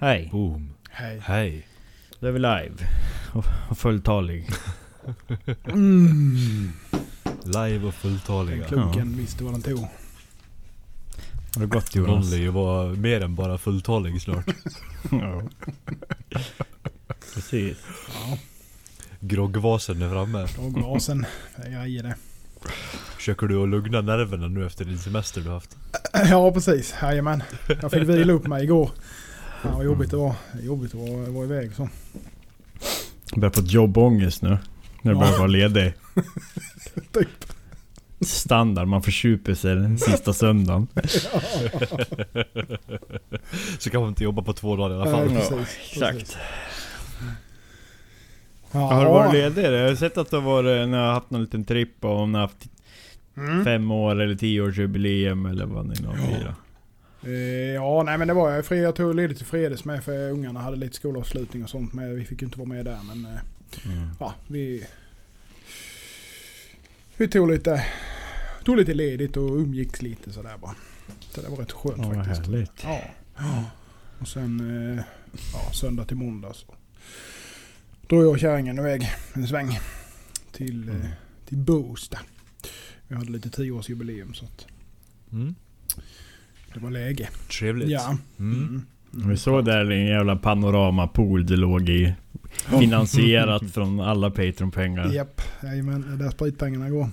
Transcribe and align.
Hej. 0.00 0.28
Boom. 0.32 0.70
Hej. 0.90 1.20
Hej. 1.24 1.66
Då 2.20 2.26
är 2.26 2.30
vi 2.32 2.38
live. 2.38 2.72
Och, 3.32 3.44
och 3.70 3.78
fulltalig. 3.78 4.48
Mm. 5.64 6.70
Live 7.44 7.76
och 7.76 7.82
Den 7.82 7.92
fulltaliga. 7.92 8.64
klunken 8.66 9.16
visste 9.16 9.44
vad 9.44 9.52
den 9.54 9.62
tog. 9.62 9.78
Har 9.78 11.60
det 11.60 11.66
gått 11.66 11.94
Jonas? 11.94 12.32
Ju 12.32 12.48
vara 12.48 12.92
mer 12.94 13.20
än 13.20 13.34
bara 13.34 13.58
fulltalig 13.58 14.22
snart. 14.22 14.46
ja. 15.10 15.42
Precis. 17.34 17.76
Ja, 18.08 18.38
Groggvasen 19.20 20.02
är 20.02 20.10
framme. 20.10 20.46
dragvasen. 20.56 21.26
Jag 21.72 21.88
ger 21.88 22.02
det. 22.02 22.14
Försöker 23.16 23.46
du 23.46 23.62
att 23.62 23.68
lugna 23.68 24.00
nerverna 24.00 24.48
nu 24.48 24.66
efter 24.66 24.84
din 24.84 24.98
semester 24.98 25.40
du 25.40 25.50
haft? 25.50 25.76
Ja 26.12 26.52
precis, 26.52 26.94
jajamän. 27.02 27.42
Jag 27.82 27.90
fick 27.90 28.02
vila 28.08 28.32
upp 28.32 28.46
mig 28.46 28.64
igår. 28.64 28.90
Fan 29.62 29.74
vad 29.74 29.84
jobbigt 29.84 30.10
det 30.10 30.16
var. 30.16 30.34
Jobbigt 30.62 30.94
att 30.94 31.00
vara, 31.00 31.30
vara 31.30 31.44
iväg 31.44 31.74
så. 31.74 31.88
Jag 33.30 33.40
börjar 33.40 33.52
få 33.52 33.60
jobbångest 33.60 34.42
nu. 34.42 34.58
När 35.02 35.14
börjar 35.14 35.32
Ja. 35.32 35.38
vara 35.38 35.46
ledig. 35.46 35.92
Typ. 37.12 37.28
Standard, 38.20 38.88
man 38.88 39.02
försuper 39.02 39.54
sig 39.54 39.74
den 39.74 39.98
sista 39.98 40.32
söndagen. 40.32 40.86
Så 43.78 43.90
kan 43.90 44.00
man 44.00 44.08
inte 44.08 44.24
jobba 44.24 44.42
på 44.42 44.52
två 44.52 44.76
dagar 44.76 44.90
i 44.90 44.94
alla 44.94 45.04
Nej, 45.04 45.14
fall. 45.14 45.32
Ja, 45.34 45.40
precis, 45.40 45.78
Exakt. 45.92 46.18
precis. 46.18 46.36
Har 48.72 49.04
du 49.04 49.10
varit 49.10 49.32
ledig? 49.32 49.64
Jag 49.64 49.88
har 49.88 49.94
sett 49.96 50.18
att 50.18 50.30
du 50.30 50.36
har 50.36 50.42
varit, 50.42 50.88
när 50.88 50.98
jag 50.98 51.06
har 51.06 51.12
haft 51.14 51.30
någon 51.30 51.40
liten 51.42 51.64
tripp 51.64 52.04
och 52.04 52.18
om 52.18 52.32
ni 52.32 52.38
har 52.38 52.46
haft 52.46 52.68
Mm. 53.36 53.64
fem 53.64 53.90
år 53.90 54.20
eller 54.20 54.34
tio 54.34 54.60
års 54.60 54.78
jubileum 54.78 55.46
eller 55.46 55.66
vad 55.66 55.86
ni 55.86 55.94
nu 56.00 56.06
har 56.08 56.16
Ja. 56.16 56.22
firat. 56.38 56.54
Eh, 57.24 57.30
Ja, 57.74 58.02
nej 58.02 58.18
men 58.18 58.28
det 58.28 58.34
var 58.34 58.50
jag. 58.50 58.78
Jag 58.78 58.94
tog 58.94 59.14
ledigt 59.14 59.40
i 59.40 59.44
fredags 59.44 59.84
med 59.84 60.04
för 60.04 60.30
ungarna 60.30 60.60
hade 60.60 60.76
lite 60.76 60.96
skolavslutning 60.96 61.64
och 61.64 61.70
sånt. 61.70 61.92
Men 61.92 62.16
vi 62.16 62.24
fick 62.24 62.42
ju 62.42 62.46
inte 62.46 62.58
vara 62.58 62.68
med 62.68 62.84
där. 62.84 62.98
Men 63.08 63.24
eh, 63.24 63.40
Mm. 63.86 64.08
ja, 64.20 64.34
vi... 64.48 64.86
Vi 67.16 67.28
tog 67.28 67.50
lite, 67.50 67.86
tog 68.64 68.76
lite 68.76 68.94
ledigt 68.94 69.36
och 69.36 69.50
umgicks 69.56 70.02
lite 70.02 70.32
sådär 70.32 70.56
bara. 70.60 70.74
Så 71.20 71.40
det 71.40 71.48
var 71.48 71.56
rätt 71.56 71.72
skönt 71.72 71.98
Ja, 71.98 72.14
faktiskt. 72.14 72.40
härligt. 72.46 72.72
Ja. 72.84 73.00
ja. 73.36 73.64
Och 74.20 74.28
sen 74.28 74.60
eh, 74.98 75.04
ja, 75.52 75.72
söndag 75.72 76.04
till 76.04 76.16
måndag 76.16 76.52
så 76.54 76.66
drog 78.08 78.22
jag 78.24 78.30
och 78.30 78.38
kärringen 78.38 78.78
iväg 78.78 79.10
en 79.32 79.46
sväng 79.46 79.78
till, 80.52 80.88
Mm. 80.88 81.06
till 81.48 81.56
Båstad. 81.58 82.18
Vi 83.08 83.14
hade 83.16 83.30
lite 83.30 83.50
tioårsjubileum 83.50 84.34
så 84.34 84.44
att 84.44 84.66
Mm. 85.32 85.54
Det 86.74 86.80
var 86.80 86.90
läge. 86.90 87.28
Trevligt. 87.58 87.88
Ja. 87.88 88.16
Mm. 88.38 88.82
Vi 89.10 89.36
såg 89.36 89.64
där 89.64 89.90
en 89.90 90.06
jävla 90.06 90.36
panoramapool 90.36 91.46
det 91.46 91.56
låg 91.56 91.88
i. 91.88 92.14
Finansierat 92.78 93.70
från 93.72 94.00
alla 94.00 94.30
Patreon-pengar. 94.30 95.12
Japp, 95.12 95.42
jajamän. 95.62 96.04
Det 96.08 96.12
är 96.12 96.16
där 96.16 96.30
spritpengarna 96.30 96.90
går. 96.90 97.08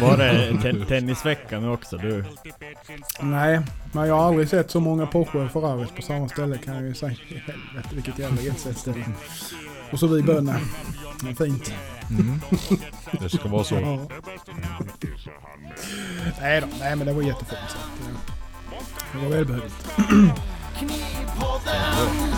Var 0.00 0.16
det 0.16 0.62
te- 0.62 0.84
tennisveckan 0.84 1.62
nu 1.62 1.68
också? 1.68 1.96
Du? 1.96 2.24
Nej, 3.22 3.60
men 3.92 4.08
jag 4.08 4.14
har 4.14 4.24
aldrig 4.28 4.48
sett 4.48 4.70
så 4.70 4.80
många 4.80 5.06
Porsche 5.06 5.38
och 5.38 5.50
Ferraris 5.52 5.90
på 5.96 6.02
samma 6.02 6.28
ställe 6.28 6.58
kan 6.58 6.74
jag 6.74 6.84
ju 6.84 6.94
säga. 6.94 7.16
Helvete 7.28 7.94
vilket 7.94 8.18
jävla 8.18 8.42
jetset-ställe. 8.42 9.04
Och 9.92 9.98
så 9.98 10.06
vi 10.06 10.22
bönder. 10.22 10.56
Ja, 11.28 11.44
fint. 11.44 11.74
Mm. 12.10 12.40
Det 13.20 13.28
ska 13.28 13.48
vara 13.48 13.64
så. 13.64 13.74
Ja. 13.74 14.08
Nej 16.40 16.60
då, 16.60 16.66
nej 16.80 16.96
men 16.96 17.06
det 17.06 17.12
var 17.12 17.22
jättefint. 17.22 17.60
Så 17.68 17.78
att, 17.78 18.31
det 19.12 19.18
var 19.18 19.28
välbehövligt. 19.28 19.74
Knipodden! 20.78 22.32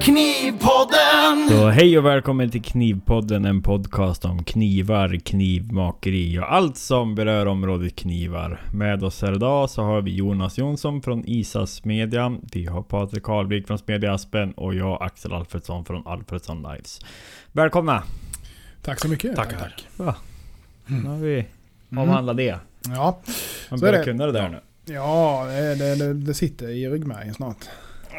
Knivpodden 0.00 1.48
Så 1.48 1.68
hej 1.68 1.98
och 1.98 2.06
välkommen 2.06 2.50
till 2.50 2.62
Knivpodden, 2.62 3.44
en 3.44 3.62
podcast 3.62 4.24
om 4.24 4.44
knivar, 4.44 5.18
knivmakeri 5.24 6.38
och 6.38 6.52
allt 6.54 6.76
som 6.76 7.14
berör 7.14 7.46
området 7.46 7.96
knivar. 7.96 8.60
Med 8.72 9.04
oss 9.04 9.22
här 9.22 9.34
idag 9.34 9.70
så 9.70 9.82
har 9.82 10.02
vi 10.02 10.14
Jonas 10.14 10.58
Jonsson 10.58 11.02
från 11.02 11.24
Isas 11.26 11.84
Media. 11.84 12.36
Vi 12.52 12.66
har 12.66 12.82
Patrik 12.82 13.22
Karlvik 13.22 13.66
från 13.66 13.78
Smedja 13.78 14.12
Aspen 14.14 14.52
och 14.52 14.74
jag 14.74 15.02
Axel 15.02 15.32
Alfredsson 15.32 15.84
från 15.84 16.06
Alfredsson 16.06 16.62
Lives. 16.62 17.00
Välkomna! 17.52 18.02
Tack 18.82 19.00
så 19.00 19.08
mycket. 19.08 19.36
Tackar. 19.36 19.58
Tack. 19.58 19.84
Nu 20.86 21.08
har 21.08 21.16
vi 21.18 21.46
Mm. 21.90 21.98
avhandlat 22.08 22.36
det. 22.36 22.58
Ja, 22.88 23.18
Man 23.70 23.80
börjar 23.80 24.04
kunna 24.04 24.26
det 24.26 24.32
där 24.32 24.48
nu. 24.48 24.60
ja 24.94 25.44
det, 25.48 25.74
det, 25.74 25.94
det, 25.94 26.14
det 26.14 26.34
sitter 26.34 26.68
i 26.68 26.88
ryggmärgen 26.88 27.34
snart. 27.34 27.56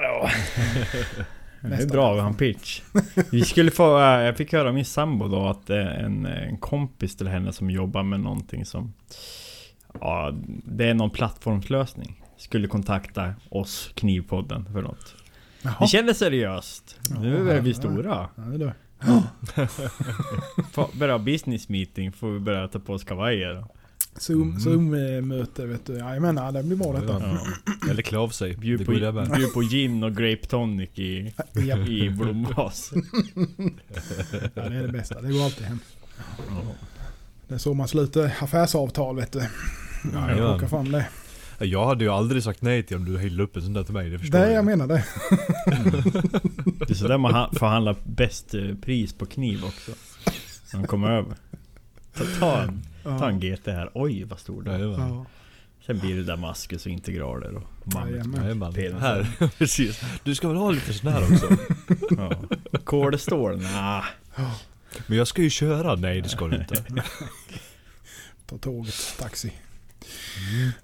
Ja. 0.01 0.29
Det 1.61 1.75
är 1.75 1.87
bra 1.87 2.21
har 2.21 2.27
en 2.27 2.35
pitch. 2.35 2.81
Vi 3.31 3.41
skulle 3.41 3.71
få, 3.71 3.99
äh, 3.99 4.03
jag 4.03 4.37
fick 4.37 4.53
höra 4.53 4.67
av 4.67 4.73
min 4.73 4.85
sambo 4.85 5.27
då 5.27 5.47
att 5.47 5.69
äh, 5.69 5.77
en, 5.77 6.25
en 6.25 6.57
kompis 6.57 7.15
till 7.15 7.27
henne 7.27 7.53
som 7.53 7.69
jobbar 7.69 8.03
med 8.03 8.19
någonting 8.19 8.65
som... 8.65 8.93
Ja, 10.01 10.33
det 10.65 10.89
är 10.89 10.93
någon 10.93 11.09
plattformslösning. 11.09 12.23
Skulle 12.37 12.67
kontakta 12.67 13.33
oss, 13.49 13.91
Knivpodden, 13.95 14.65
för 14.73 14.81
något. 14.81 15.15
Jaha. 15.61 15.75
Det 15.79 15.87
kändes 15.87 16.17
seriöst. 16.17 16.99
Nu 17.21 17.43
börjar 17.43 17.61
vi 17.61 17.73
stora. 17.73 18.29
Ja, 18.35 18.41
det 18.43 18.65
är 18.65 18.73
börja 20.99 21.19
business 21.19 21.69
meeting, 21.69 22.11
får 22.11 22.31
vi 22.31 22.39
börja 22.39 22.67
ta 22.67 22.79
på 22.79 22.93
oss 22.93 23.03
kavajer. 23.03 23.65
Zoom, 24.17 24.41
Mm. 24.41 24.59
Zoom-möte 24.59 25.65
vet 25.65 25.85
du. 25.85 25.93
Jajamän, 25.97 26.37
ja, 26.37 26.51
det 26.51 26.63
blir 26.63 26.77
bra 26.77 26.93
detta. 26.93 27.21
Ja. 27.21 27.89
Eller 27.91 28.01
klä 28.01 28.17
av 28.17 28.29
sig. 28.29 28.55
Bjud 28.57 28.85
på, 28.85 28.91
bjud 28.91 29.53
på 29.53 29.61
gin 29.61 30.03
och 30.03 30.11
grape 30.15 30.45
tonic 30.47 30.89
i, 30.99 31.33
Japp. 31.53 31.79
i 31.87 32.09
blomvas. 32.09 32.91
Ja, 34.53 34.69
det 34.69 34.75
är 34.75 34.81
det 34.83 34.91
bästa. 34.91 35.21
Det 35.21 35.31
går 35.33 35.43
alltid 35.45 35.65
hem. 35.65 35.79
Det 37.47 37.53
är 37.53 37.57
så 37.57 37.73
man 37.73 37.87
sluter 37.87 38.33
affärsavtal 38.41 39.15
vet 39.15 39.31
du. 39.31 39.39
Ja, 40.13 40.29
jag 40.29 40.37
plockar 40.37 40.67
fram 40.67 40.91
det. 40.91 41.05
Jag 41.59 41.85
hade 41.87 42.03
ju 42.03 42.09
aldrig 42.09 42.43
sagt 42.43 42.61
nej 42.61 42.83
till 42.83 42.97
om 42.97 43.05
du 43.05 43.17
hällde 43.17 43.43
upp 43.43 43.55
en 43.55 43.61
sån 43.61 43.73
där 43.73 43.83
till 43.83 43.93
mig. 43.93 44.09
Det 44.09 44.19
förstår 44.19 44.37
Det 44.39 44.45
är 44.45 44.49
jag. 44.49 44.57
jag 44.57 44.65
menar 44.65 44.87
det. 44.87 45.03
Det 46.87 46.89
är 46.89 46.93
sådär 46.93 47.17
man 47.17 47.33
ha- 47.33 47.51
förhandlar 47.53 47.95
bäst 48.03 48.53
eh, 48.53 48.75
pris 48.81 49.13
på 49.13 49.25
kniv 49.25 49.65
också. 49.65 49.91
När 50.73 50.79
man 50.79 50.87
kommer 50.87 51.09
över. 51.11 51.35
Ta, 52.17 52.23
ta, 52.39 52.61
en, 52.61 52.83
ta 53.19 53.29
en 53.29 53.39
GT 53.39 53.65
här. 53.67 53.91
Oj 53.93 54.23
vad 54.23 54.39
stor 54.39 54.61
den 54.63 54.73
är. 54.73 54.99
Ja. 54.99 55.25
Sen 55.85 55.99
blir 55.99 56.15
det 56.15 56.23
Damaskus 56.23 56.85
och 56.85 56.91
integraler 56.91 57.55
och 57.55 57.93
mammut. 57.93 58.75
Penis. 58.75 59.01
Här, 59.01 59.27
precis. 59.57 60.01
Du 60.23 60.35
ska 60.35 60.47
väl 60.47 60.57
ha 60.57 60.71
lite 60.71 60.93
sån 60.93 61.11
här 61.13 61.23
också? 61.23 61.47
Ja. 62.17 62.31
Nah. 63.61 64.03
Men 65.07 65.17
jag 65.17 65.27
ska 65.27 65.41
ju 65.41 65.49
köra. 65.49 65.95
Nej 65.95 66.21
det 66.21 66.29
ska 66.29 66.47
du 66.47 66.55
inte. 66.57 66.75
Ta 68.45 68.57
tåget, 68.57 68.93
taxi. 69.19 69.53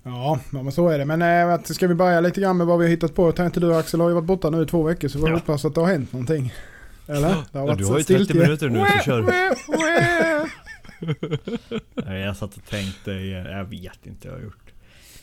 Ja, 0.03 0.39
ja, 0.51 0.63
men 0.63 0.71
så 0.71 0.89
är 0.89 0.99
det. 0.99 1.05
Men 1.05 1.21
äh, 1.51 1.61
ska 1.63 1.87
vi 1.87 1.95
börja 1.95 2.19
lite 2.21 2.41
grann 2.41 2.57
med 2.57 2.67
vad 2.67 2.79
vi 2.79 2.85
har 2.85 2.89
hittat 2.89 3.15
på? 3.15 3.27
Jag 3.27 3.35
tänkte 3.35 3.59
du 3.59 3.75
Axel 3.75 3.99
har 4.01 4.07
ju 4.09 4.13
varit 4.15 4.25
borta 4.25 4.49
nu 4.49 4.63
i 4.63 4.65
två 4.65 4.83
veckor 4.83 5.07
så 5.07 5.17
vi 5.19 5.25
Ja. 5.29 5.33
hoppas 5.33 5.65
att 5.65 5.75
det 5.75 5.81
har 5.81 5.87
hänt 5.87 6.13
någonting. 6.13 6.53
Eller? 7.07 7.29
Det 7.29 7.35
Ja, 7.51 7.75
du 7.75 7.85
har 7.85 7.97
ju 7.97 8.03
30 8.03 8.03
stiltje. 8.03 8.41
minuter 8.41 8.69
nu 8.69 8.79
så 8.97 9.03
kör. 9.05 9.21
Jag 11.95 12.37
satt 12.37 12.57
och 12.57 12.65
tänkte, 12.65 13.11
jag, 13.11 13.51
jag 13.51 13.65
vet 13.65 14.05
inte 14.05 14.27
vad 14.27 14.37
jag 14.37 14.41
har 14.41 14.45
gjort. 14.45 14.73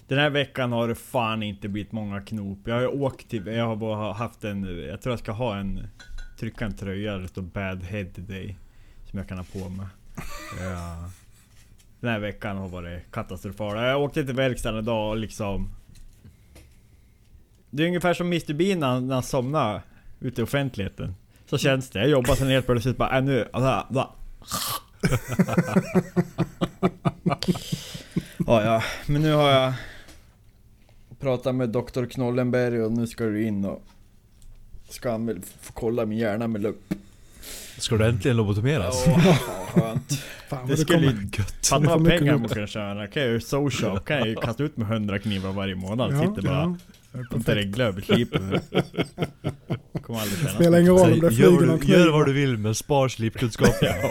Den 0.09 0.19
här 0.19 0.31
veckan 0.31 0.73
har 0.73 0.89
det 0.89 0.95
fan 0.95 1.43
inte 1.43 1.69
blivit 1.69 1.93
många 1.93 2.21
knop. 2.21 2.59
Jag 2.65 2.75
har 2.75 2.81
ju 2.81 2.87
åkt 2.87 3.29
till, 3.29 3.47
jag 3.47 3.67
har 3.67 3.77
bara 3.77 4.13
haft 4.13 4.45
en, 4.45 4.87
jag 4.89 5.03
tror 5.03 5.13
jag 5.13 5.19
ska 5.19 5.33
ha 5.33 5.57
en, 5.57 5.87
trycka 6.39 6.65
en 6.65 6.77
tröja 6.77 7.13
där 7.13 7.21
det 7.21 7.29
står 7.29 7.43
Bad 7.43 7.83
Head 7.83 8.11
Day. 8.17 8.57
Som 9.11 9.19
jag 9.19 9.29
kan 9.29 9.39
ha 9.39 9.45
på 9.45 9.69
mig. 9.69 9.87
Ja. 10.61 11.11
Den 12.01 12.11
här 12.11 12.19
veckan 12.19 12.57
har 12.57 12.69
varit 12.69 13.11
katastrofal. 13.11 13.77
Jag 13.77 14.03
åkte 14.03 14.25
till 14.25 14.35
verkstaden 14.35 14.81
idag 14.81 15.11
och 15.11 15.17
liksom... 15.17 15.71
Det 17.71 17.83
är 17.83 17.87
ungefär 17.87 18.15
som 18.15 18.27
Mr 18.27 18.55
Bean 18.55 18.79
när 18.79 18.87
han, 18.87 19.07
när 19.07 19.15
han 19.15 19.23
somnar 19.23 19.83
ute 20.21 20.41
i 20.41 20.45
offentligheten. 20.45 21.15
Så 21.47 21.59
känns 21.59 21.91
det. 21.91 21.99
Jag 21.99 22.09
jobbar 22.09 22.35
sen 22.35 22.49
helt 22.49 22.67
plötsligt 22.67 22.97
bara, 22.97 23.19
äh, 23.19 23.25
nu, 23.25 23.49
alltså. 23.53 24.09
ja, 28.47 28.65
ja, 28.65 28.83
men 29.07 29.23
nu 29.23 29.33
har 29.33 29.51
jag 29.51 29.73
pratat 31.21 31.55
med 31.55 31.69
Dr. 31.69 32.05
Knollenberg 32.05 32.83
och 32.83 32.93
nu 32.93 33.07
ska 33.07 33.25
du 33.25 33.43
in 33.45 33.65
och 33.65 33.83
ska 34.89 35.11
han 35.11 35.27
väl 35.27 35.41
få 35.61 35.73
kolla 35.73 36.07
min 36.07 36.19
hjärna 36.19 36.49
med 36.49 36.63
lupp. 36.63 36.95
Ska 37.79 37.97
du 37.97 38.07
äntligen 38.07 38.37
lobotomeras? 38.37 39.05
Ja, 39.07 39.39
skönt. 39.67 40.23
Fan 40.49 40.67
Det 40.67 40.73
det 40.73 40.81
skulle 40.81 41.07
ju... 41.07 41.29
Får 41.63 41.81
vad 41.81 42.09
pengar 42.09 42.39
man 42.39 42.49
kan 42.49 42.67
tjäna. 42.67 43.07
Kan 43.07 43.23
jag 43.23 43.33
ju 43.33 43.41
social 43.41 43.99
kan 44.01 44.19
jag 44.19 44.29
ju 44.29 44.35
kasta 44.37 44.63
ut 44.63 44.77
med 44.77 44.91
100 44.93 45.19
knivar 45.19 45.53
varje 45.53 45.75
månad. 45.75 46.13
Ja, 46.15 46.21
Sitter 46.21 46.43
bara 46.49 46.77
ja. 47.13 47.21
och 47.31 47.41
dreglar 47.41 47.85
över 47.85 48.01
slipen. 48.01 48.61
Kommer 50.03 50.21
aldrig 50.21 50.39
känna 50.39 50.51
Spelar 50.55 50.81
ingen 50.81 50.93
roll 50.93 51.13
om 51.13 51.21
det 51.21 51.31
flyger 51.31 51.51
vad 51.51 51.67
någon 51.67 51.79
du, 51.79 51.85
kniv. 51.85 51.99
gör 51.99 52.13
vad 52.13 52.27
du 52.27 52.33
vill 52.33 52.57
men 52.59 52.75
spar 52.75 53.09
slipkunskap. 53.09 53.75
Ja. 53.83 54.11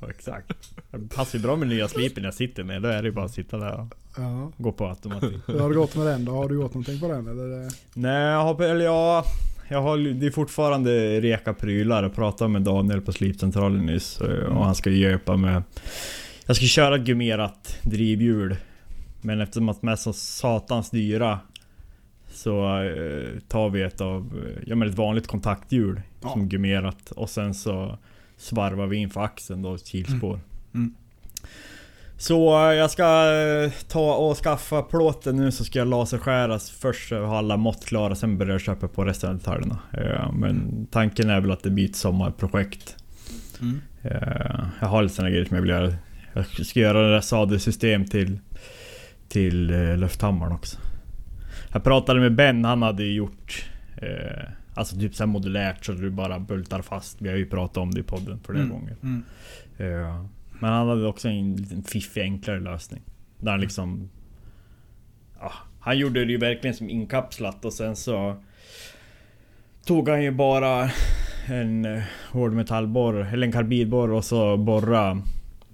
Ja, 0.00 0.10
exakt. 0.10 0.52
Det 0.90 1.14
passar 1.16 1.38
ju 1.38 1.42
bra 1.42 1.56
med 1.56 1.68
nya 1.68 1.88
slipen 1.88 2.24
jag 2.24 2.34
sitter 2.34 2.64
med. 2.64 2.82
Då 2.82 2.88
är 2.88 3.02
det 3.02 3.08
ju 3.08 3.12
bara 3.14 3.24
att 3.24 3.30
sitta 3.34 3.56
där 3.58 3.80
och 3.80 3.86
Ja. 4.16 4.52
gå 4.56 4.72
på 4.72 4.86
automatik. 4.88 5.36
Hur 5.46 5.58
har 5.60 5.68
det 5.68 5.74
gått 5.74 5.96
med 5.96 6.06
den 6.06 6.24
då? 6.24 6.32
Har 6.32 6.48
du 6.48 6.54
gjort 6.54 6.74
någonting 6.74 7.00
på 7.00 7.08
den 7.08 7.26
eller? 7.28 7.68
Nej, 7.94 8.22
jag 8.26 8.42
har, 8.42 8.62
eller 8.62 8.84
ja, 8.84 9.24
jag 9.68 9.82
har, 9.82 9.98
det 9.98 10.26
är 10.26 10.30
fortfarande 10.30 11.20
reka 11.20 11.54
prylar. 11.54 12.02
Jag 12.02 12.14
pratade 12.14 12.50
med 12.50 12.62
Daniel 12.62 13.00
på 13.00 13.12
slipcentralen 13.12 13.86
nyss 13.86 14.20
eh, 14.20 14.44
och 14.56 14.64
han 14.64 14.74
ska 14.74 14.90
hjälpa 14.90 15.36
med... 15.36 15.62
Jag 16.46 16.56
ska 16.56 16.66
köra 16.66 16.94
ett 16.96 17.02
gummerat 17.04 17.78
drivhjul. 17.82 18.56
Men 19.20 19.40
eftersom 19.40 19.68
att 19.68 19.80
de 19.80 19.88
är 19.88 19.96
så 19.96 20.12
satans 20.12 20.90
dyra 20.90 21.38
så 22.32 22.82
eh, 22.82 23.38
tar 23.48 23.70
vi 23.70 23.82
ett 23.82 24.00
av, 24.00 24.42
ja 24.66 24.76
men 24.76 24.88
ett 24.88 24.94
vanligt 24.94 25.26
kontakthjul 25.26 26.00
Ja. 26.22 26.28
som 26.28 26.48
gummerat 26.48 27.10
och 27.10 27.30
sen 27.30 27.54
så 27.54 27.98
svarvar 28.38 28.86
vi 28.86 28.96
in 28.96 29.10
för 29.10 29.20
axeln 29.20 29.62
då, 29.62 29.78
kilspår. 29.78 30.40
Mm. 30.74 30.94
Så 32.18 32.68
eh, 32.68 32.74
jag 32.74 32.90
ska 32.90 33.32
eh, 33.32 33.70
ta 33.88 34.14
och 34.14 34.36
skaffa 34.36 34.82
plåten 34.82 35.36
nu 35.36 35.52
så 35.52 35.64
ska 35.64 35.78
jag 35.78 35.88
laserskäras 35.88 36.70
först 36.70 37.10
jag 37.10 37.26
har 37.26 37.36
alla 37.36 37.56
mått 37.56 37.84
klara 37.84 38.14
sen 38.14 38.38
börjar 38.38 38.52
jag 38.52 38.60
köpa 38.60 38.88
på 38.88 39.04
resten 39.04 39.30
av 39.30 39.36
detaljerna. 39.36 39.78
Eh, 39.92 40.32
Men 40.32 40.86
tanken 40.90 41.30
är 41.30 41.40
väl 41.40 41.50
att 41.50 41.62
det 41.62 41.70
blir 41.70 41.88
ett 41.88 41.96
sommarprojekt. 41.96 42.96
Mm. 43.60 43.80
Jag 44.80 44.88
har 44.88 45.02
lite 45.02 45.14
såna 45.14 45.30
grejer 45.30 45.44
som 45.44 45.54
jag 45.54 45.62
vill 45.62 45.70
göra. 45.70 45.94
Jag 46.32 46.66
ska 46.66 46.80
göra 46.80 47.02
det 47.02 47.12
där 47.12 47.20
sadelsystem 47.20 48.04
till 48.04 48.38
Till 49.28 49.66
Lufthammaren 49.96 50.52
också. 50.52 50.78
Jag 51.72 51.84
pratade 51.84 52.20
med 52.20 52.34
Ben, 52.34 52.64
han 52.64 52.82
hade 52.82 53.04
gjort 53.04 53.64
Alltså 54.78 54.96
typ 54.96 55.14
såhär 55.14 55.28
modulärt 55.28 55.84
så 55.84 55.92
du 55.92 56.10
bara 56.10 56.38
bultar 56.38 56.82
fast. 56.82 57.22
Vi 57.22 57.28
har 57.28 57.36
ju 57.36 57.46
pratat 57.46 57.76
om 57.76 57.90
det 57.90 58.00
i 58.00 58.02
podden 58.02 58.40
flera 58.46 58.58
Mm. 58.62 58.70
gånger. 58.70 58.96
Mm. 59.02 59.24
Eh, 59.78 60.24
Men 60.60 60.72
han 60.72 60.88
hade 60.88 61.06
också 61.06 61.28
en 61.28 61.56
liten 61.56 61.82
fiffig 61.82 62.20
enklare 62.22 62.60
lösning. 62.60 63.02
Där 63.40 63.50
han 63.50 63.60
liksom... 63.60 64.10
Ja, 65.40 65.52
han 65.80 65.98
gjorde 65.98 66.24
det 66.24 66.32
ju 66.32 66.38
verkligen 66.38 66.76
som 66.76 66.90
inkapslat 66.90 67.64
och 67.64 67.72
sen 67.72 67.96
så... 67.96 68.36
Tog 69.84 70.08
han 70.08 70.22
ju 70.22 70.30
bara 70.30 70.90
en 71.46 71.84
eh, 71.84 72.02
hård 72.30 72.52
metallborr, 72.52 73.14
eller 73.32 73.46
en 73.46 73.52
karbidborr 73.52 74.10
och 74.10 74.24
så 74.24 74.56
borra 74.56 75.22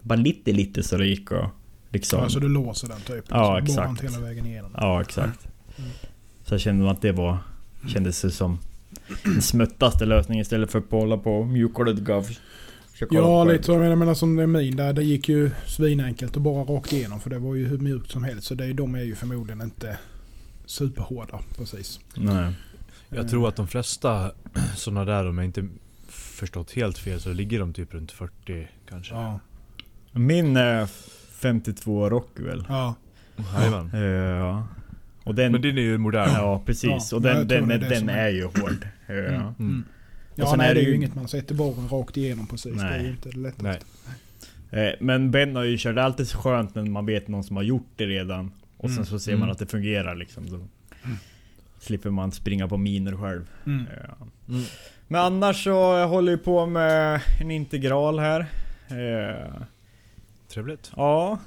Bara 0.03 0.19
lite 0.19 0.53
lite 0.53 0.83
så 0.83 0.97
det 0.97 1.07
gick 1.07 1.31
och 1.31 1.47
liksom... 1.91 2.21
Alltså 2.21 2.41
du 2.41 2.49
låser 2.49 2.89
den 2.89 3.01
typ. 3.01 3.25
Ja, 3.31 3.45
Så 3.47 3.57
exakt. 3.73 4.03
Hela 4.05 4.21
vägen 4.21 4.47
igenom. 4.47 4.71
Ja 4.77 5.01
exakt. 5.01 5.49
Mm. 5.79 5.91
Så 6.43 6.59
kände 6.59 6.91
att 6.91 7.03
det 7.03 7.13
var... 7.13 7.39
Kändes 7.89 8.23
det 8.23 8.31
som 8.31 8.59
smuttaste 9.41 10.07
lösningen 10.07 10.43
istället 10.43 10.71
för 10.73 10.79
att 10.79 10.91
hålla 10.91 11.17
på 11.17 11.45
mjukgolvgav. 11.45 12.27
Ja, 13.11 13.45
lite 13.45 13.65
så. 13.65 13.73
Jag 13.73 13.81
menar, 13.81 13.97
menar 13.97 14.15
som 14.15 14.37
det 14.37 14.43
är 14.43 14.47
min 14.47 14.77
där. 14.77 14.93
Det 14.93 15.03
gick 15.05 15.29
ju 15.29 15.51
svinenkelt 15.67 16.37
att 16.37 16.43
bara 16.43 16.65
rakt 16.65 16.93
igenom. 16.93 17.21
För 17.21 17.31
det 17.31 17.39
var 17.39 17.55
ju 17.55 17.67
hur 17.67 17.79
mjukt 17.79 18.11
som 18.11 18.25
helst. 18.25 18.47
Så 18.47 18.55
det, 18.55 18.73
de 18.73 18.95
är 18.95 19.03
ju 19.03 19.15
förmodligen 19.15 19.63
inte 19.63 19.99
superhårda 20.67 21.41
precis. 21.57 22.01
Nej. 22.15 22.53
Jag 23.09 23.29
tror 23.29 23.49
att 23.49 23.57
de 23.57 23.69
flesta 23.69 24.31
sådana 24.77 25.05
där, 25.05 25.29
om 25.29 25.39
jag 25.39 25.45
inte 25.45 25.69
förstått 26.09 26.73
helt 26.73 26.99
fel, 26.99 27.21
så 27.21 27.33
ligger 27.33 27.59
de 27.59 27.73
typ 27.73 27.95
runt 27.95 28.13
40 28.13 28.69
kanske. 28.89 29.15
Ja. 29.15 29.41
Min 30.13 30.57
är 30.57 30.87
52 31.31 32.11
Rockwell. 32.11 32.65
Ja. 32.69 32.95
Jajamän. 33.59 33.91
Eh, 33.95 34.01
Ja. 34.01 34.67
Och 35.25 35.35
den... 35.35 35.53
Men 35.53 35.61
din 35.63 35.79
är 35.79 35.83
ju 35.83 35.99
modern. 35.99 36.31
Ja 36.35 36.63
precis. 36.67 37.09
Ja, 37.13 37.17
och 37.17 37.23
den, 37.23 37.49
den, 37.49 37.61
som 37.61 37.69
den 37.69 38.09
är- 38.09 38.19
är 38.19 38.29
ju 38.31 38.45
hård. 38.45 38.89
Mm. 39.07 39.35
Ja. 39.35 39.55
Mm. 39.59 39.85
Ja, 40.35 40.45
Och 40.45 40.51
sen 40.51 40.59
nej, 40.59 40.71
är 40.71 40.75
det 40.75 40.81
är 40.81 40.85
ju 40.85 40.95
inget 40.95 41.15
man 41.15 41.29
sätter 41.29 41.55
borren 41.55 41.89
rakt 41.89 42.17
igenom 42.17 42.47
precis. 42.47 42.75
Det 42.75 42.87
är 42.87 42.91
Nej. 42.91 43.03
ju 43.03 43.11
inte 43.11 43.29
det 43.29 43.39
lättaste. 43.39 43.85
Nej. 44.71 44.89
Eh, 44.89 44.95
Men 45.01 45.31
Ben 45.31 45.57
har 45.57 45.65
ju 45.65 45.77
kört, 45.79 45.95
det 45.95 46.01
är 46.01 46.05
alltid 46.05 46.29
så 46.29 46.39
skönt 46.39 46.75
när 46.75 46.83
man 46.85 47.07
vet 47.07 47.29
någon 47.29 47.45
som 47.45 47.57
har 47.57 47.63
gjort 47.63 47.87
det 47.97 48.07
redan. 48.07 48.53
Och 48.77 48.89
sen 48.91 48.97
Mm. 48.97 49.07
så 49.07 49.19
ser 49.19 49.33
man 49.33 49.43
Mm. 49.43 49.51
att 49.53 49.59
det 49.59 49.67
fungerar 49.67 50.15
liksom. 50.15 50.51
Då 50.51 50.61
slipper 51.81 52.11
man 52.11 52.33
springa 52.33 52.69
på 52.69 52.77
miner 52.77 53.17
själv. 53.17 53.51
Mm. 53.67 53.85
Ja. 54.09 54.27
Mm. 54.49 54.65
Men 55.09 55.21
annars 55.21 55.65
så 55.65 55.71
jag 55.71 56.09
håller 56.09 56.33
jag 56.33 56.45
på 56.45 56.67
med 56.67 57.21
en 57.41 57.51
integral 57.51 58.19
här. 58.19 58.41
Eh, 58.89 59.63
Trevligt. 60.49 60.93
Ja. 60.97 61.39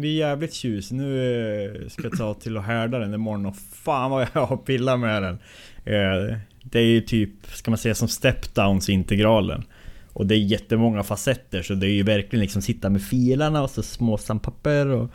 Det 0.00 0.02
blir 0.02 0.18
jävligt 0.18 0.52
tjus. 0.54 0.90
Nu 0.90 1.24
eh, 1.64 1.88
ska 1.88 2.02
jag 2.02 2.18
ta 2.18 2.34
till 2.34 2.56
och 2.56 2.62
härda 2.62 2.98
den 2.98 3.14
imorgon 3.14 3.46
och 3.46 3.56
fan 3.56 4.10
vad 4.10 4.28
jag 4.32 4.46
har 4.46 4.56
pillat 4.56 5.00
med 5.00 5.22
den. 5.22 5.38
Eh, 5.84 6.36
Det 6.62 6.78
är 6.78 6.84
ju 6.84 7.00
typ, 7.00 7.30
ska 7.46 7.70
man 7.70 7.78
säga 7.78 7.94
som 7.94 8.08
step-downs 8.08 8.90
integralen. 8.90 9.64
Och 10.12 10.26
det 10.26 10.34
är 10.34 10.38
jättemånga 10.38 11.02
facetter 11.02 11.62
så 11.62 11.74
det 11.74 11.86
är 11.86 11.92
ju 11.92 12.02
verkligen 12.02 12.40
liksom 12.40 12.62
sitta 12.62 12.90
med 12.90 13.02
filarna 13.02 13.62
och 13.62 13.70
så 13.70 13.82
små 13.82 14.18
sandpapper 14.18 14.86
och... 14.86 15.10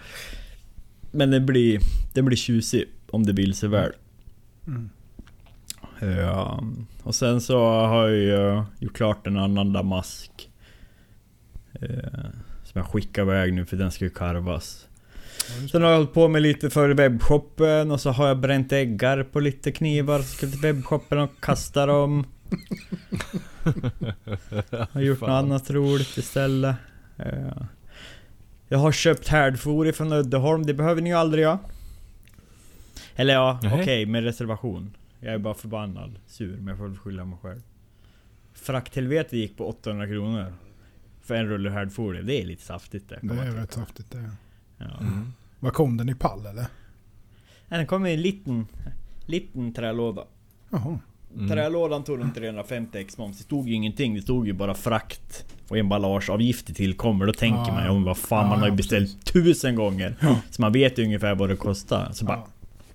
Men 1.11 1.31
det 1.31 1.39
blir, 1.39 1.79
det 2.13 2.21
blir 2.21 2.37
tjusigt 2.37 2.91
om 3.11 3.25
det 3.25 3.33
vill 3.33 3.53
sig 3.53 3.69
väl. 3.69 3.91
Mm. 4.67 4.89
Ja, 6.17 6.63
och 7.03 7.15
sen 7.15 7.41
så 7.41 7.59
har 7.59 8.07
jag 8.07 8.17
ju 8.17 8.63
gjort 8.79 8.95
klart 8.95 9.27
en 9.27 9.37
annan 9.37 9.73
damask. 9.73 10.49
Som 12.75 12.81
jag 12.81 12.92
skickar 12.92 13.22
iväg 13.22 13.54
nu 13.54 13.66
för 13.66 13.77
den 13.77 13.92
ska 13.92 14.06
ju 14.06 14.10
karvas. 14.10 14.88
Ja, 15.62 15.68
Sen 15.68 15.81
har 15.81 15.89
jag 15.89 15.98
hållit 15.98 16.13
på 16.13 16.27
med 16.27 16.42
lite 16.42 16.69
för 16.69 16.89
webbshoppen 16.89 17.92
och 17.92 18.01
så 18.01 18.10
har 18.10 18.27
jag 18.27 18.39
bränt 18.39 18.72
äggar 18.72 19.24
på 19.24 19.39
lite 19.39 19.72
knivar. 19.72 20.19
Så 20.19 20.25
ska 20.25 20.48
till 20.48 20.60
webbshoppen 20.60 21.19
och 21.19 21.30
kasta 21.39 21.86
dem. 21.86 22.25
har 24.92 25.01
gjort 25.01 25.22
något 25.22 25.30
annat 25.30 25.72
roligt 25.72 26.18
istället. 26.18 26.75
Jag 28.68 28.78
har 28.78 28.92
köpt 28.92 29.28
härdfor 29.28 29.92
från 29.92 30.13
Uddeholm, 30.13 30.66
det 30.66 30.74
behöver 30.74 31.01
ni 31.01 31.10
ju 31.10 31.16
aldrig 31.16 31.44
göra. 31.44 31.60
Eller 33.16 33.33
ja, 33.33 33.60
okej 33.63 34.06
med 34.06 34.24
reservation. 34.24 34.95
Jag 35.19 35.33
är 35.33 35.38
bara 35.38 35.54
förbannad, 35.54 36.19
sur, 36.28 36.57
men 36.57 36.68
jag 36.68 36.78
får 36.78 36.88
väl 36.88 36.98
skylla 36.98 37.25
mig 37.25 37.38
själv. 37.42 37.62
Frakthelvetet 38.54 39.33
gick 39.33 39.57
på 39.57 39.68
800 39.68 40.07
kronor. 40.07 40.54
För 41.25 41.36
en 41.36 41.45
rulle 41.48 41.69
härdfolie, 41.69 42.22
det 42.22 42.42
är 42.42 42.45
lite 42.45 42.63
saftigt 42.63 43.10
det. 43.10 43.19
Det 43.22 43.33
är 43.33 43.51
rätt 43.51 43.74
saftigt 43.74 44.12
det. 44.12 44.30
Ja. 44.77 44.86
Mm. 45.01 45.33
Vad 45.60 45.74
kom 45.74 45.98
den 45.98 46.10
i 46.10 46.16
pall 46.16 46.39
eller? 46.45 46.66
Nej, 47.68 47.77
Den 47.80 47.88
kom 47.88 48.06
i 48.06 48.13
en 48.13 48.22
liten, 48.22 48.68
liten 49.25 49.74
trälåda. 49.74 50.24
Jaha. 50.69 51.00
Mm. 51.36 51.50
Trälådan 51.50 52.04
tog 52.04 52.19
runt 52.19 52.36
350 52.36 52.98
x 52.98 53.18
moms. 53.18 53.38
Det 53.38 53.44
stod 53.44 53.68
ju 53.68 53.74
ingenting. 53.74 54.16
Det 54.16 54.22
stod 54.22 54.48
ju 54.48 54.54
bara 54.54 54.74
frakt 54.74 55.45
och 55.68 55.77
emballageavgifter 55.77 56.74
tillkommer. 56.74 57.25
Då 57.25 57.33
tänker 57.33 57.57
Ja. 57.59 57.73
man 57.73 57.97
ju, 57.97 58.04
vad 58.06 58.18
fan 58.18 58.44
Ja, 58.44 58.49
man 58.49 58.59
har 58.59 58.66
ju 58.68 58.71
ja, 58.71 58.76
beställt 58.78 59.26
tusen 59.26 59.76
gånger. 59.76 60.16
Ja. 60.21 60.40
Så 60.52 60.61
man 60.61 60.71
vet 60.73 60.99
ju 60.99 61.04
ungefär 61.04 61.35
vad 61.35 61.49
det 61.49 61.56
kostar. 61.56 62.11
Så 62.14 62.26
bara 62.26 62.44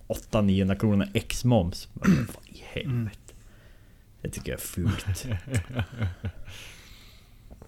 Ja. 0.08 0.14
800-900 0.30 0.78
kronor 0.78 1.08
x 1.14 1.44
moms. 1.44 1.88
Vad 1.94 2.08
i 2.46 2.62
helvete. 2.72 2.90
Mm. 2.90 3.10
Det 4.22 4.28
tycker 4.30 4.52
jag 4.52 4.60
är 4.60 4.64
fult. 4.64 5.06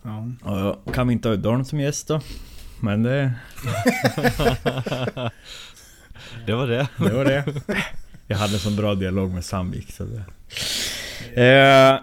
Ja. 0.03 0.79
Kan 0.93 1.07
vi 1.07 1.13
inte 1.13 1.29
ha 1.29 1.35
Uddeholm 1.35 1.65
som 1.65 1.81
gäst 1.81 2.09
då? 2.09 2.21
Men 2.81 3.03
det, 3.03 3.33
Det 6.47 6.53
var 6.55 6.67
det. 6.67 6.89
det 6.99 7.13
var 7.13 7.25
det. 7.25 7.45
Jag 8.27 8.37
hade 8.37 8.53
en 8.55 8.59
sån 8.59 8.77
bra 8.77 8.95
dialog 8.95 9.31
med 9.31 9.45
Sandvik 9.45 9.93
så 9.93 10.05
det... 10.05 10.25
Eh, 11.35 12.01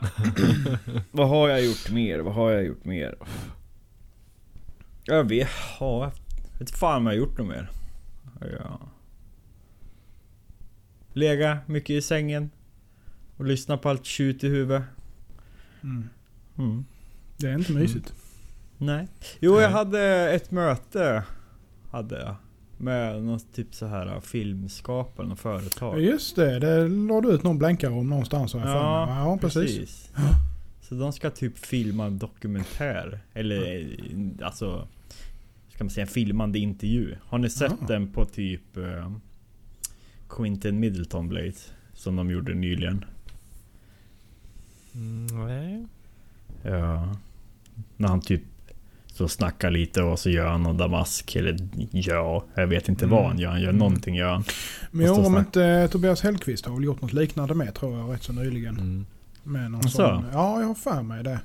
vad 1.12 1.30
har 1.30 1.50
jag 1.50 1.66
gjort 1.66 1.92
mer? 1.92 2.20
Vad 2.20 2.34
har 2.34 2.52
jag 2.52 2.66
gjort 2.66 2.86
mer? 2.86 3.16
Jag 5.04 5.24
vet... 5.24 5.50
Ja, 5.80 6.12
jag 6.52 6.60
vet 6.60 6.72
fan 6.72 6.98
om 6.98 7.06
jag 7.06 7.14
har 7.14 7.18
gjort 7.18 7.38
något 7.38 7.48
mer. 7.48 7.70
Ja. 8.42 8.80
Lega 11.14 11.58
mycket 11.66 11.90
i 11.90 12.02
sängen. 12.02 12.50
Och 13.38 13.46
lyssna 13.46 13.78
på 13.78 13.90
allt 13.90 14.06
tjut 14.06 14.44
i 14.44 14.48
huvudet. 14.48 14.84
Mm. 15.84 16.10
Mm. 16.58 16.86
Det 17.40 17.50
är 17.50 17.54
inte 17.58 17.72
mysigt. 17.74 18.14
Nej. 18.78 19.08
Jo, 19.40 19.60
jag 19.60 19.70
hade 19.70 20.32
ett 20.32 20.52
möte. 20.52 21.24
Hade 21.92 22.20
jag. 22.20 22.36
Med 22.78 23.24
någon 23.24 23.40
typ 23.40 23.76
så 23.76 23.86
här 23.86 24.20
filmskapare, 24.20 25.28
något 25.28 25.40
företag. 25.40 26.02
Just 26.02 26.36
det, 26.36 26.60
det 26.60 26.88
la 26.88 27.22
du 27.22 27.30
ut 27.32 27.44
någon 27.44 27.58
blänkare 27.58 27.92
om 27.92 28.10
någonstans 28.10 28.54
har 28.54 28.60
jag 28.60 28.70
för 28.70 29.06
mig. 29.06 29.16
Ja, 29.16 29.38
precis. 29.42 30.12
Så 30.82 30.96
de 30.96 31.14
ska 31.14 31.30
typ 31.30 31.58
filma 31.58 32.06
en 32.06 32.18
dokumentär. 32.18 33.20
Eller 33.34 33.88
alltså... 34.42 34.88
Ska 35.74 35.84
man 35.84 35.92
säga 35.92 36.02
en 36.06 36.08
filmande 36.08 36.60
intervju. 36.60 37.16
Har 37.24 37.38
ni 37.38 37.50
sett 37.50 37.72
Ah. 37.72 37.86
den 37.88 38.12
på 38.12 38.26
typ... 38.26 38.78
Uh, 38.78 39.12
Quinton 40.30 40.80
Middleton 40.80 41.30
Blades? 41.30 41.72
Som 41.94 42.16
de 42.16 42.32
gjorde 42.32 42.54
nyligen. 42.54 43.06
Mm, 44.96 45.48
nej. 45.48 45.86
Ja. 46.64 47.16
När 48.00 48.08
han 48.08 48.22
typ 48.22 48.42
Så 49.14 49.28
snacka 49.28 49.70
lite 49.70 50.02
och 50.04 50.20
så 50.20 50.30
gör 50.30 50.48
han 50.48 50.64
någon 50.64 50.78
damask. 50.78 51.36
Eller 51.36 51.58
ja, 51.92 52.46
jag 52.56 52.68
vet 52.68 52.90
inte 52.90 53.06
Mm. 53.06 53.16
vad 53.18 53.28
han 53.28 53.40
gör. 53.40 53.50
Han 53.50 53.62
gör 53.62 53.72
någonting 53.72 54.16
gör 54.16 54.32
han. 54.34 54.44
Men 54.92 55.08
undrar 55.10 55.26
om 55.26 55.38
inte 55.38 55.88
Tobias 55.92 56.22
Hellqvist 56.22 56.66
har 56.66 56.76
väl 56.76 56.84
gjort 56.84 57.02
något 57.02 57.14
liknande 57.14 57.54
med 57.56 57.74
tror 57.76 57.98
jag 58.00 58.14
rätt 58.14 58.24
så 58.24 58.34
nyligen. 58.34 58.76
Mm. 58.80 59.06
Med 59.44 59.72
någon 59.72 59.80
Asså? 59.80 59.90
sån, 59.90 60.26
ja, 60.34 60.60
jag 60.62 60.68
har 60.68 60.76
för 60.76 61.02
mig 61.02 61.24
det. 61.24 61.40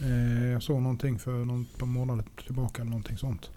Eh, 0.00 0.46
jag 0.52 0.62
såg 0.62 0.82
någonting 0.82 1.18
för 1.18 1.44
någon 1.44 1.64
par 1.78 1.86
månader 1.86 2.24
tillbaka 2.46 2.82
eller 2.82 2.90
någonting 2.90 3.16
sånt. 3.18 3.50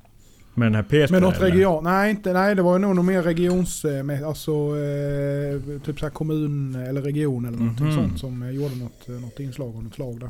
Med 0.53 0.65
den 0.65 0.75
här 0.75 0.84
Peter 0.84 1.12
Men 1.13 1.22
något 1.22 1.41
region, 1.41 1.84
nej, 1.84 2.10
inte, 2.12 2.34
nej 2.34 2.55
det 2.55 2.62
var 2.62 2.74
ju 2.74 2.79
nog 2.79 2.96
något 2.96 3.05
mer 3.05 3.22
regions, 3.24 3.86
eh, 3.86 4.03
med, 4.03 4.24
alltså 4.24 4.51
eh, 4.51 5.79
typ 5.86 6.00
så 6.00 6.05
här 6.05 6.10
kommun 6.13 6.75
eller 6.75 7.01
region 7.01 7.46
eller 7.46 7.58
någonting 7.58 7.86
Mhm. 7.86 7.96
sånt 7.96 8.20
som 8.20 8.43
eh, 8.43 8.50
gjorde 8.50 8.75
något, 8.75 9.10
eh, 9.10 9.15
något 9.15 9.39
inslag 9.39 9.75
av 9.75 9.84
något 9.84 9.93
slag 9.96 10.20
där. 10.20 10.29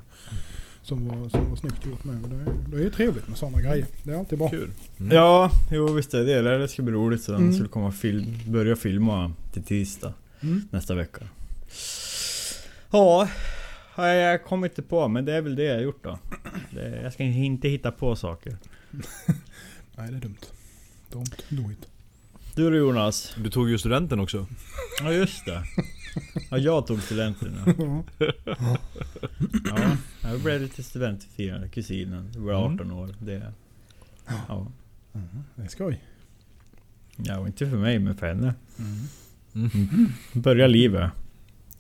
Som 0.84 1.08
var, 1.08 1.30
som 1.30 1.50
var 1.50 1.56
snyggt 1.56 1.86
gjort 1.86 2.04
med. 2.04 2.24
Och 2.24 2.30
Det, 2.30 2.36
är- 2.36 2.56
det 2.68 2.78
är 2.78 2.82
ju 2.82 2.90
trevligt 2.90 3.28
med 3.28 3.38
sådana 3.38 3.62
grejer. 3.62 3.86
Det 4.04 4.12
är 4.12 4.18
alltid 4.20 4.40
bra. 4.40 4.50
Kul. 4.50 4.72
Mm. 5.00 5.16
Ja, 5.16 5.52
jo 5.72 5.94
visst 5.94 6.14
är 6.14 6.24
det. 6.26 6.58
Det 6.58 6.68
ska 6.68 6.82
bli 6.82 6.94
roligt. 6.94 7.24
Så 7.24 7.32
han 7.34 7.42
Mm. 7.42 7.54
skulle 7.54 7.70
komma 7.70 7.92
film, 7.92 8.38
börja 8.48 8.76
filma 8.76 9.34
till 9.54 9.64
tisdag 9.64 10.14
Mm. 10.42 10.62
nästa 10.72 10.96
vecka. 10.96 11.22
Ja, 12.92 13.30
har 13.94 14.08
jag 14.08 14.44
kommit 14.44 14.72
inte 14.72 14.82
på. 14.82 15.08
Men 15.08 15.26
det 15.26 15.34
är 15.34 15.42
väl 15.42 15.56
det 15.56 15.64
jag 15.64 15.76
har 15.76 15.82
gjort 15.82 16.04
då. 16.04 16.20
Det, 16.70 17.00
jag 17.04 17.14
ska 17.14 17.24
inte 17.24 17.68
hitta 17.70 17.92
på 17.92 18.16
saker. 18.16 18.58
Nej 19.96 20.12
det 20.12 20.18
är 20.18 20.22
dumt. 20.22 20.38
Don't 21.12 21.42
do 21.50 21.72
it. 21.72 21.88
Du 22.56 22.70
då 22.70 22.76
Jonas? 22.78 23.36
Du 23.38 23.50
tog 23.50 23.70
ju 23.70 23.78
studenten 23.78 24.20
också. 24.20 24.48
Ja 25.04 25.12
just 25.14 25.46
det. 25.46 25.64
Ja, 26.50 26.58
jag 26.58 26.88
tog 26.88 27.02
studenten. 27.02 27.56
Ja. 28.20 29.78
Ja, 30.24 30.30
jag 30.30 30.40
blev 30.40 30.62
lite 30.62 30.84
studentfirande. 30.84 31.68
Kusinen. 31.70 32.30
Du 32.34 32.40
var 32.40 32.54
Mm. 32.66 32.74
18 32.74 32.92
år. 32.92 33.10
Det, 33.20 33.52
ja. 34.48 34.68
Det 35.56 35.64
är 35.64 35.68
skoj. 35.68 36.04
ja, 37.18 37.48
inte 37.48 37.70
för 37.70 37.78
mig 37.78 38.00
men 38.00 38.16
för 38.18 38.28
henne. 38.28 38.54
Mm. 39.56 40.10
Börja 40.34 40.68
livet. 40.68 41.12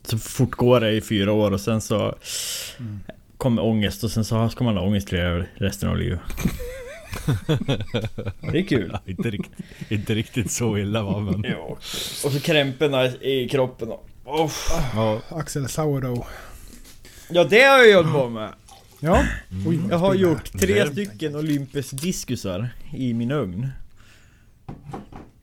Så 0.03 0.17
fortgår 0.17 0.79
det 0.79 0.91
i 0.91 1.01
fyra 1.01 1.31
år 1.33 1.51
och 1.51 1.61
sen 1.61 1.81
så 1.81 2.15
Mm. 2.79 2.99
kommer 3.37 3.61
ångest 3.63 4.03
och 4.03 4.11
sen 4.11 4.25
så 4.25 4.49
ska 4.49 4.63
man 4.63 4.77
ha 4.77 4.83
ångest 4.83 5.13
resten 5.53 5.89
av 5.89 5.97
livet. 5.97 6.19
Det 8.51 8.59
är 8.59 8.67
kul. 8.67 8.89
Ja, 8.93 9.01
inte, 9.11 9.29
riktigt, 9.29 9.65
inte 9.91 10.15
riktigt 10.15 10.51
så 10.51 10.77
illa 10.77 11.03
va 11.03 11.19
men... 11.19 11.43
Ja. 11.43 11.57
Och 11.57 11.83
så 12.31 12.39
krämporna 12.39 13.05
i 13.07 13.49
kroppen. 13.49 13.89
och- 13.91 14.07
Oh. 14.23 14.51
Ja. 14.95 15.21
Axel 15.29 15.67
Sourdough. 15.69 16.27
Ja 17.29 17.43
det 17.43 17.61
har 17.61 17.77
jag 17.83 17.97
hållit 17.97 18.13
på 18.13 18.29
med. 18.29 18.53
Ja. 18.99 19.23
Oj, 19.67 19.79
Jag 19.89 19.97
har 19.97 20.13
gjort 20.15 20.51
tre 20.59 20.91
stycken 20.91 21.35
Olympus 21.35 21.89
diskusar 21.91 22.69
i 22.93 23.13
min 23.13 23.31
ugn. 23.31 23.67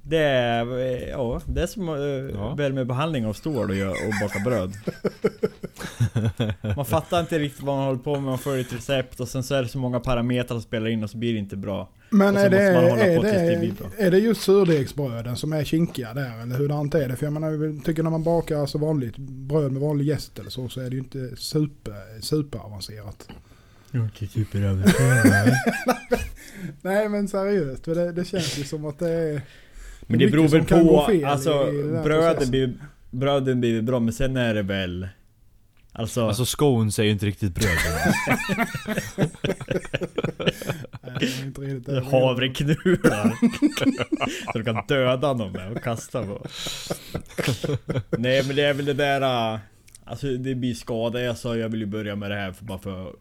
Det 0.08 0.18
är, 0.18 0.78
eh, 0.78 1.08
ja, 1.08 1.40
det 1.46 1.62
är 1.62 1.66
som 1.66 1.88
uh, 1.88 2.30
Ja. 2.34 2.54
värmebehandling 2.54 3.26
av 3.26 3.32
stål 3.32 3.70
och, 3.70 3.90
och 3.90 4.14
baka 4.22 4.38
bröd. 4.44 4.72
Man 6.76 6.84
fattar 6.84 7.20
inte 7.20 7.38
riktigt 7.38 7.62
vad 7.62 7.76
man 7.76 7.86
håller 7.86 7.98
på 7.98 8.12
med, 8.12 8.22
man 8.22 8.38
följer 8.38 8.64
ett 8.64 8.72
recept 8.72 9.20
och 9.20 9.28
sen 9.28 9.42
så 9.42 9.54
är 9.54 9.62
det 9.62 9.68
så 9.68 9.78
många 9.78 10.00
parametrar 10.00 10.54
som 10.54 10.62
spelar 10.62 10.88
in 10.88 11.04
och 11.04 11.10
så 11.10 11.18
blir 11.18 11.32
det 11.32 11.38
inte 11.38 11.56
bra. 11.56 11.88
Men 12.10 12.36
är 12.36 12.50
det, 12.50 12.62
är, 12.62 13.22
det 13.22 14.04
är 14.04 14.10
det 14.10 14.18
just 14.18 14.40
surdegsbröden 14.40 15.36
som 15.36 15.52
är 15.52 15.64
kinkiga 15.64 16.14
där? 16.14 16.42
Eller 16.42 16.56
hurdant 16.56 16.94
är 16.94 17.08
det? 17.08 17.16
För 17.16 17.26
jag 17.26 17.32
menar, 17.32 17.50
jag 17.50 17.84
tycker 17.84 18.02
när 18.02 18.10
man 18.10 18.22
bakar 18.22 18.56
alltså 18.56 18.78
vanligt 18.78 19.16
bröd 19.18 19.72
med 19.72 19.82
vanlig 19.82 20.04
jäst 20.04 20.38
eller 20.38 20.50
så, 20.50 20.68
så 20.68 20.80
är 20.80 20.90
det 20.90 20.96
ju 20.96 20.98
inte 20.98 21.36
super, 21.36 22.20
superavancerat. 22.20 23.28
Inte 23.94 24.26
super 24.26 24.58
Nej 26.82 27.08
men 27.08 27.28
seriöst, 27.28 27.84
för 27.84 27.94
det, 27.94 28.12
det 28.12 28.24
känns 28.24 28.58
ju 28.58 28.64
som 28.64 28.84
att 28.84 28.98
det 28.98 29.10
är... 29.10 29.42
Men 30.07 30.19
det 30.19 30.25
mycket 30.25 30.33
beror 30.33 30.49
väl 30.49 30.64
på, 30.64 31.07
fel 31.07 31.25
alltså 31.25 31.67
bröden 32.05 32.50
blir, 32.50 32.75
bröden 33.11 33.61
blir 33.61 33.83
bra 33.83 34.00
men 34.00 34.12
sen 34.12 34.37
är 34.37 34.55
det 34.55 34.62
väl 34.62 35.09
Alltså, 35.93 36.28
Alltså 36.28 36.45
scones 36.45 36.99
är 36.99 37.02
ju 37.02 37.11
inte 37.11 37.26
riktigt 37.26 37.55
bröd. 37.55 37.78
Det 41.55 41.78
det. 41.78 42.05
havreknular 42.05 43.33
Så 44.52 44.59
du 44.59 44.64
kan 44.64 44.87
döda 44.88 45.33
någon 45.33 45.52
med 45.52 45.73
och 45.73 45.83
kasta 45.83 46.23
på. 46.23 46.47
Nej 48.19 48.45
men 48.47 48.57
det 48.57 48.62
är 48.62 48.75
väl 48.75 48.85
det 48.85 48.95
där 48.95 49.61
Alltså 50.05 50.26
det 50.26 50.55
blir 50.55 50.75
skada, 50.75 51.21
jag 51.21 51.38
sa 51.38 51.57
jag 51.57 51.69
vill 51.69 51.81
ju 51.81 51.87
börja 51.87 52.17
med 52.17 52.31
det 52.31 52.37
här 52.37 52.52
för 52.52 52.64
bara 52.64 52.78
för 52.78 53.09
att 53.09 53.14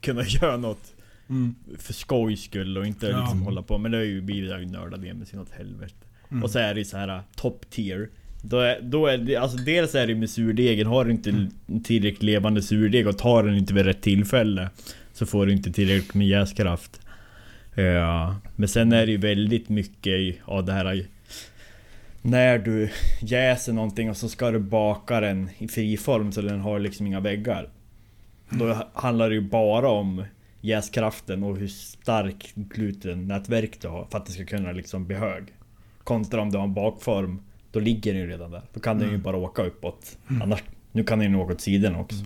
kunna 0.00 0.22
göra 0.26 0.56
något 0.56 0.92
Mm. 1.30 1.54
för 1.78 1.92
skojs 1.92 2.42
skull 2.42 2.78
och 2.78 2.86
inte 2.86 3.06
Ja. 3.06 3.20
liksom 3.20 3.42
hålla 3.42 3.62
på. 3.62 3.78
Men 3.78 3.90
det 3.90 3.96
har 3.96 4.04
ju 4.04 4.20
blivit 4.20 4.70
nördad 4.70 5.00
med 5.00 5.28
sin 5.28 5.38
åt 5.40 5.50
helvete. 5.50 5.94
Mm. 6.30 6.42
Och 6.42 6.50
så 6.50 6.58
är 6.58 6.74
det 6.74 6.80
ju 6.80 6.84
så 6.84 6.96
här 6.96 7.08
äh, 7.08 7.20
top 7.36 7.70
tier. 7.70 8.08
Då 8.42 8.58
är, 8.60 8.80
då 8.82 9.06
är 9.06 9.18
det, 9.18 9.36
alltså 9.36 9.58
dels 9.58 9.94
är 9.94 10.06
det 10.06 10.14
med 10.14 10.30
surdegen, 10.30 10.86
har 10.86 11.04
du 11.04 11.10
inte 11.10 11.30
en 11.30 11.82
tillräckligt 11.84 12.22
levande 12.22 12.62
surdeg 12.62 13.06
och 13.06 13.18
tar 13.18 13.42
den 13.42 13.56
inte 13.56 13.74
vid 13.74 13.84
rätt 13.84 14.02
tillfälle 14.02 14.70
Så 15.12 15.26
får 15.26 15.46
du 15.46 15.52
inte 15.52 15.72
tillräckligt 15.72 16.14
med 16.14 16.28
jäskraft. 16.28 17.00
Ja, 17.74 18.36
men 18.56 18.68
sen 18.68 18.92
är 18.92 19.06
det 19.06 19.12
ju 19.12 19.18
väldigt 19.18 19.68
mycket 19.68 20.36
av 20.44 20.64
det 20.64 20.72
här 20.72 21.06
När 22.22 22.58
du 22.58 22.90
jäser 23.22 23.72
någonting 23.72 24.10
och 24.10 24.16
så 24.16 24.28
ska 24.28 24.50
du 24.50 24.58
baka 24.58 25.20
den 25.20 25.50
i 25.58 25.68
friform 25.68 26.32
så 26.32 26.42
den 26.42 26.60
har 26.60 26.78
liksom 26.78 27.06
inga 27.06 27.20
väggar. 27.20 27.68
Då 28.50 28.76
handlar 28.94 29.28
det 29.28 29.34
ju 29.34 29.40
bara 29.40 29.88
om 29.88 30.24
jäskraften 30.60 31.42
och 31.42 31.56
hur 31.56 31.68
stark 31.68 32.52
glutennätverk 32.54 33.80
du 33.80 33.88
har 33.88 34.04
för 34.10 34.18
att 34.18 34.26
det 34.26 34.32
ska 34.32 34.44
kunna 34.44 34.72
liksom 34.72 35.06
bli 35.06 35.16
hög 35.16 35.54
Kontra 36.04 36.40
om 36.40 36.50
du 36.50 36.58
har 36.58 36.64
en 36.64 36.74
bakform 36.74 37.42
Då 37.72 37.80
ligger 37.80 38.12
den 38.12 38.22
ju 38.22 38.28
redan 38.28 38.50
där. 38.50 38.62
Då 38.72 38.80
kan 38.80 38.98
den 38.98 39.10
ju 39.10 39.18
bara 39.18 39.36
åka 39.36 39.62
uppåt. 39.62 40.18
Annars, 40.42 40.62
nu 40.92 41.04
kan 41.04 41.18
den 41.18 41.32
ju 41.32 41.38
åka 41.38 41.52
åt 41.52 41.60
sidan 41.60 41.96
också. 41.96 42.24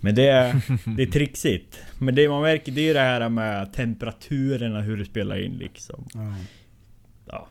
Men 0.00 0.14
det 0.14 0.28
är, 0.28 0.62
det 0.96 1.02
är 1.02 1.06
trixigt. 1.06 1.78
Men 1.98 2.14
det 2.14 2.28
man 2.28 2.42
märker 2.42 2.72
det 2.72 2.88
är 2.88 2.94
det 2.94 3.00
här 3.00 3.28
med 3.28 3.72
temperaturerna, 3.72 4.80
hur 4.80 4.96
det 4.96 5.04
spelar 5.04 5.44
in 5.44 5.52
liksom. 5.52 6.08
Ja. 6.14 6.34
Ja. 7.26 7.48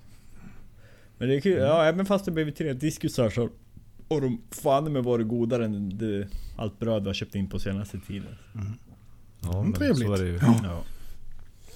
Men 1.17 1.29
det 1.29 1.35
är 1.35 1.41
kul, 1.41 1.57
ja 1.57 1.85
även 1.85 2.05
fast 2.05 2.25
det 2.25 2.31
blivit 2.31 2.55
tre 2.55 2.73
diskusar 2.73 3.29
så 3.29 3.49
har 4.09 4.21
de 4.21 4.41
fan 4.51 4.93
med 4.93 5.03
varit 5.03 5.27
godare 5.27 5.65
än 5.65 5.97
det, 5.97 6.27
allt 6.57 6.79
bröd 6.79 7.03
vi 7.03 7.09
har 7.09 7.13
köpt 7.13 7.35
in 7.35 7.49
på 7.49 7.59
senaste 7.59 7.99
tiden. 7.99 8.35
Ja, 9.43 9.63
men 9.63 9.73
trevligt. 9.73 10.07
så 10.07 10.13
är 10.13 10.17
det 10.17 10.27
ju. 10.27 10.39
Ja. 10.41 10.59
Ja. 10.63 10.83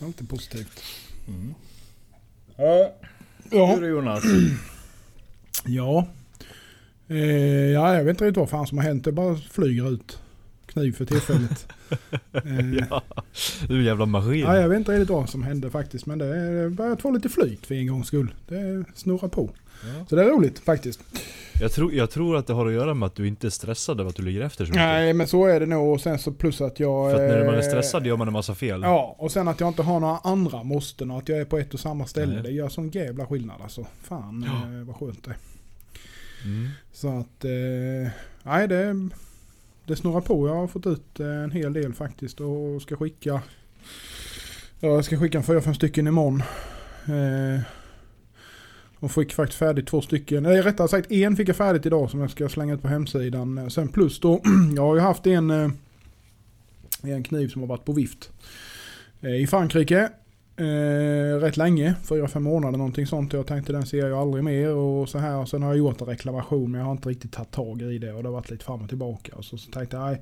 Alltid 0.05 0.29
positivt. 0.29 0.83
Mm. 1.27 1.53
Ja. 2.55 2.93
Ja. 3.51 3.75
Du 3.75 3.81
då 3.81 3.88
Jonas? 3.88 4.24
Ja. 5.65 6.07
Eh, 7.07 7.17
ja, 7.17 7.95
jag 7.95 8.03
vet 8.03 8.13
inte 8.13 8.25
riktigt 8.25 8.38
vad 8.38 8.50
fan 8.50 8.67
som 8.67 8.77
har 8.77 8.86
hänt. 8.86 9.03
Det 9.03 9.12
bara 9.12 9.36
flyger 9.36 9.91
ut. 9.93 10.19
Kniv 10.65 10.91
för 10.93 11.05
tillfället. 11.05 11.67
eh, 12.34 12.86
Ja, 12.89 13.01
du 13.67 13.74
är 13.75 13.79
en 13.79 13.86
jävla 13.86 14.06
maskin. 14.06 14.39
ja, 14.39 14.58
jag 14.58 14.70
vet 14.70 14.77
inte 14.77 14.91
riktigt 14.91 15.10
vad 15.10 15.29
som 15.29 15.44
hände 15.44 15.70
faktiskt. 15.70 16.06
Men 16.06 16.17
det 16.17 16.70
börjar 16.70 16.96
få 16.96 17.12
lite 17.12 17.29
flyt 17.29 17.65
för 17.65 17.75
en 17.75 17.88
gångs 17.88 18.08
skull. 18.08 18.34
Det 18.48 18.84
snurrar 18.96 19.27
på. 19.27 19.50
Ja. 19.84 20.06
Så 20.10 20.15
det 20.15 20.24
är 20.24 20.29
roligt 20.29 20.60
faktiskt. 20.60 21.00
Jag, 21.62 21.72
tror, 21.72 21.94
jag 21.94 22.10
tror 22.10 22.38
att 22.38 22.48
det 22.48 22.53
har 22.53 22.65
att 22.67 22.74
göra 22.74 22.94
med 22.94 23.08
att 23.08 23.15
du 23.15 23.27
inte 23.27 23.48
är 23.48 23.51
stressad 23.51 24.00
över 24.00 24.10
att 24.10 24.15
du 24.15 24.24
ligger 24.24 24.41
efter 24.41 24.65
så 24.65 24.70
mycket. 24.72 24.82
Nej, 24.86 25.13
men 25.13 25.27
så 25.27 25.46
är 25.46 25.60
det 25.60 25.65
nog. 25.65 25.94
Och 25.94 26.01
sen 26.01 26.20
så 26.20 26.32
plus 26.32 26.62
att 26.62 26.79
jag... 26.79 27.12
För 27.12 27.25
att 27.25 27.32
när 27.32 27.46
man 27.46 27.53
är 27.53 27.60
eh, 27.60 27.63
stressad 27.63 28.06
gör 28.08 28.17
man 28.17 28.27
en 28.27 28.34
massa 28.34 28.56
fel. 28.56 28.82
Ja, 28.82 29.15
och 29.20 29.32
sen 29.32 29.48
att 29.48 29.60
jag 29.60 29.67
inte 29.70 29.84
har 29.84 30.00
några 30.00 30.17
andra 30.17 30.63
måsten 30.63 31.12
och 31.12 31.17
att 31.17 31.29
jag 31.29 31.39
är 31.39 31.46
på 31.46 31.58
ett 31.58 31.74
och 31.74 31.79
samma 31.79 32.06
ställe. 32.06 32.34
Nej. 32.34 32.44
Det 32.44 32.51
gör 32.51 32.70
sån 32.70 32.89
jävla 32.89 33.25
skillnad 33.25 33.62
alltså. 33.62 33.86
Fan 34.01 34.46
Ja. 34.48 34.77
eh, 34.79 34.84
vad 34.86 34.96
skönt 34.96 35.24
det 35.24 35.32
är. 35.32 35.38
Mm. 36.46 36.70
Så 36.94 37.20
att... 37.20 37.46
Nej, 38.44 38.67
det, 38.67 39.10
det 39.88 39.96
snurrar 39.96 40.22
på. 40.22 40.48
Jag 40.48 40.56
har 40.56 40.67
fått 40.67 40.88
ut 40.88 41.20
eh, 41.20 41.44
en 41.44 41.51
hel 41.51 41.74
del 41.74 41.94
faktiskt 41.94 42.41
och 42.41 42.82
ska 42.82 42.96
skicka... 42.96 43.41
Ja, 44.79 44.88
jag 44.89 45.06
ska 45.06 45.20
skicka 45.20 45.44
fyra, 45.44 45.62
fem 45.62 45.74
stycken 45.74 46.08
imorgon. 46.08 46.44
Eh, 47.06 47.62
och 49.00 49.12
fick 49.12 49.34
faktiskt 49.34 49.60
färdigt 49.60 49.88
två 49.88 50.01
stycken. 50.01 50.44
Nej, 50.44 50.62
rättare 50.62 50.88
sagt 50.88 51.12
en 51.12 51.36
fick 51.36 51.50
jag 51.50 51.56
färdigt 51.56 51.86
idag 51.86 52.10
som 52.10 52.22
jag 52.22 52.32
ska 52.32 52.50
slänga 52.50 52.74
ut 52.74 52.82
på 52.82 52.88
hemsidan. 52.88 53.58
Eh, 53.58 53.67
sen 53.67 53.88
plus 53.88 54.20
då, 54.20 54.41
jag 54.75 54.84
har 54.84 54.96
ju 54.96 55.01
haft 55.01 55.27
en, 55.27 55.51
eh, 55.51 55.70
en 57.03 57.24
kniv 57.24 57.48
som 57.48 57.62
har 57.62 57.70
varit 57.70 57.86
på 57.86 57.94
vift. 57.94 58.32
Eh, 59.22 59.36
I 59.36 59.48
Frankrike. 59.48 60.10
Eh, 60.59 61.39
rätt 61.39 61.57
länge, 61.57 61.95
fyra 62.03 62.27
fem 62.27 62.43
månader 62.43 62.77
någonting 62.77 63.07
sånt. 63.07 63.33
Jag 63.33 63.47
tänkte 63.47 63.73
den 63.73 63.85
ser 63.85 64.07
jag 64.07 64.19
aldrig 64.19 64.43
mer 64.43 64.75
och 64.75 65.09
så 65.09 65.17
här. 65.17 65.45
Sen 65.45 65.63
har 65.63 65.69
jag 65.69 65.77
gjort 65.77 66.01
en 66.01 66.07
reklamation 66.07 66.71
men 66.71 66.79
jag 66.79 66.85
har 66.85 66.91
inte 66.91 67.09
riktigt 67.09 67.31
tagit 67.31 67.51
tag 67.51 67.81
i 67.81 67.97
det 67.97 68.13
och 68.13 68.23
det 68.23 68.29
har 68.29 68.33
varit 68.33 68.49
lite 68.49 68.65
fram 68.65 68.81
och 68.81 68.89
tillbaka. 68.89 69.35
Och 69.35 69.45
så, 69.45 69.57
så 69.57 69.71
tänkte 69.71 69.97
jag. 69.97 70.17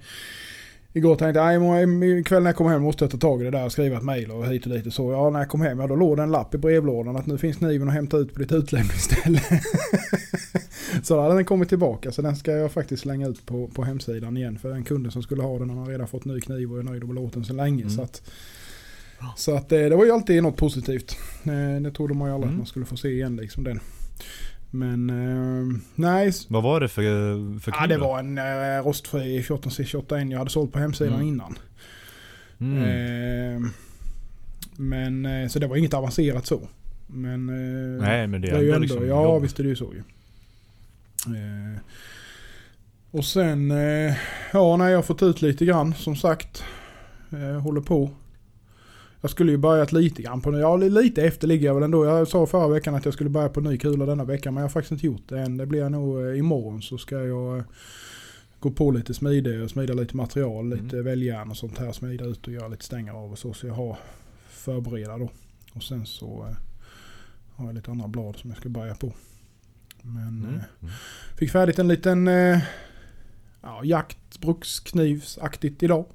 Igår 0.94 1.16
tänkte 1.16 1.40
jag, 1.40 2.20
ikväll 2.20 2.44
när 2.44 2.50
jag 2.50 2.56
kommer 2.56 2.72
hem 2.72 2.82
måste 2.82 3.04
jag 3.04 3.12
ta 3.12 3.18
tag 3.18 3.42
i 3.42 3.44
det 3.44 3.52
där 3.52 3.66
och 3.66 3.72
skriva 3.72 3.98
ett 3.98 4.04
mail 4.04 4.32
och 4.32 4.48
hit 4.48 4.66
och 4.66 4.72
dit 4.72 4.86
och 4.86 4.94
så. 4.94 5.12
Ja, 5.12 5.30
när 5.30 5.40
jag 5.40 5.50
kom 5.50 5.62
hem, 5.62 5.80
ja 5.80 5.88
då 5.88 5.96
låg 5.96 6.18
det 6.18 6.24
en 6.24 6.32
lapp 6.32 6.56
i 6.56 6.58
brevlådan 6.58 7.16
att 7.16 7.26
nu 7.26 7.38
finns 7.38 7.58
kniven 7.58 7.88
att 7.88 7.94
hämta 7.94 8.18
ut 8.18 8.34
på 8.34 8.40
ditt 8.40 8.52
utlämningsställe. 8.52 9.42
så 11.04 11.16
då 11.16 11.22
hade 11.22 11.36
den 11.36 11.46
kommit 11.46 11.70
tillbaka 11.70 12.12
så 12.12 12.22
den 12.22 12.36
ska 12.36 12.52
jag 12.52 12.72
faktiskt 12.72 13.04
slänga 13.04 13.28
ut 13.28 13.46
på, 13.46 13.68
på 13.68 13.84
hemsidan 13.84 14.38
igen. 14.38 14.60
För 14.60 14.70
den 14.70 14.84
kunden 14.84 15.12
som 15.12 15.24
skulle 15.24 15.44
ha 15.44 15.60
den 15.60 15.70
han 15.70 15.78
har 15.80 15.86
redan 15.86 16.08
fått 16.08 16.26
ny 16.26 16.42
kniv 16.42 16.74
och 16.74 16.80
är 16.80 16.84
nöjd 16.84 17.02
och 17.02 17.10
belåten 17.10 17.46
så 17.46 17.54
länge. 17.54 17.84
Mm. 17.84 17.96
Så 17.96 18.02
att 18.02 18.22
Så 19.36 19.56
att 19.56 19.72
eh, 19.72 19.80
det 19.80 19.96
var 19.96 20.06
ju 20.06 20.12
alltid 20.12 20.44
något 20.44 20.58
positivt. 20.58 21.18
Eh, 21.44 21.82
Det 21.82 21.92
trodde 21.92 22.14
man 22.14 22.28
ju 22.30 22.34
aldrig 22.34 22.48
Mm. 22.50 22.56
att 22.56 22.58
man 22.60 22.68
skulle 22.68 22.86
få 22.86 22.98
se 22.98 23.08
igen 23.10 23.36
liksom 23.36 23.64
den. 23.64 23.80
Men 24.72 25.10
eh, 25.10 25.78
nej, 25.96 26.32
Vad 26.48 26.64
var 26.64 26.80
det 26.80 26.88
för, 26.88 27.02
för 27.60 27.72
ja, 27.72 27.78
kniv 27.78 27.90
det 27.90 27.96
då? 27.96 28.02
var 28.08 28.20
en 28.20 28.40
rostfri 28.84 29.42
14C28 29.42 30.32
jag 30.32 30.38
hade 30.40 30.50
sålt 30.52 30.72
på 30.72 30.80
hemsidan 30.80 31.14
Mm. 31.14 31.28
innan. 31.28 31.58
Mm. 32.60 33.70
Men 34.78 35.50
så 35.50 35.60
det 35.60 35.68
var 35.68 35.76
inget 35.76 35.94
avancerat 35.94 36.46
så. 36.46 36.68
Men 37.08 37.46
Nej 38.02 38.28
men 38.28 38.42
det 38.42 38.48
det 38.48 38.54
är 38.58 38.62
ju 38.62 38.68
ändå, 38.70 38.80
liksom 38.80 39.08
ja 39.08 39.24
jobb. 39.24 39.42
visst 39.44 39.60
är 39.60 39.64
det 39.64 39.70
ju 39.70 39.76
så 39.76 39.94
ju. 39.94 40.04
Och 43.12 43.26
sen, 43.26 43.70
ja 44.54 44.78
när 44.78 44.90
jag 44.90 44.98
har 44.98 45.04
fått 45.04 45.24
ut 45.24 45.42
lite 45.42 45.66
grann 45.66 45.94
som 45.94 46.16
sagt. 46.16 46.64
Håller 47.64 47.82
på. 47.82 48.10
Jag 49.26 49.30
skulle 49.30 49.52
ju 49.52 49.58
börjat 49.58 49.92
lite 49.92 50.22
grann 50.22 50.42
på, 50.42 50.60
ja 50.60 50.76
lite 50.78 51.24
efter 51.24 51.48
ligger 51.48 51.66
jag 51.66 51.74
väl 51.74 51.84
ändå. 51.84 52.06
Jag 52.06 52.28
sa 52.28 52.46
förra 52.46 52.68
veckan 52.68 52.96
att 52.96 53.06
jag 53.06 53.14
skulle 53.14 53.30
börja 53.30 53.50
på 53.50 53.62
ny 53.62 53.78
kula 53.78 54.06
denna 54.06 54.24
veckan 54.24 54.54
men 54.54 54.62
jag 54.62 54.68
har 54.68 54.72
faktiskt 54.72 54.92
inte 54.92 55.06
gjort 55.06 55.30
det 55.30 55.40
än. 55.40 55.58
Det 55.58 55.66
blir 55.66 55.90
nog 55.90 56.26
eh, 56.26 56.40
imorgon 56.40 56.82
så 56.82 56.98
ska 56.98 57.16
jag 57.24 57.58
eh, 57.58 57.64
gå 58.60 58.72
på 58.72 58.92
lite 58.92 59.14
smide 59.14 59.64
och 59.64 59.70
smida 59.70 59.94
lite 59.94 60.18
material, 60.18 60.66
Mm. 60.74 60.84
lite 60.86 61.02
väljärn 61.02 61.50
och 61.52 61.58
sånt 61.58 61.78
här. 61.78 61.92
Smida 61.92 62.26
ut 62.26 62.48
och 62.48 62.54
göra 62.54 62.68
lite 62.68 62.86
stänger 62.86 63.14
av 63.14 63.32
och 63.32 63.38
så. 63.40 63.54
Så 63.54 63.68
jag 63.68 63.74
har 63.74 63.98
förbereda 64.50 65.18
då. 65.18 65.30
Och 65.74 65.84
sen 65.84 66.06
så 66.06 66.46
eh, 66.50 66.56
har 67.56 67.66
jag 67.66 67.76
lite 67.76 67.92
andra 67.92 68.08
blad 68.08 68.36
som 68.36 68.50
jag 68.50 68.58
ska 68.60 68.70
börja 68.70 68.96
på. 68.96 69.14
Men 70.02 70.28
Mm. 70.28 70.46
eh, 70.46 70.50
Mm. 70.82 70.94
fick 71.38 71.52
färdigt 71.52 71.80
en 71.80 71.88
liten 71.88 72.28
eh, 72.28 72.60
ja, 73.62 73.82
jaktbruksknivsaktigt 73.84 75.84
idag. 75.84 76.06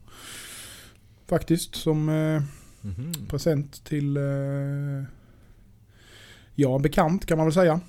Faktiskt 1.27 1.75
som 1.75 2.09
eh, 2.09 2.43
Mhm. 2.81 3.13
present 3.29 3.85
till 3.85 4.17
eh, 4.17 5.05
ja, 6.55 6.77
en 6.77 6.83
bekant 6.83 7.27
kan 7.27 7.39
man 7.39 7.47
väl 7.47 7.55
säga. 7.55 7.81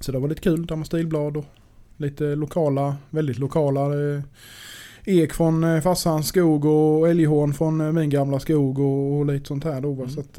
Så 0.00 0.12
det 0.12 0.18
var 0.18 0.28
lite 0.28 0.40
kul. 0.40 0.66
Där 0.66 0.76
med 0.76 0.86
stilblad 0.86 1.36
och 1.36 1.44
lite 1.96 2.24
lokala, 2.34 2.96
väldigt 3.10 3.38
lokala 3.38 3.80
eh, 3.80 4.22
ek 5.04 5.32
från 5.32 5.64
eh, 5.64 5.80
farsans 5.80 6.28
skog 6.28 6.64
och 6.64 7.08
älghorn 7.08 7.54
från 7.54 7.94
min 7.94 8.10
gamla 8.10 8.40
skog 8.40 8.78
och, 8.78 9.18
och 9.18 9.26
lite 9.26 9.48
sånt 9.48 9.64
här 9.64 9.80
då. 9.80 9.92
Mm. 9.92 10.08
Så 10.08 10.20
att 10.20 10.38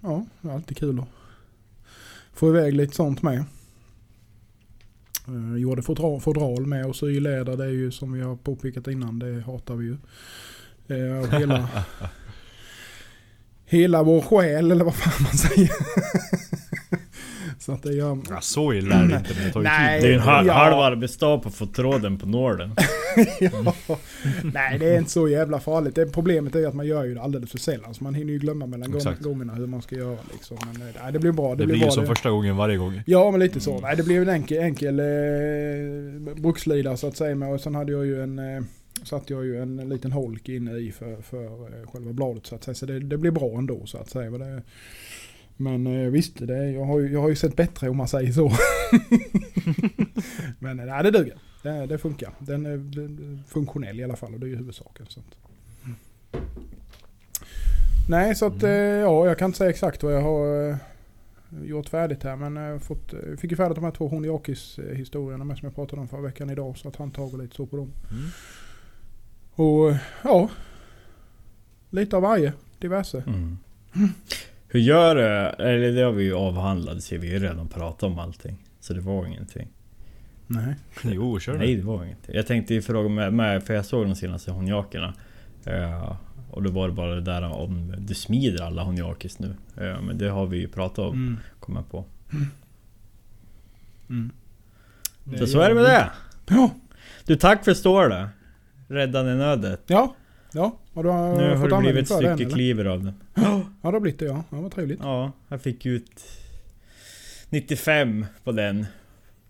ja, 0.00 0.26
det 0.40 0.48
är 0.48 0.54
alltid 0.54 0.76
kul 0.76 0.98
att 0.98 1.08
få 2.32 2.48
iväg 2.48 2.74
lite 2.74 2.94
sånt 2.94 3.22
med. 3.22 3.44
Uh, 5.28 5.56
gjorde 5.56 5.82
fodral, 5.82 6.20
fodral 6.20 6.66
med 6.66 6.86
och 6.86 6.96
sy 6.96 7.20
läder. 7.20 7.56
Det 7.56 7.64
är 7.64 7.68
ju 7.68 7.90
som 7.90 8.12
vi 8.12 8.20
har 8.20 8.36
påpekat 8.36 8.88
innan. 8.88 9.18
Det 9.18 9.40
hatar 9.40 9.74
vi 9.74 9.84
ju. 9.84 9.96
Uh, 10.96 11.22
och 11.22 11.28
hela, 11.28 11.68
hela 13.72 14.02
vår 14.02 14.20
själ 14.20 14.70
eller 14.70 14.84
vad 14.84 14.94
fan 14.94 15.12
man 15.22 15.32
säger. 15.32 15.70
Så 17.58 17.72
att 17.72 17.82
det 17.82 17.92
gör... 17.92 18.18
Ja, 18.30 18.40
så 18.40 18.72
illa 18.72 18.94
är 18.94 19.06
det 19.06 19.16
inte 19.16 19.30
men 19.36 19.44
det 19.46 19.52
tar 19.52 19.60
ju 19.60 19.64
Nej. 19.64 20.00
tid. 20.00 20.08
Det 20.08 20.08
är 20.08 20.12
ju 20.12 20.16
en 20.16 20.22
halv, 20.28 20.46
Ja. 20.46 20.52
halv 20.54 20.74
arbetsdag 20.74 21.38
på 21.38 21.48
att 21.48 21.54
få 21.54 21.66
tråden 21.66 22.18
på 22.18 22.26
nålen. 22.26 22.70
ja. 23.40 23.74
Nej 24.54 24.78
det 24.78 24.94
är 24.94 24.98
inte 24.98 25.10
så 25.10 25.28
jävla 25.28 25.60
farligt. 25.60 25.94
Det 25.94 26.06
problemet 26.06 26.54
är 26.54 26.66
att 26.68 26.74
man 26.74 26.86
gör 26.86 27.04
ju 27.04 27.14
det 27.14 27.20
alldeles 27.22 27.50
för 27.50 27.58
sällan. 27.58 27.94
Så 27.94 28.04
man 28.04 28.14
hinner 28.14 28.32
ju 28.32 28.38
glömma 28.38 28.66
mellan 28.66 28.96
Exakt. 28.96 29.20
gångerna 29.22 29.54
hur 29.54 29.66
man 29.66 29.82
ska 29.82 29.96
göra. 29.96 30.16
Liksom. 30.32 30.56
Men 30.72 30.88
eh, 30.88 30.94
nej, 31.02 31.12
det 31.12 31.18
blir 31.18 31.32
bra. 31.32 31.48
Det, 31.50 31.56
Det 31.56 31.66
blir 31.66 31.74
blir 31.74 31.84
bra. 31.84 31.90
som 31.90 32.02
det. 32.02 32.08
första 32.08 32.30
gången 32.30 32.56
varje 32.56 32.76
gång. 32.76 33.02
Ja 33.06 33.30
men 33.30 33.40
lite 33.40 33.60
så. 33.60 33.80
Nej 33.80 33.96
det 33.96 34.02
blev 34.02 34.22
en 34.22 34.28
enkel, 34.28 34.58
enkel 34.58 35.00
eh, 35.00 36.34
brukslida 36.42 36.96
så 36.96 37.06
att 37.08 37.16
säga. 37.16 37.46
Och 37.46 37.60
sen 37.60 37.74
hade 37.74 37.92
jag 37.92 38.06
ju 38.06 38.22
en, 38.22 38.38
eh, 38.38 38.62
satte 39.04 39.32
jag 39.32 39.44
ju 39.44 39.62
en 39.62 39.88
liten 39.88 40.12
holk 40.12 40.48
inne 40.48 40.76
i 40.76 40.92
för, 40.92 41.22
för 41.22 41.80
eh, 41.80 41.90
själva 41.90 42.12
bladet 42.12 42.46
så 42.46 42.54
att 42.54 42.64
säga. 42.64 42.74
Så 42.74 42.86
det, 42.86 43.00
det 43.00 43.18
blir 43.18 43.30
bra 43.30 43.58
ändå 43.58 43.86
så 43.86 43.98
att 43.98 44.10
säga. 44.10 44.30
Det, 44.30 44.62
men 45.56 45.86
eh, 45.86 46.10
visst, 46.10 46.46
det, 46.46 46.70
jag, 46.70 46.84
har 46.84 46.98
ju, 46.98 47.12
jag 47.12 47.20
har 47.20 47.28
ju 47.28 47.36
sett 47.36 47.56
bättre 47.56 47.88
om 47.88 47.96
man 47.96 48.08
säger 48.08 48.32
så. 48.32 48.52
men 50.58 50.80
eh, 50.80 50.86
nej 50.86 51.02
det 51.02 51.10
duger. 51.10 51.38
Det, 51.62 51.86
det 51.86 51.98
funkar. 51.98 52.32
Den 52.38 52.66
är 52.66 53.48
funktionell 53.48 54.00
i 54.00 54.04
alla 54.04 54.16
fall 54.16 54.34
och 54.34 54.40
det 54.40 54.46
är 54.46 54.50
ju 54.50 54.56
huvudsaken. 54.56 55.06
Så 55.08 55.20
att. 55.20 55.26
Nej 58.08 58.34
så 58.34 58.46
att 58.46 58.62
eh, 58.62 58.70
ja 58.70 59.26
jag 59.26 59.38
kan 59.38 59.46
inte 59.46 59.58
säga 59.58 59.70
exakt 59.70 60.02
vad 60.02 60.14
jag 60.14 60.22
har 60.22 60.78
gjort 61.64 61.88
färdigt 61.88 62.22
här 62.22 62.36
men 62.36 62.80
fått, 62.80 63.14
fick 63.38 63.50
ju 63.50 63.56
färdigt 63.56 63.74
de 63.74 63.84
här 63.84 63.90
två 63.90 64.08
Honiakis 64.08 64.78
eh, 64.78 64.96
historierna 64.96 65.44
med 65.44 65.58
som 65.58 65.66
jag 65.66 65.74
pratade 65.74 66.02
om 66.02 66.08
förra 66.08 66.20
veckan 66.20 66.50
idag. 66.50 66.78
Så 66.78 66.88
att 66.88 66.96
han 66.96 67.10
tagit 67.10 67.38
lite 67.38 67.56
så 67.56 67.66
på 67.66 67.76
dem. 67.76 67.92
Mm. 68.10 68.24
Och 69.54 69.90
eh, 69.90 69.96
ja, 70.24 70.50
lite 71.90 72.16
av 72.16 72.22
varje. 72.22 72.52
Diverse. 72.78 73.22
Mm. 73.26 73.58
Hur 74.68 74.80
gör 74.80 75.14
du? 75.14 75.22
Eller 75.64 75.92
det 75.92 76.02
har 76.02 76.12
vi 76.12 76.24
ju 76.24 76.34
avhandlat, 76.34 77.02
så 77.02 77.16
vi 77.16 77.26
har 77.28 77.34
ju 77.34 77.46
redan 77.46 77.68
pratat 77.68 78.02
om 78.02 78.18
allting. 78.18 78.56
Så 78.80 78.94
det 78.94 79.00
var 79.00 79.26
ingenting. 79.26 79.68
Nej. 80.46 80.74
Jo, 81.04 81.40
kör 81.40 81.58
Nej 81.58 81.74
du. 81.74 81.80
det 81.80 81.86
var 81.86 82.04
ingenting. 82.04 82.34
Jag 82.34 82.46
tänkte 82.46 82.74
ju 82.74 82.82
fråga 82.82 83.08
med, 83.08 83.32
med 83.32 83.62
för 83.64 83.74
jag 83.74 83.84
såg 83.84 84.06
de 84.06 84.14
senaste 84.14 84.50
honjakerna. 84.50 85.14
Uh, 85.66 86.16
och 86.50 86.62
då 86.62 86.70
var 86.70 86.88
det 86.88 86.94
bara 86.94 87.14
det 87.14 87.20
där 87.20 87.42
om 87.42 87.94
du 87.98 88.14
smider 88.14 88.62
alla 88.64 88.82
honjakis 88.82 89.38
nu. 89.38 89.54
Eh, 89.76 90.00
men 90.02 90.18
det 90.18 90.28
har 90.28 90.46
vi 90.46 90.58
ju 90.58 90.68
pratat 90.68 90.98
om, 90.98 91.12
Mm. 91.14 91.38
kom 91.60 91.76
jag 91.76 91.90
på. 91.90 92.04
Mm. 94.08 94.30
Så 95.38 95.46
så 95.46 95.60
är 95.60 95.68
det 95.68 95.74
med 95.74 95.84
det! 95.84 96.10
Ja, 96.46 96.70
Du 97.26 97.36
tack 97.36 97.64
för 97.64 97.74
stålet! 97.74 98.28
Räddade 98.92 99.34
nödet. 99.34 99.80
ja. 99.86 100.14
Ja, 100.54 100.78
och 100.92 101.02
du 101.02 101.08
har 101.08 101.36
Nu 101.36 101.56
har 101.56 101.68
det 101.68 101.76
blivit 101.78 102.10
ett 102.10 102.20
den, 102.20 102.36
stycke 102.36 102.50
kliver 102.52 102.84
av 102.84 103.04
den. 103.04 103.14
Ja, 103.34 103.62
det 103.82 103.88
har 103.88 104.00
blivit 104.00 104.18
det 104.20 104.24
ja. 104.26 104.44
Ja, 104.50 104.60
vad 104.60 104.72
trevligt. 104.72 104.98
Ja, 105.02 105.32
jag 105.48 105.62
fick 105.62 105.86
ut 105.86 106.22
95 107.48 108.26
på 108.44 108.52
den. 108.52 108.86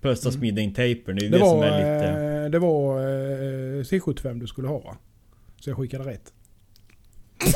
Plus 0.00 0.18
att 0.18 0.24
Mm. 0.34 0.38
smida 0.40 0.60
in 0.62 0.74
tejpen, 0.74 1.16
det 1.16 1.26
är 1.26 1.30
Det, 1.30 1.38
det, 1.38 1.44
som 1.46 1.58
var, 1.58 1.64
är 1.66 1.78
lite... 1.98 2.42
eh, 2.44 2.50
det 2.50 2.58
var 2.58 2.98
eh, 3.00 3.82
C75 3.82 4.40
du 4.40 4.46
skulle 4.46 4.68
ha 4.68 4.78
va? 4.78 4.96
Så 5.60 5.70
jag 5.70 5.76
skickade 5.76 6.04
rätt. 6.10 6.32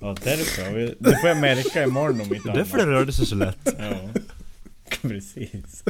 Ja, 0.00 0.14
därför. 0.24 0.94
Det 0.98 1.16
får 1.20 1.28
jag 1.28 1.40
märka 1.40 1.82
imorgon 1.84 2.20
om 2.20 2.34
inte 2.34 2.48
Det 2.48 2.50
är 2.50 2.56
därför 2.56 2.78
det 2.78 2.86
rörde 2.86 3.12
sig 3.12 3.26
så 3.26 3.34
lätt. 3.34 3.58
Ja, 3.64 3.94
precis. 5.02 5.84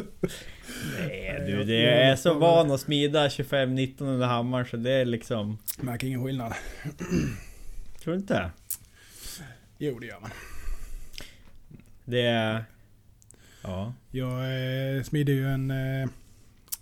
Nej 0.99 1.43
du, 1.47 1.63
det 1.63 1.85
är 1.85 2.15
så 2.15 2.33
van 2.33 2.71
att 2.71 2.81
smida 2.81 3.27
25-19 3.27 4.01
under 4.01 4.27
hammaren 4.27 4.65
så 4.65 4.77
det 4.77 4.91
är 4.91 5.05
liksom... 5.05 5.57
Märker 5.79 6.07
ingen 6.07 6.23
skillnad. 6.23 6.53
Tror 8.03 8.13
du 8.13 8.19
inte? 8.19 8.51
Jo 9.77 9.99
det 9.99 10.07
gör 10.07 10.19
man. 10.19 10.31
Det 12.05 12.21
är... 12.21 12.65
Ja. 13.61 13.93
Jag 14.11 14.31
eh, 14.97 15.03
smider 15.03 15.33
ju 15.33 15.47
en, 15.47 15.71
eh, 15.71 16.09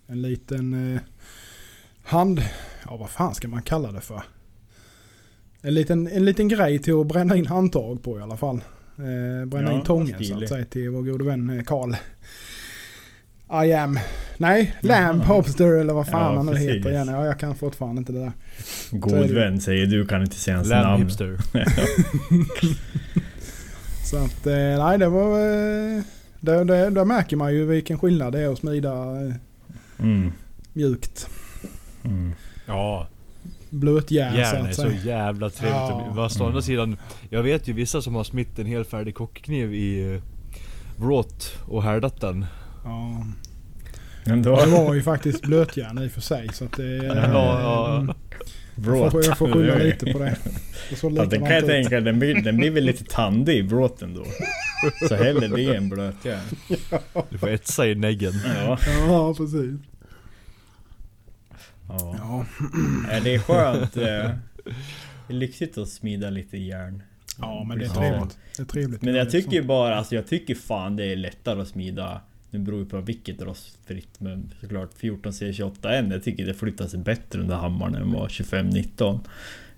en 0.07 0.21
liten 0.21 0.93
eh, 0.95 1.01
hand... 2.03 2.41
Ja 2.85 2.97
vad 2.97 3.09
fan 3.09 3.35
ska 3.35 3.47
man 3.47 3.61
kalla 3.61 3.91
det 3.91 4.01
för? 4.01 4.23
En 5.61 5.73
liten, 5.73 6.07
en 6.07 6.25
liten 6.25 6.47
grej 6.47 6.79
till 6.79 7.01
att 7.01 7.07
bränna 7.07 7.35
in 7.35 7.45
handtag 7.45 8.03
på 8.03 8.19
i 8.19 8.21
alla 8.21 8.37
fall. 8.37 8.61
Eh, 9.01 9.45
bränna 9.45 9.71
Ja, 9.71 9.77
in 9.77 9.83
tången 9.83 10.23
så 10.25 10.43
att 10.43 10.49
säga 10.49 10.65
till 10.65 10.89
vår 10.89 11.01
gode 11.01 11.23
vän 11.23 11.57
eh, 11.59 11.63
Karl. 11.63 11.93
I 13.65 13.73
am... 13.73 13.99
Nej, 14.37 14.75
Lamb 14.81 15.21
Hobster 15.23 15.73
eller 15.79 15.93
vad 15.93 16.07
fan 16.07 16.31
Ja, 16.31 16.37
han 16.37 16.45
nu 16.45 16.51
precis. 16.51 16.69
heter 16.69 16.91
igen. 16.91 17.07
Ja, 17.07 17.25
jag 17.25 17.39
kan 17.39 17.55
fortfarande 17.55 17.99
inte 17.99 18.11
det 18.13 18.19
där. 18.19 18.31
God 18.91 19.27
det. 19.27 19.33
vän 19.33 19.61
säger 19.61 19.85
du, 19.85 20.05
kan 20.05 20.21
inte 20.21 20.35
säga 20.35 20.57
hans 20.57 20.69
Lamb 20.69 20.85
namn. 20.87 21.03
hipster. 21.03 21.37
Så 24.05 24.17
att, 24.17 24.47
eh, 24.47 24.53
nej 24.85 24.97
det 24.97 25.07
var... 25.09 25.39
Eh, 25.39 26.01
där, 26.39 26.65
där, 26.91 27.05
märker 27.05 27.37
man 27.37 27.53
ju 27.53 27.65
vilken 27.65 27.99
skillnad 27.99 28.33
det 28.33 28.39
är 28.39 28.51
att 28.53 28.59
smida 28.59 28.93
Mm. 29.99 30.31
mjukt. 30.73 31.27
Mm. 32.03 32.33
Ja, 32.65 33.07
Blötjärn 33.71 34.33
så 34.33 34.39
järn 34.39 34.65
är 34.65 34.71
så 34.71 34.89
jävla 35.07 35.49
trevligt. 35.49 36.05
Ja. 36.07 36.13
Fast 36.15 36.41
å 36.41 36.43
andra 36.43 36.51
Mm. 36.51 36.61
sidan, 36.61 36.97
jag 37.29 37.43
vet 37.43 37.67
ju 37.67 37.73
vissa 37.73 38.01
som 38.01 38.15
har 38.15 38.23
smitt 38.23 38.59
en 38.59 38.65
helt 38.65 38.89
färdig 38.89 39.15
kockkniv 39.15 39.73
i 39.73 40.13
eh, 40.13 40.21
vråt 41.01 41.57
och 41.67 41.83
härdat 41.83 42.21
den. 42.21 42.45
Ja. 42.83 43.25
Men 44.25 44.41
Det 44.41 44.49
då... 44.49 44.55
var 44.55 44.93
ju 44.93 45.01
faktiskt 45.01 45.41
blötjärn 45.41 46.03
i 46.03 46.07
och 46.07 46.11
för 46.11 46.21
sig 46.21 46.49
så 46.53 46.65
att 46.65 46.77
det... 46.77 46.95
Ja, 46.95 47.15
ja. 47.31 47.97
mm, 47.97 48.15
Bråt. 48.75 49.01
Jag 49.03 49.11
får, 49.11 49.25
jag 49.25 49.37
får 49.37 49.51
skylla 49.51 49.75
lite 49.75 50.13
på 50.13 50.19
det. 50.19 50.35
det 50.89 51.03
Ja, 51.15 51.25
den 51.25 51.39
kan 51.39 51.51
jag 51.51 51.65
tänka, 51.65 51.99
den 51.99 52.19
blir, 52.19 52.35
den 52.43 52.57
blir 52.57 52.71
väl 52.71 52.83
lite 52.83 53.03
tandig 53.03 53.57
i 53.57 53.63
bråten 53.63 54.13
då. 54.13 54.23
Så 55.07 55.15
hellre 55.15 55.47
det 55.47 55.75
än 55.75 55.89
blötjärn. 55.89 56.41
Du 57.29 57.37
får 57.37 57.49
etsa 57.49 57.87
i 57.87 57.95
neggen. 57.95 58.33
Ja. 58.65 58.77
Ja, 59.07 59.33
precis. 59.37 59.71
Ja. 61.99 62.15
Ja. 63.11 63.19
Det 63.23 63.35
är 63.35 63.39
skönt. 63.39 63.97
eh, 63.97 64.03
Det 64.03 65.33
är 65.33 65.33
lyxigt 65.33 65.77
att 65.77 65.89
smida 65.89 66.29
lite 66.29 66.57
järn. 66.57 67.03
ja, 67.39 67.65
men 67.67 67.79
det 67.79 67.85
är 67.85 67.89
trevligt. 67.89 68.37
Det 68.57 68.61
är 68.63 68.65
trevligt. 68.65 69.01
Men 69.01 69.15
jag 69.15 69.27
är 69.27 69.31
tycker 69.31 69.51
ju 69.51 69.63
bara, 69.63 69.95
alltså 69.95 70.15
jag 70.15 70.27
tycker 70.27 70.55
fan 70.55 70.95
det 70.95 71.05
är 71.05 71.15
lättare 71.15 71.61
att 71.61 71.67
smida 71.67 72.21
Nu 72.49 72.59
beror 72.59 72.79
det 72.79 72.85
på 72.85 73.01
vilket 73.01 73.41
rostfritt 73.41 74.19
men 74.19 74.53
såklart 74.61 74.89
14C28N 75.01 76.11
Jag 76.11 76.23
tycker 76.23 76.45
det 76.45 76.53
flyttar 76.53 76.87
sig 76.87 76.99
bättre 76.99 77.41
under 77.41 77.55
hammaren 77.55 77.95
än 77.95 78.11
vad 78.11 78.29
2519 78.29 79.19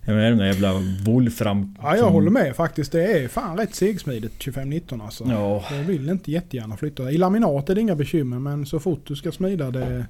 Jag 0.06 0.15
menar 0.15 0.30
den 0.30 0.38
där 0.38 0.45
jävla 0.45 0.73
Wolfram 1.06 1.76
Ja, 1.82 1.97
jag 1.97 2.10
håller 2.10 2.32
med 2.32 2.56
faktiskt. 2.56 2.91
Det 2.91 3.04
är 3.23 3.28
fan 3.28 3.58
rätt 3.58 3.76
segsmidigt 3.76 4.34
2519 4.39 5.02
alltså. 5.02 5.26
Ja, 5.30 5.63
Jag 5.71 5.84
vill 5.84 6.10
inte 6.10 6.32
jättegärna 6.32 6.78
flytta. 6.78 7.12
I 7.12 7.17
laminat 7.17 7.69
är 7.69 7.76
det 7.76 7.82
inga 7.82 7.95
bekymmer 7.95 8.39
men 8.39 8.65
så 8.65 8.80
fort 8.80 9.02
du 9.08 9.15
ska 9.15 9.32
smida 9.32 9.71
det 9.71 10.06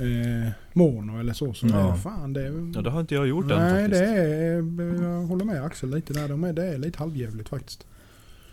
eh, 0.00 0.50
mono 0.72 1.20
eller 1.20 1.32
så 1.32 1.54
så 1.54 1.66
Ja. 1.66 1.88
är 1.88 1.92
det 1.92 1.98
fan 1.98 2.32
det... 2.32 2.70
Ja 2.74 2.80
det 2.82 2.90
har 2.90 3.00
inte 3.00 3.14
jag 3.14 3.26
gjort 3.28 3.50
än 3.50 3.58
Nej 3.58 3.82
faktiskt. 3.82 4.00
det 4.02 4.06
är... 4.08 5.02
Jag 5.02 5.26
håller 5.26 5.44
med 5.44 5.64
Axel 5.64 5.90
lite 5.94 6.12
där. 6.12 6.28
De 6.28 6.44
är, 6.44 6.52
det 6.52 6.66
är 6.66 6.78
lite 6.78 6.98
halvjävligt 6.98 7.48
faktiskt. 7.48 7.86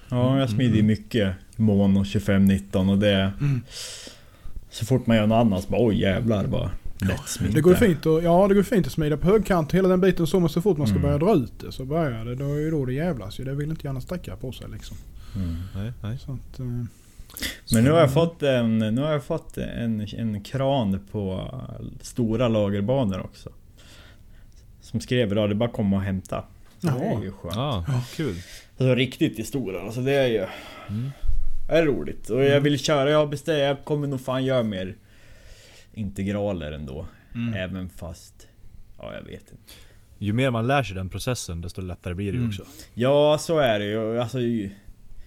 ja 0.10 0.40
jag 0.40 0.50
smider 0.50 0.76
ju 0.76 0.84
mycket 0.84 1.34
Mono 1.56 2.00
2519 2.04 2.90
och 2.90 2.98
det 2.98 3.32
Mm. 3.42 3.62
Så 4.70 4.86
fort 4.86 5.08
man 5.08 5.18
gör 5.18 5.28
något 5.28 5.36
annat 5.46 5.64
så 5.64 5.70
bara 5.72 5.86
oj 5.88 6.00
jävlar 6.02 6.46
vad 6.46 6.70
lätt 7.00 7.28
smitt 7.28 7.54
Det 7.56 7.62
går 7.62 7.74
fint 7.76 8.06
att, 8.06 8.24
ja, 8.24 8.48
det 8.48 8.56
går 8.56 8.64
fint 8.64 8.86
att 8.88 8.94
smida 8.94 9.18
på 9.18 9.28
högkant 9.28 9.72
hela 9.72 9.90
den 9.90 10.02
biten 10.02 10.28
så 10.28 10.40
men 10.40 10.50
så 10.50 10.62
fort 10.62 10.78
man 10.78 10.88
ska 10.88 10.96
Mm. 10.96 11.02
börja 11.08 11.18
dra 11.18 11.34
ut 11.44 11.60
det 11.60 11.72
så 11.72 11.86
börjar 11.86 12.26
det. 12.26 12.36
Då 12.36 12.54
är 12.54 12.60
ju 12.60 12.72
då 12.72 12.86
det 12.86 12.94
jävlas 12.94 13.40
ju. 13.40 13.44
Det 13.44 13.56
vill 13.56 13.70
inte 13.70 13.88
gärna 13.88 14.02
sträcka 14.02 14.36
på 14.36 14.52
sig 14.52 14.68
liksom. 14.74 14.98
mm. 15.36 15.56
Nej, 15.76 15.94
nej. 16.04 16.18
Så 16.26 16.32
att, 16.32 16.60
eh, 16.60 16.66
Men 17.74 17.84
nu 17.84 17.92
har 17.92 18.00
jag 18.00 18.14
fått 18.14 18.44
en, 18.44 18.78
nu 18.80 19.02
har 19.02 19.12
jag 19.12 19.24
fått 19.24 19.58
en, 19.58 20.08
en 20.18 20.44
kran 20.44 21.00
på 21.12 21.52
stora 22.02 22.48
lagerbanor 22.48 23.20
också. 23.20 23.50
Som 24.82 25.00
skrev 25.02 25.32
idag, 25.32 25.50
det 25.50 25.54
är 25.54 25.56
bara 25.56 25.70
att 25.70 25.76
komma 25.76 25.96
och 25.96 26.02
hämta. 26.04 26.44
Så 26.80 26.88
det 26.88 27.06
är 27.06 27.24
ju 27.24 27.32
skönt. 27.32 27.58
Ah, 27.58 27.86
kul. 28.16 28.36
Alltså 28.78 28.96
riktigt 28.96 29.40
i 29.40 29.44
stora, 29.44 29.82
alltså 29.82 30.02
det 30.02 30.14
är 30.14 30.28
ju 30.28 30.46
Mm. 30.90 31.12
är 31.70 31.86
roligt. 31.86 32.30
Och 32.30 32.44
jag 32.44 32.62
vill 32.62 32.80
köra, 32.80 33.10
jag 33.12 33.30
beställer, 33.30 33.60
jag 33.64 33.86
kommer 33.86 34.08
nog 34.08 34.22
fan 34.22 34.46
göra 34.46 34.64
mer 34.64 34.96
integraler 35.94 36.72
ändå. 36.72 37.06
Mm. 37.36 37.54
Även 37.54 37.90
fast... 37.90 38.48
Ja, 38.98 39.14
jag 39.14 39.22
vet 39.24 39.42
inte. 39.52 39.74
Ju 40.18 40.34
mer 40.34 40.52
man 40.52 40.68
lär 40.68 40.84
sig 40.84 40.96
den 40.96 41.10
processen 41.10 41.62
desto 41.62 41.82
lättare 41.82 42.14
blir 42.14 42.26
det 42.26 42.32
ju 42.32 42.38
Mm. 42.38 42.50
också. 42.50 42.64
Ja, 42.94 43.38
så 43.40 43.60
är 43.60 43.80
det 43.80 43.86
ju. 43.86 44.20
Alltså, 44.22 44.40
ju, 44.40 44.70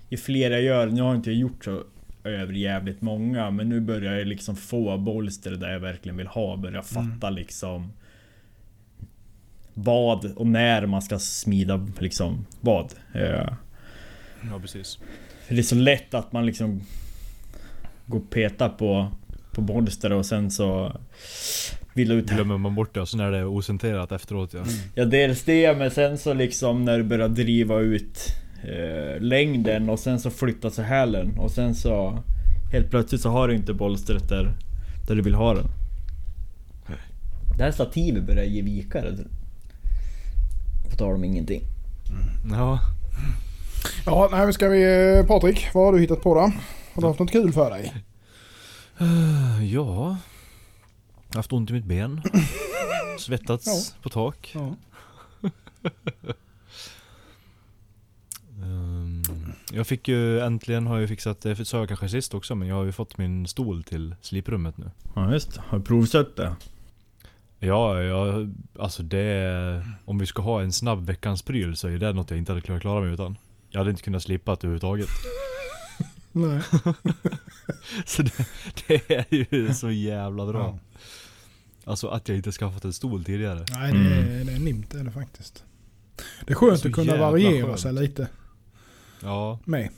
ju 0.09 0.17
fler 0.17 0.51
jag 0.51 0.63
gör, 0.63 0.87
nu 0.87 1.03
har 1.03 1.09
jag 1.09 1.17
inte 1.17 1.33
gjort 1.33 1.65
så 1.65 1.83
över 2.25 2.53
jävligt 2.53 3.01
många, 3.01 3.51
men 3.51 3.69
nu 3.69 3.81
börjar 3.81 4.15
jag 4.15 4.27
liksom 4.27 4.57
få 4.57 4.99
bolster 4.99 5.51
där 5.51 5.73
jag 5.73 5.81
verkligen 5.81 6.17
vill 6.17 6.27
ha. 6.27 6.57
Börja 6.57 6.83
fatta 6.83 7.31
liksom 7.31 7.93
vad 9.75 10.25
och 10.25 10.47
när 10.47 10.87
man 10.87 11.03
ska 11.03 11.19
smida 11.19 11.89
liksom 11.99 12.47
vad. 12.61 12.93
Eh, 13.13 13.49
Ja 14.51 14.61
precis. 14.61 14.99
För 15.47 15.55
det 15.55 15.61
är 15.61 15.63
så 15.63 15.75
lätt 15.75 16.15
att 16.15 16.33
man 16.33 16.47
liksom 16.47 16.83
går 18.07 18.19
och 18.19 18.31
petar 18.31 18.69
på, 18.69 19.09
på 19.53 19.61
bolster 19.61 20.13
och 20.13 20.27
sen 20.27 20.51
så 20.51 21.01
vill 21.95 22.13
ut 22.13 22.31
Glömmer 22.31 22.59
man 22.59 22.75
bort 22.75 22.95
det 22.95 23.01
och 23.01 23.09
sen 23.09 23.21
är 23.21 23.33
det 23.33 23.45
ocentrerat 23.45 24.13
efteråt 24.13 24.55
ja. 24.55 24.65
Ja 24.95 25.05
dels 25.05 25.43
det 25.43 25.79
men 25.79 25.91
sen 25.91 26.19
så 26.19 26.35
liksom 26.35 26.85
när 26.85 26.99
du 26.99 27.05
börjar 27.05 27.29
driva 27.29 27.81
ut 27.81 28.19
eh, 28.65 29.21
längden 29.21 29.89
och 29.89 29.99
sen 29.99 30.21
så 30.21 30.31
flyttar 30.31 30.71
sig 30.71 30.85
hälen 30.85 31.39
och 31.39 31.51
sen 31.51 31.75
så 31.75 32.23
Helt 32.73 32.91
plötsligt 32.91 33.21
så 33.21 33.31
har 33.31 33.49
du 33.49 33.55
inte 33.55 33.75
bolstret 33.75 34.29
där, 34.29 34.55
där 35.07 35.15
du 35.15 35.23
vill 35.23 35.35
ha 35.35 35.55
den. 35.55 35.67
Det 37.59 37.65
här 37.65 37.73
stativet 37.73 38.25
börjar 38.25 38.45
ge 38.45 38.63
vikare. 38.63 39.17
På 40.91 40.97
tal 40.97 41.15
om 41.15 41.25
ingenting. 41.25 41.63
Ja. 42.51 42.81
Ja, 44.07 44.29
nej 44.33 44.53
ska 44.53 44.69
vi... 44.69 45.17
eh, 45.19 45.27
Patrik, 45.27 45.69
vad 45.75 45.85
har 45.85 45.93
du 45.93 46.01
hittat 46.01 46.23
på 46.23 46.35
då? 46.35 46.41
Har 46.95 47.03
du 47.03 47.07
haft 47.07 47.19
något 47.21 47.31
kul 47.33 47.53
för 47.53 47.71
dig? 47.71 47.93
Eh, 48.99 49.65
Ja. 49.75 50.17
Jag 51.33 51.35
har 51.35 51.39
haft 51.39 51.53
ont 51.53 51.71
i 51.71 51.73
mitt 51.73 51.85
ben. 51.85 52.23
Svettats 53.19 53.95
på 54.03 54.09
tak. 54.09 54.55
Ja. 54.55 54.75
Jag 59.75 59.87
fick 59.87 60.09
ju 60.09 60.41
äntligen, 60.41 60.87
har 60.87 61.01
jag 61.01 61.09
fixat, 61.09 61.41
det 61.41 61.65
sa 61.65 61.79
jag 61.79 61.89
kanske 61.89 62.09
sist 62.09 62.35
också, 62.35 62.55
men 62.55 62.69
jag 62.69 62.75
har 62.75 62.85
ju 62.85 62.93
fått 62.93 63.19
min 63.19 63.47
stol 63.47 63.83
till 63.85 64.15
sliprummet 64.21 64.79
nu. 64.79 64.91
Ja 65.15 65.33
just 65.33 65.55
det. 65.55 65.63
Har 65.69 65.79
du 65.79 65.85
provsett 65.85 66.37
det? 66.37 66.57
Ja, 67.59 68.03
jag, 68.03 68.55
alltså 68.79 69.03
det... 69.03 69.87
Om 70.05 70.19
vi 70.19 70.27
ska 70.27 70.43
ha 70.43 70.63
en 70.63 70.73
snabb 70.73 71.07
veckans 71.07 71.43
pryl 71.43 71.77
så 71.77 71.89
är 71.89 71.99
det 71.99 72.13
något 72.13 72.31
jag 72.31 72.39
inte 72.39 72.53
hade 72.53 72.61
kunnat 72.61 72.81
klara 72.83 73.01
mig 73.01 73.13
utan. 73.13 73.39
Jag 73.71 73.81
hade 73.81 73.91
inte 73.91 74.03
kunnat 74.03 74.23
slippa 74.23 74.51
det 74.55 74.59
överhuvudtaget. 74.67 75.09
Nej. 76.33 76.61
Så 78.07 78.23
det, 78.23 78.33
det 78.87 79.11
är 79.11 79.27
ju 79.35 79.75
så 79.75 79.91
jävla 79.91 80.47
bra. 80.47 80.79
Ja. 80.85 81.01
Alltså 81.91 82.09
att 82.09 82.29
jag 82.29 82.37
inte 82.37 82.53
skaffat 82.53 82.85
en 82.85 82.93
stol 82.93 83.25
tidigare. 83.25 83.65
Nej, 83.71 83.93
det 83.93 83.99
är, 83.99 84.45
det 84.45 84.53
är 84.53 84.59
nimt 84.59 84.95
är 84.95 85.05
det 85.05 85.11
faktiskt. 85.11 85.65
Det 86.47 86.53
är 86.53 86.55
skönt 86.55 86.81
Så 86.81 86.89
att 86.89 86.95
kunna 86.95 87.17
variera 87.17 87.67
skönt. 87.67 87.81
sig 87.81 87.93
lite 87.93 88.29
Ja. 89.23 89.59
med. 89.65 89.91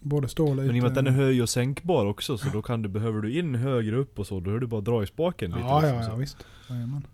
Både 0.00 0.28
stå 0.28 0.54
lite... 0.54 0.66
Men 0.66 0.76
i 0.76 0.80
och 0.80 0.82
med 0.82 0.88
att 0.88 0.94
den 0.94 1.06
är 1.06 1.10
höj 1.10 1.42
och 1.42 1.48
sänkbar 1.48 2.06
också 2.06 2.38
så 2.38 2.48
då 2.48 2.62
kan 2.62 2.82
du, 2.82 2.88
behöver 2.88 3.20
du 3.20 3.38
in 3.38 3.54
högre 3.54 3.96
upp 3.96 4.18
och 4.18 4.26
så, 4.26 4.40
då 4.40 4.54
är 4.54 4.60
det 4.60 4.66
bara 4.66 4.78
att 4.78 4.84
dra 4.84 5.02
i 5.02 5.06
spaken 5.06 5.50
lite. 5.50 5.60
Ja, 5.62 5.80
liksom, 5.80 5.96
ja, 5.96 6.04
så. 6.04 6.10
ja 6.10 6.16
visst. 6.16 6.46
Jajamän. 6.70 7.06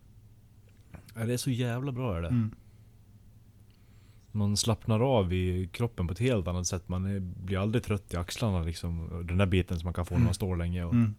Ja, 1.14 1.24
det 1.26 1.32
är 1.32 1.36
så 1.36 1.50
jävla 1.50 1.92
bra 1.92 2.16
är 2.16 2.22
det. 2.22 2.28
Mm. 2.28 2.50
Man 4.32 4.56
slappnar 4.56 5.00
av 5.00 5.32
i 5.32 5.68
kroppen 5.72 6.06
på 6.06 6.12
ett 6.12 6.18
helt 6.18 6.48
annat 6.48 6.66
sätt. 6.66 6.88
Man 6.88 7.04
är, 7.04 7.20
blir 7.20 7.58
aldrig 7.62 7.84
trött 7.84 8.14
i 8.14 8.16
axlarna 8.16 8.62
liksom. 8.62 9.24
Den 9.28 9.38
där 9.38 9.46
biten 9.46 9.78
som 9.78 9.86
man 9.86 9.94
kan 9.94 10.06
få 10.06 10.14
när 10.18 10.24
man 10.24 10.34
står 10.34 10.56
länge. 10.56 10.84
Och, 10.84 10.92
Mm. 10.92 11.14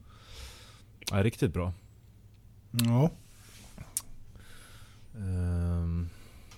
ja, 1.11 1.23
riktigt 1.23 1.53
bra. 1.53 1.73
Ja. 2.71 3.09
Um, 5.17 6.09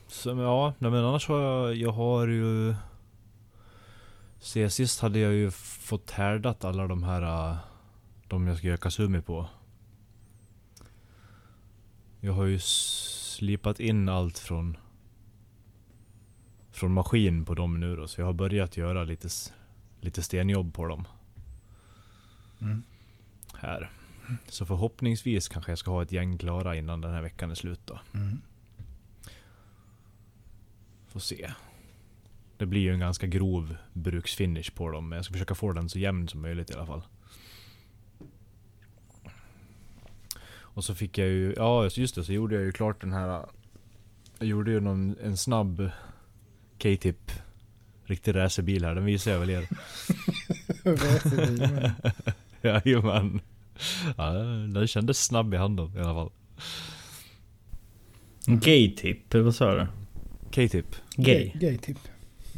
så, 0.08 0.36
men 0.36 0.46
ja, 0.46 0.74
nej, 0.80 0.92
men 0.92 1.06
annars 1.06 1.28
har 1.28 1.42
jag, 1.42 1.76
jag 1.76 1.92
har 1.92 2.28
ju... 2.28 2.76
Se, 4.44 4.70
sist 4.70 5.00
hade 5.00 5.20
jag 5.20 5.34
ju 5.34 5.52
fått 5.52 6.12
härdat 6.12 6.66
alla 6.66 6.88
de 6.88 7.04
här... 7.04 7.52
äh, 7.52 7.58
De 8.28 8.48
jag 8.48 8.58
ska 8.58 8.68
göra 8.68 8.78
kasumi 8.78 9.22
på. 9.22 9.50
Jag 12.20 12.34
har 12.34 12.46
ju 12.46 12.60
slipat 12.60 13.80
in 13.80 14.10
allt 14.10 14.40
från... 14.40 14.78
Från 16.72 16.94
maskin 16.94 17.46
på 17.46 17.54
dem 17.54 17.80
nu 17.80 17.96
då, 17.96 18.08
så 18.08 18.22
jag 18.22 18.26
har 18.26 18.34
börjat 18.34 18.78
göra 18.78 19.04
lite, 19.04 19.30
lite 20.00 20.24
stenjobb 20.24 20.74
på 20.74 20.88
dem. 20.88 21.08
Mm. 22.62 22.84
Här. 23.54 23.92
Så 24.48 24.66
förhoppningsvis 24.66 25.48
kanske 25.48 25.72
jag 25.72 25.80
ska 25.80 25.92
ha 25.92 26.02
ett 26.02 26.12
gäng 26.12 26.38
klara 26.38 26.76
innan 26.76 27.02
den 27.02 27.14
här 27.14 27.22
veckan 27.22 27.52
är 27.52 27.56
slut 27.56 27.82
då. 27.86 28.00
Mm. 28.14 28.42
Får 31.08 31.20
se. 31.20 31.52
Det 32.62 32.68
blir 32.68 32.82
ju 32.82 32.94
en 32.94 33.00
ganska 33.00 33.28
grov 33.28 33.76
bruksfinish 33.94 34.72
på 34.76 34.92
dem, 34.92 35.10
men 35.10 35.16
jag 35.16 35.26
ska 35.26 35.32
försöka 35.32 35.56
få 35.56 35.74
den 35.74 35.90
så 35.90 36.00
jämn 36.00 36.28
som 36.28 36.42
möjligt 36.42 36.70
i 36.70 36.74
alla 36.74 36.86
fall. 36.86 37.02
Och 40.54 40.84
så 40.84 40.96
fick 40.96 41.18
jag 41.18 41.28
ju, 41.28 41.54
ja 41.58 41.90
just 41.94 42.16
det, 42.16 42.24
så 42.24 42.34
gjorde 42.34 42.56
jag 42.56 42.64
ju 42.64 42.72
klart 42.72 43.02
den 43.02 43.14
här... 43.14 43.46
Jag 44.40 44.48
gjorde 44.48 44.72
ju 44.72 44.80
någon, 44.80 45.16
en 45.24 45.38
snabb 45.38 45.90
K-tip. 46.82 47.32
Riktig 48.06 48.36
racerbil 48.36 48.86
här, 48.86 48.96
den 48.96 49.06
visar 49.06 49.32
jag 49.32 49.40
väl 49.40 49.50
er. 49.50 49.68
Jajamän. 52.86 53.42
Ja, 54.18 54.32
den 54.74 54.88
kändes 54.88 55.26
snabb 55.26 55.54
i 55.54 55.58
handen 55.58 55.92
i 55.96 56.00
alla 56.00 56.14
fall. 56.14 56.32
Gay-tip, 58.46 59.34
vad 59.34 59.56
sa 59.56 59.76
du? 59.76 59.88
K-tip. 60.56 60.96
Gay? 61.16 61.52
Gay-tip. 61.56 61.98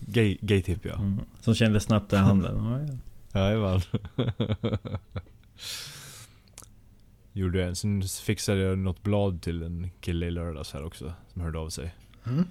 Gay, 0.07 0.37
gay-tip 0.41 0.85
ja. 0.85 0.95
Mm. 0.95 1.19
Som 1.41 1.55
kändes 1.55 1.83
snabbt 1.83 2.13
i 2.13 2.15
handen. 2.15 2.55
Ja, 2.55 2.79
ja. 2.79 2.97
Jajamän. 3.39 3.81
Gjorde 7.33 7.59
jag 7.59 7.67
en. 7.67 7.75
Sen 7.75 8.01
fixade 8.03 8.59
jag 8.59 8.77
något 8.77 9.03
blad 9.03 9.41
till 9.41 9.63
en 9.63 9.89
kille 10.01 10.25
i 10.25 10.31
lördags 10.31 10.73
här 10.73 10.83
också. 10.83 11.13
Som 11.33 11.41
hörde 11.41 11.59
av 11.59 11.69
sig. 11.69 11.95
Mm. 12.25 12.45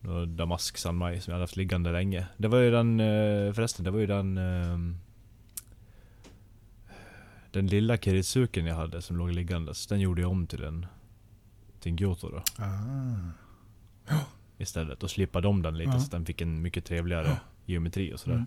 Det 0.00 0.08
var 0.08 0.26
Damask 0.26 0.78
Sanmai 0.78 1.20
som 1.20 1.30
jag 1.30 1.34
hade 1.34 1.42
haft 1.42 1.56
liggande 1.56 1.92
länge. 1.92 2.26
Det 2.36 2.48
var 2.48 2.58
ju 2.58 2.70
den, 2.70 3.00
eh, 3.00 3.52
förresten, 3.52 3.84
det 3.84 3.90
var 3.90 3.98
ju 3.98 4.06
den... 4.06 4.38
ehm, 4.38 4.96
Den 7.50 7.66
lilla 7.66 7.96
Kiritsuken 7.96 8.66
jag 8.66 8.74
hade 8.76 9.02
som 9.02 9.16
låg 9.16 9.32
liggandes. 9.32 9.86
Den 9.86 10.00
gjorde 10.00 10.20
jag 10.22 10.30
om 10.30 10.46
till 10.46 10.64
en... 10.64 10.86
Till 11.80 11.90
en 11.92 11.96
Gyoto 11.96 12.28
då. 12.30 12.42
Ah. 12.64 13.30
Istället. 14.58 15.02
Och 15.02 15.10
slipade 15.10 15.48
om 15.48 15.62
den 15.62 15.78
lite 15.78 15.90
Ja. 15.90 15.98
så 15.98 16.04
att 16.04 16.10
den 16.10 16.26
fick 16.26 16.40
en 16.40 16.62
mycket 16.62 16.84
trevligare 16.84 17.36
geometri 17.66 18.14
och 18.14 18.20
sådär. 18.20 18.36
Mm. 18.36 18.46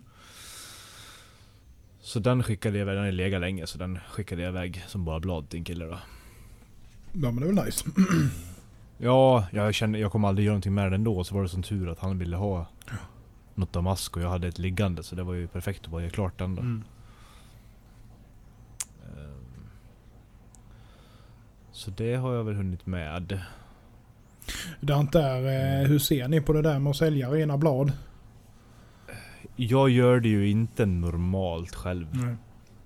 Så 2.02 2.19
den 2.19 2.43
skickade 2.43 2.78
jag 2.78 2.82
iväg, 2.86 2.95
den 2.98 3.04
har 3.06 3.12
legat 3.12 3.41
länge 3.41 3.67
så 3.67 3.78
den 3.78 4.00
skickade 4.10 4.41
jag 4.41 4.50
iväg 4.50 4.84
som 4.88 5.06
bara 5.06 5.19
blad 5.19 5.50
till 5.50 5.60
en 5.60 5.63
kille 5.65 5.86
då. 5.86 6.00
Ja 7.13 7.32
men 7.32 7.36
det 7.36 7.45
är 7.50 7.54
väl 7.54 7.65
nice. 7.65 7.89
Ja, 9.02 9.48
jag 9.52 9.74
kände, 9.74 10.00
jag 10.00 10.12
kommer 10.12 10.28
aldrig 10.28 10.45
göra 10.45 10.54
någonting 10.54 10.74
med 10.74 10.86
den 10.86 10.93
ändå. 10.93 11.24
Så 11.24 11.36
var 11.36 11.43
det 11.43 11.50
som 11.50 11.63
tur 11.63 11.89
att 11.89 12.00
han 12.00 12.19
ville 12.19 12.36
ha 12.38 12.67
något 13.56 13.74
damask 13.74 14.17
och 14.17 14.24
jag 14.24 14.30
hade 14.30 14.48
ett 14.48 14.60
liggande 14.60 15.04
så 15.04 15.15
det 15.15 15.24
var 15.24 15.34
ju 15.34 15.48
perfekt 15.48 15.86
att 15.86 15.91
bara 15.91 16.02
göra 16.02 16.12
klart 16.12 16.38
den 16.38 16.56
då. 16.56 16.62
Mm. 16.62 16.84
Ehm, 19.04 19.69
Så 21.72 21.91
det 21.91 22.15
har 22.15 22.34
jag 22.34 22.43
väl 22.43 22.56
hunnit 22.56 22.86
med. 22.86 23.39
Det 24.81 24.93
är 24.93 24.99
inte 24.99 25.19
där, 25.19 25.81
eh, 25.81 25.88
hur 25.88 25.99
ser 25.99 26.27
ni 26.27 26.41
på 26.41 26.53
det 26.53 26.62
där 26.62 26.79
med 26.79 26.89
att 26.89 26.95
sälja 26.95 27.29
rena 27.29 27.57
blad? 27.57 27.91
Jag 29.55 29.89
gör 29.89 30.19
det 30.19 30.29
ju 30.29 30.49
inte 30.49 30.85
normalt 30.85 31.75
själv. 31.75 32.07
Nej. 32.12 32.35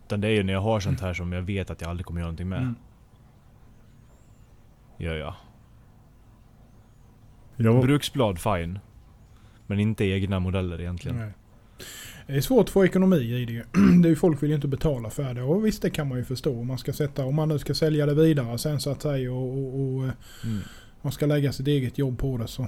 Utan 0.05 0.21
det 0.21 0.27
är 0.27 0.31
ju 0.31 0.43
när 0.43 0.53
jag 0.53 0.61
har 0.61 0.79
sånt 0.79 1.01
här 1.01 1.13
som 1.13 1.33
jag 1.33 1.41
vet 1.41 1.69
att 1.69 1.81
jag 1.81 1.89
aldrig 1.89 2.05
kommer 2.05 2.21
göra 2.21 2.27
någonting 2.27 2.49
med. 2.49 2.61
Mm. 2.61 2.75
Gör 4.97 5.15
jag. 5.15 5.35
Jag, 7.55 7.83
Bruksblad 7.83 8.39
fine. 8.39 8.79
Men 9.67 9.79
inte 9.79 10.05
egna 10.05 10.39
modeller 10.39 10.81
egentligen. 10.81 11.17
Nej. 11.17 11.31
Det 12.27 12.33
är 12.33 12.41
svårt 12.41 12.63
att 12.63 12.69
få 12.69 12.85
ekonomi 12.85 13.17
i 13.17 13.45
det 13.45 13.53
det 14.01 14.07
är 14.07 14.09
ju 14.09 14.15
Folk 14.15 14.43
vill 14.43 14.49
ju 14.49 14.55
inte 14.55 14.67
betala 14.67 15.09
för 15.09 15.33
det. 15.33 15.41
Och 15.41 15.65
visst 15.65 15.81
det 15.81 15.89
kan 15.89 16.07
man 16.07 16.17
ju 16.17 16.23
förstå. 16.23 16.59
Om 16.59 16.67
man, 16.67 16.77
ska 16.77 16.93
sätta, 16.93 17.25
om 17.25 17.35
man 17.35 17.49
nu 17.49 17.59
ska 17.59 17.73
sälja 17.73 18.05
det 18.05 18.13
vidare 18.13 18.57
sen 18.57 18.79
så 18.79 18.89
att 18.89 19.01
säga 19.01 19.33
och, 19.33 19.57
och, 19.57 19.79
och 19.79 20.03
eh, 20.03 20.11
Mm. 20.43 20.59
Man 21.03 21.11
ska 21.11 21.25
lägga 21.25 21.51
sitt 21.51 21.67
eget 21.67 21.97
jobb 21.97 22.19
på 22.19 22.37
det 22.37 22.47
så, 22.47 22.67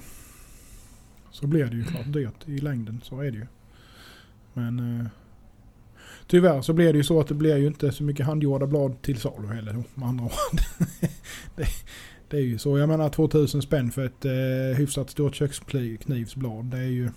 så 1.31 1.47
blir 1.47 1.65
det 1.65 1.75
ju 1.75 1.83
klart 1.83 2.13
dyrt 2.13 2.47
i 2.47 2.57
längden. 2.57 3.01
Så 3.03 3.21
är 3.21 3.31
det 3.31 3.37
ju. 3.37 3.47
Men 4.53 4.99
eh, 4.99 5.05
tyvärr 6.27 6.61
så 6.61 6.73
blir 6.73 6.93
det 6.93 6.97
ju 6.97 7.03
så 7.03 7.19
att 7.19 7.27
det 7.27 7.33
blir 7.33 7.57
ju 7.57 7.67
inte 7.67 7.91
så 7.91 8.03
mycket 8.03 8.25
handgjorda 8.25 8.67
blad 8.67 9.01
till 9.01 9.19
salu 9.19 9.47
heller 9.47 9.83
med 9.93 10.09
andra 10.09 10.25
ord. 10.25 10.59
det, 11.55 11.67
det 12.29 12.37
är 12.37 12.41
ju 12.41 12.57
så. 12.57 12.77
Jag 12.77 12.89
menar 12.89 13.09
2000 13.09 13.61
spänn 13.61 13.91
för 13.91 14.05
ett 14.05 14.25
eh, 14.25 14.77
hyfsat 14.77 15.09
stort 15.09 15.35
köksknivsblad. 15.35 16.65
Det 16.65 16.77
är 16.77 16.83
ju... 16.83 17.09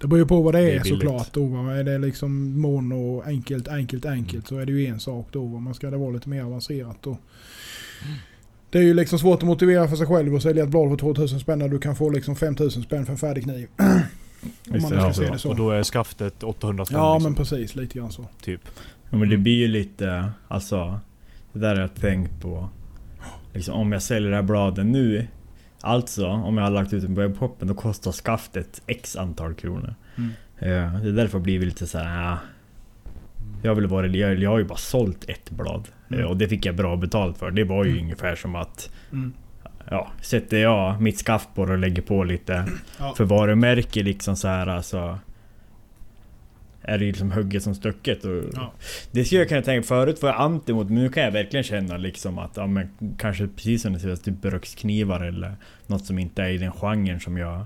Det 0.00 0.06
beror 0.06 0.18
ju 0.18 0.26
på 0.26 0.42
vad 0.42 0.54
det 0.54 0.60
är, 0.60 0.64
Det 0.64 0.76
är 0.76 0.84
såklart. 0.84 1.32
Då, 1.32 1.46
va. 1.46 1.76
Är 1.76 1.84
det 1.84 1.98
liksom 1.98 2.60
mono, 2.60 3.22
enkelt, 3.22 3.68
enkelt, 3.68 4.04
enkelt 4.04 4.46
så 4.48 4.58
är 4.58 4.66
det 4.66 4.72
ju 4.72 4.86
en 4.86 5.00
sak 5.00 5.28
då. 5.32 5.44
Va. 5.44 5.60
Man 5.60 5.74
ska 5.74 5.90
det 5.90 5.96
vara 5.96 6.10
lite 6.10 6.28
mer 6.28 6.42
avancerat 6.42 6.96
då. 7.02 7.18
Det 8.70 8.78
är 8.78 8.82
ju 8.82 8.94
liksom 8.94 9.18
svårt 9.18 9.42
att 9.42 9.48
motivera 9.48 9.88
för 9.88 9.96
sig 9.96 10.06
själv 10.06 10.34
att 10.34 10.42
sälja 10.42 10.64
ett 10.64 10.70
blad 10.70 10.90
för 10.90 10.96
2000 10.96 11.40
spänn 11.40 11.58
när 11.58 11.68
du 11.68 11.78
kan 11.78 11.96
få 11.96 12.10
liksom 12.10 12.36
5000 12.36 12.82
spänn 12.82 13.06
för 13.06 13.12
en 13.12 13.18
färdig 13.18 13.44
kniv. 13.44 13.68
Om 13.78 14.74
Visst 14.74 14.90
man 14.90 15.12
ska 15.12 15.24
se 15.24 15.30
det 15.30 15.38
så. 15.38 15.48
Och 15.48 15.56
då 15.56 15.70
är 15.70 15.82
skaftet 15.82 16.42
800 16.42 16.84
spänn 16.84 16.98
Ja 16.98 17.14
liksom, 17.14 17.32
men 17.32 17.36
precis, 17.36 17.76
lite 17.76 17.98
grann 17.98 18.12
så. 18.12 18.26
typ. 18.42 18.60
ja, 19.10 19.16
men 19.16 19.28
det 19.28 19.36
blir 19.36 19.56
ju 19.56 19.68
lite, 19.68 20.32
alltså. 20.48 21.00
Det 21.52 21.58
där 21.58 21.74
har 21.74 21.80
jag 21.80 21.94
tänkt 21.94 22.40
på. 22.40 22.68
Liksom, 23.54 23.74
om 23.74 23.92
jag 23.92 24.02
säljer 24.02 24.30
det 24.30 24.36
här 24.36 24.42
bladet 24.42 24.86
nu. 24.86 25.26
Alltså, 25.80 26.26
om 26.26 26.56
jag 26.56 26.64
har 26.64 26.70
lagt 26.70 26.92
ut 26.92 27.02
den 27.02 27.14
på 27.14 27.20
webbshoppen, 27.20 27.68
då 27.68 27.74
kostar 27.74 28.12
skaftet 28.12 28.82
X 28.86 29.16
antal 29.16 29.54
kronor. 29.54 29.94
Mm. 30.16 30.30
Ja, 30.58 31.00
det 31.02 31.08
är 31.08 31.12
därför 31.12 31.38
blir 31.38 31.58
vi 31.58 31.66
lite 31.66 31.86
så 31.86 31.98
här. 31.98 32.30
Ja, 32.30 32.38
jag, 33.62 33.74
vill 33.74 33.86
vara, 33.86 34.06
jag, 34.06 34.38
jag 34.38 34.50
har 34.50 34.58
ju 34.58 34.64
bara 34.64 34.78
sålt 34.78 35.24
ett 35.28 35.50
blad. 35.50 35.88
Mm. 36.10 36.26
Och 36.26 36.36
det 36.36 36.48
fick 36.48 36.66
jag 36.66 36.76
bra 36.76 36.96
betalt 36.96 37.38
för. 37.38 37.50
Det 37.50 37.64
var 37.64 37.84
ju 37.84 37.90
Mm. 37.90 38.02
ungefär 38.04 38.36
som 38.36 38.54
att 38.54 38.90
Mm. 39.12 39.32
Ja, 39.90 40.08
sätter 40.20 40.56
jag 40.58 41.00
mitt 41.02 41.18
skaft 41.18 41.48
på 41.54 41.62
och 41.62 41.78
lägger 41.78 42.02
på 42.02 42.24
lite 42.24 42.64
Ja. 42.98 43.14
för 43.16 43.24
varumärke 43.24 44.02
liksom 44.02 44.36
så 44.36 44.48
här 44.48 44.66
alltså. 44.66 45.18
Är 46.82 46.98
det 46.98 47.04
ju 47.04 47.10
liksom 47.10 47.32
hugget 47.32 47.62
som 47.62 47.74
stucket 47.74 48.24
och 48.24 48.42
Ja. 48.54 48.72
Det 49.10 49.24
skulle 49.24 49.40
jag 49.40 49.48
kunna 49.48 49.62
tänka, 49.62 49.86
förut 49.86 50.22
var 50.22 50.28
jag 50.28 50.40
anti 50.40 50.72
mot 50.72 50.86
men 50.86 50.94
nu 50.94 51.08
kan 51.08 51.22
jag 51.22 51.30
verkligen 51.32 51.64
känna 51.64 51.96
liksom 51.96 52.38
att 52.38 52.56
ja, 52.56 52.66
men 52.66 52.88
kanske 53.18 53.46
precis 53.48 53.82
som 53.82 53.92
det 53.92 53.98
ser 54.00 54.08
ut, 54.08 54.24
typ 54.24 54.42
bruksknivar 54.42 55.20
eller 55.20 55.56
något 55.86 56.04
som 56.06 56.18
inte 56.18 56.42
är 56.42 56.48
i 56.48 56.58
den 56.58 56.72
genren 56.72 57.20
som 57.20 57.36
jag 57.38 57.64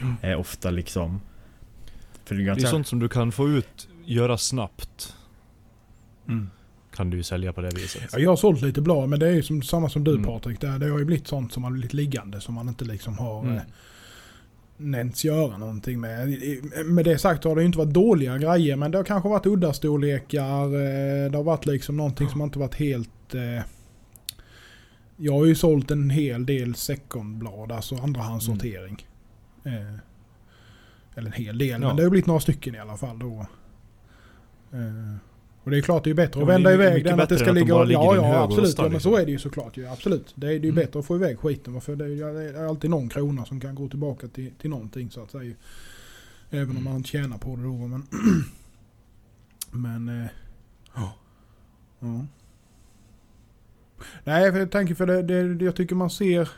Mm. 0.00 0.14
är 0.22 0.36
ofta 0.36 0.70
liksom 0.70 1.20
För 2.24 2.34
det 2.34 2.42
är 2.42 2.54
Det 2.54 2.62
är 2.62 2.66
sånt 2.66 2.86
som 2.86 2.98
du 2.98 3.08
kan 3.08 3.32
få 3.32 3.48
ut, 3.48 3.88
göra 4.04 4.38
snabbt. 4.38 5.14
Mm. 6.28 6.50
Kan 6.96 7.10
du 7.10 7.22
sälja 7.22 7.52
på 7.52 7.60
det 7.60 7.70
viset. 7.74 8.02
Ja, 8.12 8.18
jag 8.18 8.30
har 8.30 8.36
sålt 8.36 8.62
lite 8.62 8.80
blad 8.80 9.08
men 9.08 9.20
det 9.20 9.26
är 9.28 9.32
ju 9.32 9.42
som, 9.42 9.62
samma 9.62 9.88
som 9.88 10.04
du 10.04 10.10
Mm. 10.10 10.24
Patrik. 10.24 10.60
Där. 10.60 10.78
Det 10.78 10.86
har 10.90 10.98
ju 10.98 11.04
blivit 11.04 11.26
sånt 11.26 11.52
som 11.52 11.64
har 11.64 11.70
blivit 11.70 11.92
liggande 11.94 12.40
som 12.40 12.54
man 12.54 12.68
inte 12.68 12.84
liksom 12.84 13.18
har 13.18 13.42
Mm. 13.42 13.56
eh, 13.56 13.62
nämnts 14.76 15.24
göra 15.24 15.58
någonting 15.58 16.00
med. 16.00 16.28
Med 16.86 17.04
det 17.04 17.18
sagt 17.18 17.44
har 17.44 17.56
det 17.56 17.64
inte 17.64 17.78
varit 17.78 17.94
dåliga 17.94 18.38
grejer 18.38 18.76
men 18.76 18.90
det 18.90 18.98
har 18.98 19.04
kanske 19.04 19.28
varit 19.28 19.46
udda 19.46 19.72
storlekar. 19.72 20.64
eh, 20.64 21.30
Det 21.30 21.36
har 21.36 21.42
varit 21.44 21.66
liksom 21.66 21.96
någonting 21.96 22.28
som 22.28 22.42
inte 22.42 22.58
varit 22.58 22.74
helt... 22.74 23.34
eh, 23.34 23.62
Jag 25.16 25.32
har 25.32 25.44
ju 25.46 25.54
sålt 25.54 25.90
en 25.90 26.10
hel 26.10 26.46
del 26.46 26.74
secondblad, 26.74 27.72
alltså 27.72 27.96
andrahandssortering. 27.96 29.06
Eh, 29.64 29.94
Eller 31.14 31.26
en 31.26 31.44
hel 31.44 31.58
del, 31.58 31.68
Ja. 31.68 31.78
men 31.88 31.96
det 31.96 32.02
har 32.02 32.10
blivit 32.10 32.26
några 32.26 32.40
stycken 32.40 32.74
i 32.74 32.78
alla 32.78 32.96
fall 32.96 33.18
då. 33.18 33.46
Eh, 34.72 35.16
Och 35.64 35.70
det 35.70 35.78
är 35.78 35.82
klart 35.82 36.04
det 36.04 36.10
är 36.10 36.14
bättre 36.14 36.42
att 36.42 36.48
vända 36.48 36.70
det 36.70 36.74
iväg 36.74 37.04
den 37.04 37.20
att 37.20 37.28
det 37.28 37.36
ska 37.38 37.46
de 37.46 37.52
ligga... 37.54 37.84
ligger 37.84 38.00
Ja, 38.02 38.16
ja 38.16 38.42
absolut. 38.42 38.74
Ja, 38.78 38.82
men 38.82 38.90
så 38.90 38.94
liksom. 39.10 39.14
är 39.14 39.26
det 39.26 39.32
ju 39.32 39.38
såklart 39.38 39.76
ju. 39.76 39.86
Absolut. 39.88 40.32
Det 40.34 40.46
är, 40.46 40.50
det 40.50 40.54
är 40.54 40.58
ju 40.58 40.68
Mm. 40.70 40.74
bättre 40.74 40.98
att 40.98 41.06
få 41.06 41.16
iväg 41.16 41.38
skiten. 41.38 41.80
För 41.80 41.96
det 41.96 42.04
är, 42.04 42.68
alltid 42.68 42.90
någon 42.90 43.08
krona 43.08 43.44
som 43.44 43.60
kan 43.60 43.74
gå 43.74 43.88
tillbaka 43.88 44.28
till, 44.28 44.50
till 44.60 44.70
någonting 44.70 45.10
så 45.10 45.22
att 45.22 45.30
säga. 45.30 45.54
Även 46.50 46.64
om 46.70 46.70
Mm. 46.70 46.84
man 46.84 46.96
inte 46.96 47.08
tjänar 47.08 47.38
på 47.38 47.56
det 47.56 47.62
då. 47.62 47.72
Men... 47.72 48.06
men... 50.04 50.22
eh, 50.22 50.26
Ja. 50.94 51.12
ja. 52.00 52.26
Nej, 54.24 54.52
för 54.52 54.58
jag 54.58 54.70
tänker 54.70 54.94
för 54.94 55.06
det, 55.06 55.22
det, 55.22 55.64
jag 55.64 55.76
tycker 55.76 55.94
man 55.94 56.10
ser... 56.10 56.48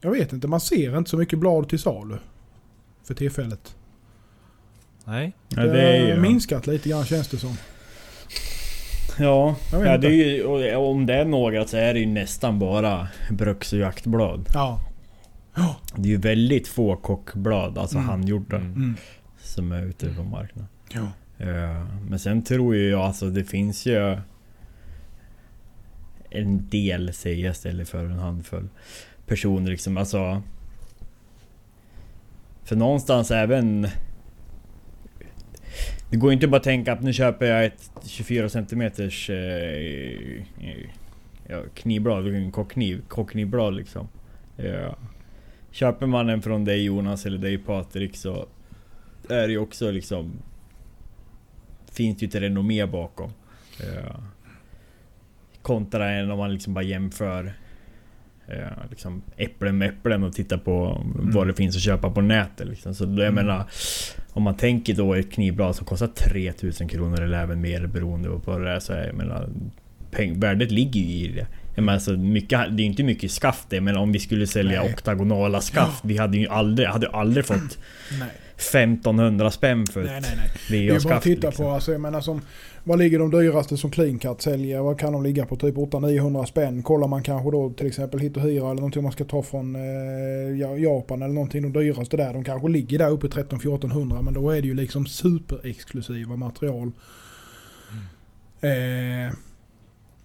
Jag 0.00 0.10
vet 0.10 0.32
inte, 0.32 0.48
man 0.48 0.60
ser 0.60 0.98
inte 0.98 1.10
så 1.10 1.16
mycket 1.16 1.38
blad 1.38 1.68
till 1.68 1.78
salu. 1.78 2.16
För 3.04 3.14
tillfället. 3.14 3.76
Nej. 5.08 5.32
ja, 5.48 5.62
det 5.62 5.82
är 5.82 6.06
ju, 6.06 6.20
minskat 6.20 6.66
lite 6.66 6.88
grann 6.88 7.04
känns 7.04 7.28
det 7.28 7.36
som. 7.36 7.56
Ja, 9.18 9.56
ja 9.72 9.98
det 9.98 10.06
är 10.06 10.10
ju, 10.10 10.44
om 10.76 11.06
det 11.06 11.14
är 11.14 11.24
några 11.24 11.66
så 11.66 11.76
är 11.76 11.94
det 11.94 12.00
ju 12.00 12.06
nästan 12.06 12.58
bara 12.58 13.08
bruks 13.30 13.72
och 13.72 13.78
jaktblad. 13.78 14.48
Ja. 14.54 14.80
Ja. 15.54 15.76
Det 15.96 16.08
är 16.08 16.10
ju 16.12 16.16
väldigt 16.16 16.68
få 16.68 16.96
kockblad, 16.96 17.78
alltså 17.78 17.96
Mm. 17.96 18.08
handgjorda, 18.08 18.56
Mm. 18.56 18.72
Mm. 18.72 18.96
som 19.42 19.72
är 19.72 19.82
ute 19.82 20.08
på 20.14 20.22
marknaden. 20.22 20.68
Ja. 20.92 21.06
Eh, 21.38 21.86
Men 22.08 22.18
sen 22.18 22.42
tror 22.42 22.76
ju 22.76 22.90
jag 22.90 23.00
alltså 23.00 23.30
det 23.30 23.44
finns 23.44 23.86
ju 23.86 24.16
en 26.30 26.68
del, 26.68 27.12
säger 27.14 27.44
jag 27.44 27.52
istället 27.52 27.88
för 27.88 28.04
en 28.04 28.18
handfull 28.18 28.68
personer 29.26 29.70
liksom. 29.70 29.96
Alltså... 29.96 30.42
För 32.64 32.76
någonstans 32.76 33.30
även... 33.30 33.88
Det 36.10 36.16
går 36.16 36.30
ju 36.30 36.34
inte 36.34 36.48
bara 36.48 36.56
att 36.56 36.62
tänka 36.62 36.92
att 36.92 37.02
nu 37.02 37.12
köper 37.12 37.46
jag 37.46 37.64
ett 37.64 37.90
24 38.06 38.48
cm 38.48 38.82
eh, 38.82 40.44
ja, 41.46 41.62
knivblad, 41.74 42.26
en 42.26 42.52
kockkniv, 42.52 43.02
kockknivblad 43.08 43.74
liksom. 43.74 44.08
Ja. 44.56 44.96
Köper 45.70 46.06
man 46.06 46.28
en 46.28 46.42
från 46.42 46.64
dig 46.64 46.84
Jonas 46.84 47.26
eller 47.26 47.38
dig 47.38 47.58
Patrik 47.58 48.16
så 48.16 48.46
är 49.28 49.46
det 49.46 49.52
ju 49.52 49.58
också 49.58 49.90
liksom 49.90 50.32
Finns 51.92 52.18
det 52.18 52.26
ju 52.26 52.28
ett 52.28 52.34
renommé 52.34 52.86
bakom. 52.86 53.30
Ja. 53.80 54.16
Kontra 55.62 56.10
en 56.10 56.30
om 56.30 56.38
man 56.38 56.52
liksom 56.52 56.74
bara 56.74 56.84
jämför 56.84 57.52
ja, 58.48 58.82
liksom 58.90 59.22
äpplen 59.36 59.78
med 59.78 59.88
äpplen 59.88 60.22
och 60.22 60.32
tittar 60.32 60.58
på 60.58 61.02
vad 61.14 61.46
det 61.46 61.54
finns 61.54 61.76
att 61.76 61.82
köpa 61.82 62.10
på 62.10 62.20
nätet. 62.20 62.68
Liksom. 62.68 62.94
Så 62.94 63.04
jag 63.04 63.18
Mm. 63.20 63.34
menar, 63.34 63.64
om 64.32 64.42
man 64.42 64.56
tänker 64.56 64.94
då 64.94 65.14
ett 65.14 65.32
knivblad 65.32 65.76
som 65.76 65.86
kostar 65.86 66.06
3000 66.06 66.88
kronor 66.88 67.20
eller 67.20 67.42
även 67.42 67.60
mer 67.60 67.86
beroende 67.86 68.28
på 68.28 68.38
vad 68.44 68.60
det 68.62 68.70
är. 68.70 68.80
Så 68.80 68.92
jag 68.92 69.14
menar, 69.14 69.48
peng, 70.10 70.40
värdet 70.40 70.70
ligger 70.70 71.00
ju 71.00 71.06
i 71.06 71.28
det. 71.32 71.46
Jag 71.74 71.82
menar, 71.84 71.94
alltså, 71.94 72.12
mycket, 72.12 72.76
det 72.76 72.82
är 72.82 72.86
inte 72.86 73.02
mycket 73.02 73.30
skaft 73.30 73.66
det, 73.70 73.80
men 73.80 73.96
om 73.96 74.12
vi 74.12 74.18
skulle 74.18 74.46
sälja 74.46 74.82
Nej. 74.82 74.92
oktagonala 74.92 75.60
skaft. 75.60 76.04
Vi 76.04 76.16
hade 76.18 76.36
ju 76.38 76.48
aldrig, 76.48 76.88
hade 76.88 77.08
aldrig 77.08 77.46
fått 77.46 77.78
Nej. 78.20 78.28
1500 78.56 79.50
spänn 79.50 79.86
för 79.86 80.02
nej, 80.04 80.16
ett 80.18 80.22
nej, 80.22 80.36
nej. 80.36 80.50
Det 80.90 80.94
är 80.96 81.00
bara 81.04 81.16
att 81.16 81.22
titta 81.22 81.46
Liksom. 81.46 81.64
på, 81.66 81.70
alltså, 81.72 81.92
jag 81.92 82.00
menar 82.00 82.20
som, 82.20 82.40
vad 82.88 82.98
ligger 82.98 83.18
de 83.18 83.30
dyraste 83.30 83.76
som 83.76 83.90
CleanCut 83.90 84.42
säljer? 84.42 84.80
Vad 84.80 84.98
kan 84.98 85.12
de 85.12 85.22
ligga 85.22 85.46
på? 85.46 85.56
Typ 85.56 85.74
800-900 85.74 86.44
spänn. 86.44 86.82
Kollar 86.82 87.08
man 87.08 87.22
kanske 87.22 87.50
då 87.50 87.70
till 87.70 87.86
exempel 87.86 88.20
Hitohira 88.20 88.64
eller 88.64 88.74
någonting 88.74 89.02
man 89.02 89.12
ska 89.12 89.24
ta 89.24 89.42
från 89.42 89.76
eh, 89.76 89.82
Ja- 90.60 90.76
Japan 90.76 91.22
eller 91.22 91.34
någonting. 91.34 91.62
De 91.72 91.80
dyraste 91.80 92.16
där. 92.16 92.32
De 92.32 92.44
kanske 92.44 92.68
ligger 92.68 92.98
där 92.98 93.10
uppe 93.10 93.26
13-1400 93.26 94.22
men 94.22 94.34
då 94.34 94.50
är 94.50 94.62
det 94.62 94.68
ju 94.68 94.74
liksom 94.74 95.06
superexklusiva 95.06 96.36
material. 96.36 96.92
Eh, 98.60 99.34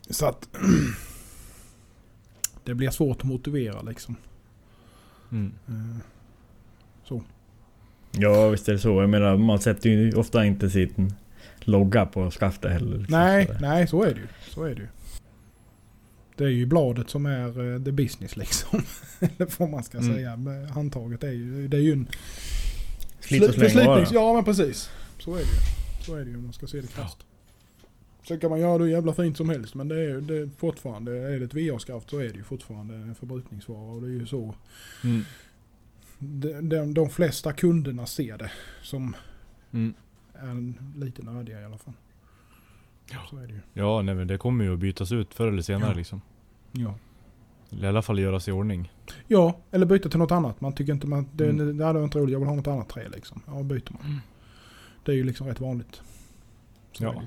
så 0.09 0.25
att 0.25 0.47
det 2.63 2.73
blir 2.73 2.89
svårt 2.89 3.17
att 3.17 3.23
motivera 3.23 3.81
liksom. 3.81 4.15
Mm. 5.31 5.53
Eh, 5.67 5.97
Ja 8.17 8.49
visst 8.49 8.69
är 8.69 8.73
det 8.73 8.79
så. 8.79 9.01
Jag 9.01 9.09
menar 9.09 9.37
man 9.37 9.59
sätter 9.59 9.89
ju 9.89 10.13
ofta 10.13 10.45
inte 10.45 10.69
sin 10.69 11.13
logga 11.67 12.05
på 12.05 12.31
skaftet 12.31 12.71
heller. 12.71 12.97
Liksom. 12.97 13.19
Nej, 13.19 13.45
Så- 13.47 13.53
nej 13.61 13.87
så 13.87 14.03
är 14.03 14.13
det 14.13 14.19
ju. 14.19 14.27
Så 14.49 14.63
är 14.63 14.75
det 14.75 14.81
ju. 14.81 14.87
Det 16.37 16.43
är 16.43 16.49
ju 16.49 16.65
bladet 16.65 17.09
som 17.09 17.25
är 17.25 17.73
eh, 17.75 17.83
the 17.83 17.91
business 17.91 18.37
liksom. 18.37 18.81
Eller 19.19 19.59
vad 19.59 19.69
man 19.69 19.83
ska 19.83 19.97
Mm. 19.97 20.13
säga. 20.13 20.39
Handtaget 20.73 21.23
är 21.23 21.31
ju, 21.31 21.67
det 21.67 21.77
är 21.77 21.81
ju 21.81 21.91
en, 21.91 22.07
Slit 23.19 23.43
och 23.43 23.53
släng. 23.71 24.05
Ja 24.11 24.33
men 24.33 24.43
precis. 24.43 24.89
Så 25.19 25.31
är 25.33 25.37
det 25.39 25.43
ju. 25.43 26.03
Så 26.05 26.15
är 26.15 26.25
det 26.25 26.29
ju 26.31 26.37
om 26.37 26.43
man 26.43 26.53
ska 26.53 26.67
se 26.67 26.81
det 26.81 26.87
krasst. 26.87 27.17
Sen 28.27 28.39
kan 28.39 28.49
man 28.49 28.59
göra 28.59 28.77
det 28.77 28.89
jävla 28.89 29.13
fint 29.13 29.37
som 29.37 29.49
helst 29.49 29.75
men 29.75 29.87
det 29.87 29.95
är 29.95 30.03
ju 30.03 30.21
det 30.21 30.37
är 30.37 30.49
fortfarande, 30.57 31.11
är 31.17 31.39
det 31.39 31.45
ett 31.45 31.53
VA-skaft 31.53 32.09
så 32.09 32.17
är 32.19 32.23
det 32.29 32.35
ju 32.35 32.43
fortfarande 32.43 32.93
en 32.95 33.15
förbrukningsvara 33.15 33.91
och 33.91 34.01
det 34.01 34.07
är 34.07 34.11
ju 34.11 34.25
så 34.25 34.55
Mm. 35.03 35.23
de, 36.19 36.69
de, 36.69 36.93
de 36.93 37.09
flesta 37.09 37.53
kunderna 37.53 38.05
ser 38.05 38.37
det 38.37 38.51
som 38.81 39.15
Mm. 39.73 39.93
Är 40.49 40.73
lite 40.99 41.23
nördiga 41.23 41.61
i 41.61 41.65
alla 41.65 41.77
fall. 41.77 41.93
Så 43.29 43.37
är 43.37 43.47
det 43.47 43.53
ju. 43.53 43.59
Ja, 43.73 44.01
nej 44.01 44.15
men 44.15 44.27
det 44.27 44.37
kommer 44.37 44.65
ju 44.65 44.73
att 44.73 44.79
bytas 44.79 45.11
ut 45.11 45.33
förr 45.33 45.47
eller 45.47 45.61
senare 45.61 45.89
Ja. 45.91 45.97
liksom. 45.97 46.21
Ja. 46.71 46.95
Eller 47.71 47.83
I 47.83 47.87
alla 47.87 48.01
fall 48.01 48.19
göras 48.19 48.47
i 48.47 48.51
ordning. 48.51 48.91
ja, 49.27 49.57
eller 49.71 49.85
byta 49.85 50.09
till 50.09 50.19
något 50.19 50.31
annat. 50.31 50.61
Man 50.61 50.73
tycker 50.73 50.93
inte 50.93 51.07
man, 51.07 51.27
det, 51.33 51.49
Mm. 51.49 51.77
det 51.77 51.85
hade 51.85 51.99
varit 51.99 52.15
roligt, 52.15 52.31
jag 52.33 52.39
vill 52.39 52.47
ha 52.49 52.55
något 52.55 52.67
annat 52.67 52.89
trä 52.89 53.09
liksom. 53.09 53.41
Ja, 53.47 53.63
byter 53.63 53.91
man. 53.93 54.21
Det 55.05 55.11
är 55.11 55.15
ju 55.15 55.23
liksom 55.23 55.47
rätt 55.47 55.59
vanligt. 55.59 56.01
Så 56.91 57.03
Ja. 57.03 57.21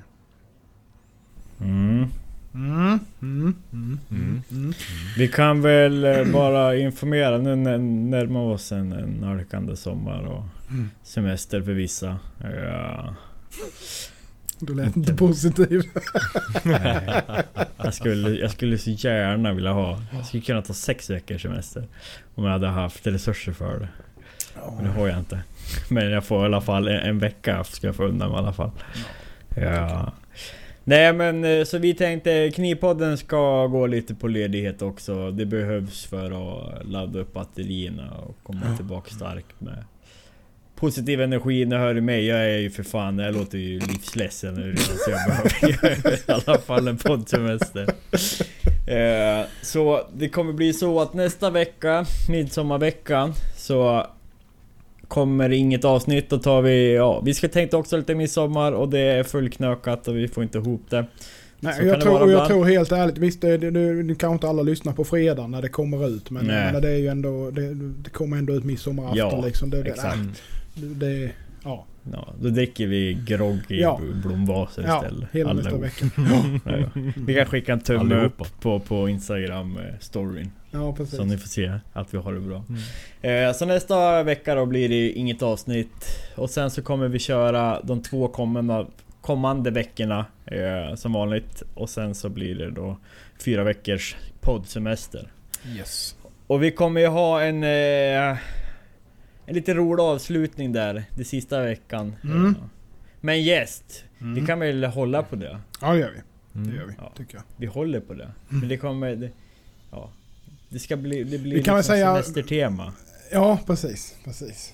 Mm. 1.60 2.08
Mm. 2.54 2.98
Mm. 3.22 3.54
Mm. 3.72 3.98
Mm. 4.10 4.42
Mm. 4.50 4.72
Vi 5.16 5.28
kan 5.28 5.62
väl 5.62 6.04
eh, 6.04 6.24
bara 6.32 6.76
informera 6.76 7.38
nu 7.38 7.56
när 7.56 7.78
närmar 7.78 8.40
oss 8.40 8.72
en, 8.72 8.92
en 8.92 9.10
nalkande 9.10 9.76
sommar 9.76 10.22
och 10.22 10.44
semester 11.02 11.62
för 11.62 11.72
vissa. 11.72 12.18
Ja. 12.42 13.14
Du 14.58 14.74
lät 14.74 14.96
inte 14.96 15.14
positiv. 15.14 15.82
Nej. 16.62 17.22
Jag, 17.76 17.94
skulle, 17.94 18.30
jag 18.30 18.50
skulle 18.50 18.78
så 18.78 18.90
gärna 18.90 19.52
vilja 19.52 19.72
ha... 19.72 20.02
Jag 20.12 20.26
skulle 20.26 20.42
kunna 20.42 20.62
ta 20.62 20.72
sex 20.74 21.10
veckors 21.10 21.42
semester. 21.42 21.86
Om 22.34 22.44
jag 22.44 22.52
hade 22.52 22.68
haft 22.68 23.06
resurser 23.06 23.52
för 23.52 23.80
det. 23.80 23.88
Men 24.76 24.84
det 24.84 24.90
har 24.90 25.08
jag 25.08 25.18
inte. 25.18 25.40
Men 25.88 26.10
jag 26.10 26.24
får 26.24 26.42
i 26.42 26.44
alla 26.44 26.60
fall 26.60 26.88
en, 26.88 26.96
en 27.00 27.18
vecka 27.18 27.64
ska 27.64 27.86
jag 27.86 27.96
få 27.96 28.04
undan 28.04 28.32
i 28.32 28.34
alla 28.34 28.52
fall. 28.52 28.70
Ja. 29.56 30.12
Nej 30.88 31.12
men 31.12 31.44
eh, 31.44 31.64
så 31.64 31.78
vi 31.78 31.94
tänkte 31.94 32.50
Knivpodden 32.54 33.18
ska 33.18 33.66
gå 33.66 33.86
lite 33.86 34.14
på 34.14 34.28
ledighet 34.28 34.82
också. 34.82 35.30
Det 35.30 35.46
behövs 35.46 36.04
för 36.06 36.26
att 36.26 36.86
ladda 36.86 37.18
upp 37.18 37.32
batterierna 37.32 38.10
och 38.10 38.36
komma 38.42 38.60
Ja. 38.70 38.76
tillbaka 38.76 39.10
starkt 39.14 39.60
med 39.60 39.84
positiv 40.76 41.20
energi. 41.20 41.64
Ni 41.64 41.76
hör 41.76 41.94
mig, 42.00 42.26
jag 42.26 42.38
är 42.38 42.58
ju 42.58 42.70
för 42.70 42.82
fan, 42.82 43.18
jag 43.18 43.34
låter 43.34 43.58
ju 43.58 43.78
livsledsen 43.80 44.54
nu 44.54 44.76
så 44.76 45.10
jag 45.10 45.20
behöver 45.28 46.12
i 46.30 46.32
alla 46.32 46.58
fall 46.58 46.88
en 46.88 46.96
poddsemester. 46.96 47.86
Eh, 48.86 49.46
Så 49.62 50.02
det 50.16 50.28
kommer 50.28 50.52
bli 50.52 50.72
så 50.72 51.00
att 51.00 51.14
nästa 51.14 51.50
vecka, 51.50 52.06
midsommarveckan, 52.28 53.32
så 53.56 54.06
kommer 55.08 55.50
inget 55.50 55.84
avsnitt. 55.84 56.30
Då 56.30 56.38
tar 56.38 56.62
vi, 56.62 56.94
ja, 56.94 57.20
vi 57.20 57.34
ska 57.34 57.48
tänka 57.48 57.76
också 57.76 57.96
lite 57.96 58.14
midsommar 58.14 58.72
och 58.72 58.88
det 58.88 59.00
är 59.00 59.22
fullknökat 59.22 60.08
och 60.08 60.16
vi 60.16 60.28
får 60.28 60.42
inte 60.42 60.58
ihop 60.58 60.82
det. 60.90 61.06
Nej, 61.60 61.86
jag, 61.86 62.00
tror, 62.00 62.30
jag 62.30 62.48
tror 62.48 62.64
helt 62.64 62.92
ärligt, 62.92 63.18
visst 63.18 63.40
det, 63.40 63.56
det, 63.56 63.70
det, 63.70 64.02
det 64.02 64.14
kanske 64.14 64.34
inte 64.34 64.48
alla 64.48 64.62
lyssnar 64.62 64.92
på 64.92 65.04
fredag 65.04 65.46
när 65.46 65.62
det 65.62 65.68
kommer 65.68 66.08
ut. 66.08 66.30
Men, 66.30 66.46
men 66.46 66.82
det 66.82 66.88
är 66.90 66.96
ju 66.98 67.08
ändå, 67.08 67.50
det, 67.50 67.74
det 67.74 68.10
kommer 68.10 68.36
ändå 68.36 68.52
ut 68.52 68.64
midsommarafton 68.64 69.16
Ja, 69.18 69.44
liksom. 69.46 69.70
Det, 69.70 69.82
det, 69.82 69.90
exakt. 69.90 70.42
Det, 70.74 71.06
det, 71.06 71.30
ja, 71.64 71.86
Ja, 72.12 72.34
då 72.40 72.48
dricker 72.48 72.86
vi 72.86 73.18
grogg 73.26 73.58
i 73.68 73.80
Ja. 73.80 74.00
blomvaser 74.24 74.84
ja, 74.86 74.96
istället. 74.96 75.28
hela 75.32 75.52
nästa 75.52 75.76
vecka. 75.76 76.06
Ja, 76.16 76.44
ja. 76.78 77.02
Vi 77.16 77.34
kan 77.34 77.46
skicka 77.46 77.72
en 77.72 77.80
tumme 77.80 78.24
upp 78.24 78.42
på, 78.60 78.80
på 78.80 79.08
Instagram 79.08 79.76
eh. 79.76 79.98
Ja, 80.76 80.92
precis. 80.92 81.16
Så 81.16 81.24
ni 81.24 81.38
får 81.38 81.48
se 81.48 81.72
att 81.92 82.14
vi 82.14 82.18
har 82.18 82.32
det 82.32 82.40
bra. 82.40 82.64
Mm. 83.22 83.48
Eh, 83.48 83.54
så 83.54 83.64
nästa 83.66 84.22
vecka 84.22 84.54
då 84.54 84.66
blir 84.66 84.88
det 84.88 85.10
inget 85.10 85.42
avsnitt. 85.42 86.06
Och 86.36 86.50
sen 86.50 86.70
så 86.70 86.82
kommer 86.82 87.08
vi 87.08 87.18
köra 87.18 87.80
de 87.82 88.02
två 88.02 88.28
kommande, 88.28 88.86
kommande 89.20 89.70
veckorna 89.70 90.26
eh, 90.44 90.94
som 90.94 91.12
vanligt. 91.12 91.62
Och 91.74 91.90
sen 91.90 92.14
så 92.14 92.28
blir 92.28 92.54
det 92.54 92.70
då 92.70 92.96
fyra 93.44 93.64
veckors 93.64 94.16
poddsemester. 94.40 95.32
Yes. 95.76 96.16
Och 96.46 96.62
vi 96.62 96.70
kommer 96.70 97.00
ju 97.00 97.06
ha 97.06 97.42
en... 97.42 97.64
Eh, 97.64 98.38
en 99.48 99.54
lite 99.54 99.74
rolig 99.74 100.02
avslutning 100.02 100.72
där, 100.72 101.04
det 101.16 101.24
sista 101.24 101.60
veckan. 101.62 102.16
Mm. 102.24 102.46
Eh, 102.46 102.52
med 103.20 103.34
en 103.34 103.42
gäst. 103.42 104.04
Mm. 104.20 104.34
Vi 104.34 104.46
kan 104.46 104.58
väl 104.60 104.84
hålla 104.84 105.22
på 105.22 105.36
det? 105.36 105.58
Ja, 105.80 105.92
det 105.92 105.98
gör 105.98 106.10
vi. 106.10 106.20
Mm. 106.60 106.70
Det 106.70 106.76
gör 106.76 106.86
vi, 106.86 106.94
Ja. 106.98 107.12
tycker 107.16 107.34
jag. 107.34 107.42
Vi 107.56 107.66
håller 107.66 108.00
på 108.00 108.14
det. 108.14 108.28
Men 108.48 108.68
det 108.68 108.76
kommer... 108.76 109.16
Det, 109.16 109.30
ja. 109.90 110.10
Det 110.68 110.78
ska 110.78 110.96
bli... 110.96 111.24
Det 111.24 111.38
blir 111.38 111.56
liksom 111.56 111.82
säga- 111.82 112.06
semestertema. 112.22 112.92
Ja, 113.32 113.58
precis. 113.66 114.14
Precis. 114.24 114.72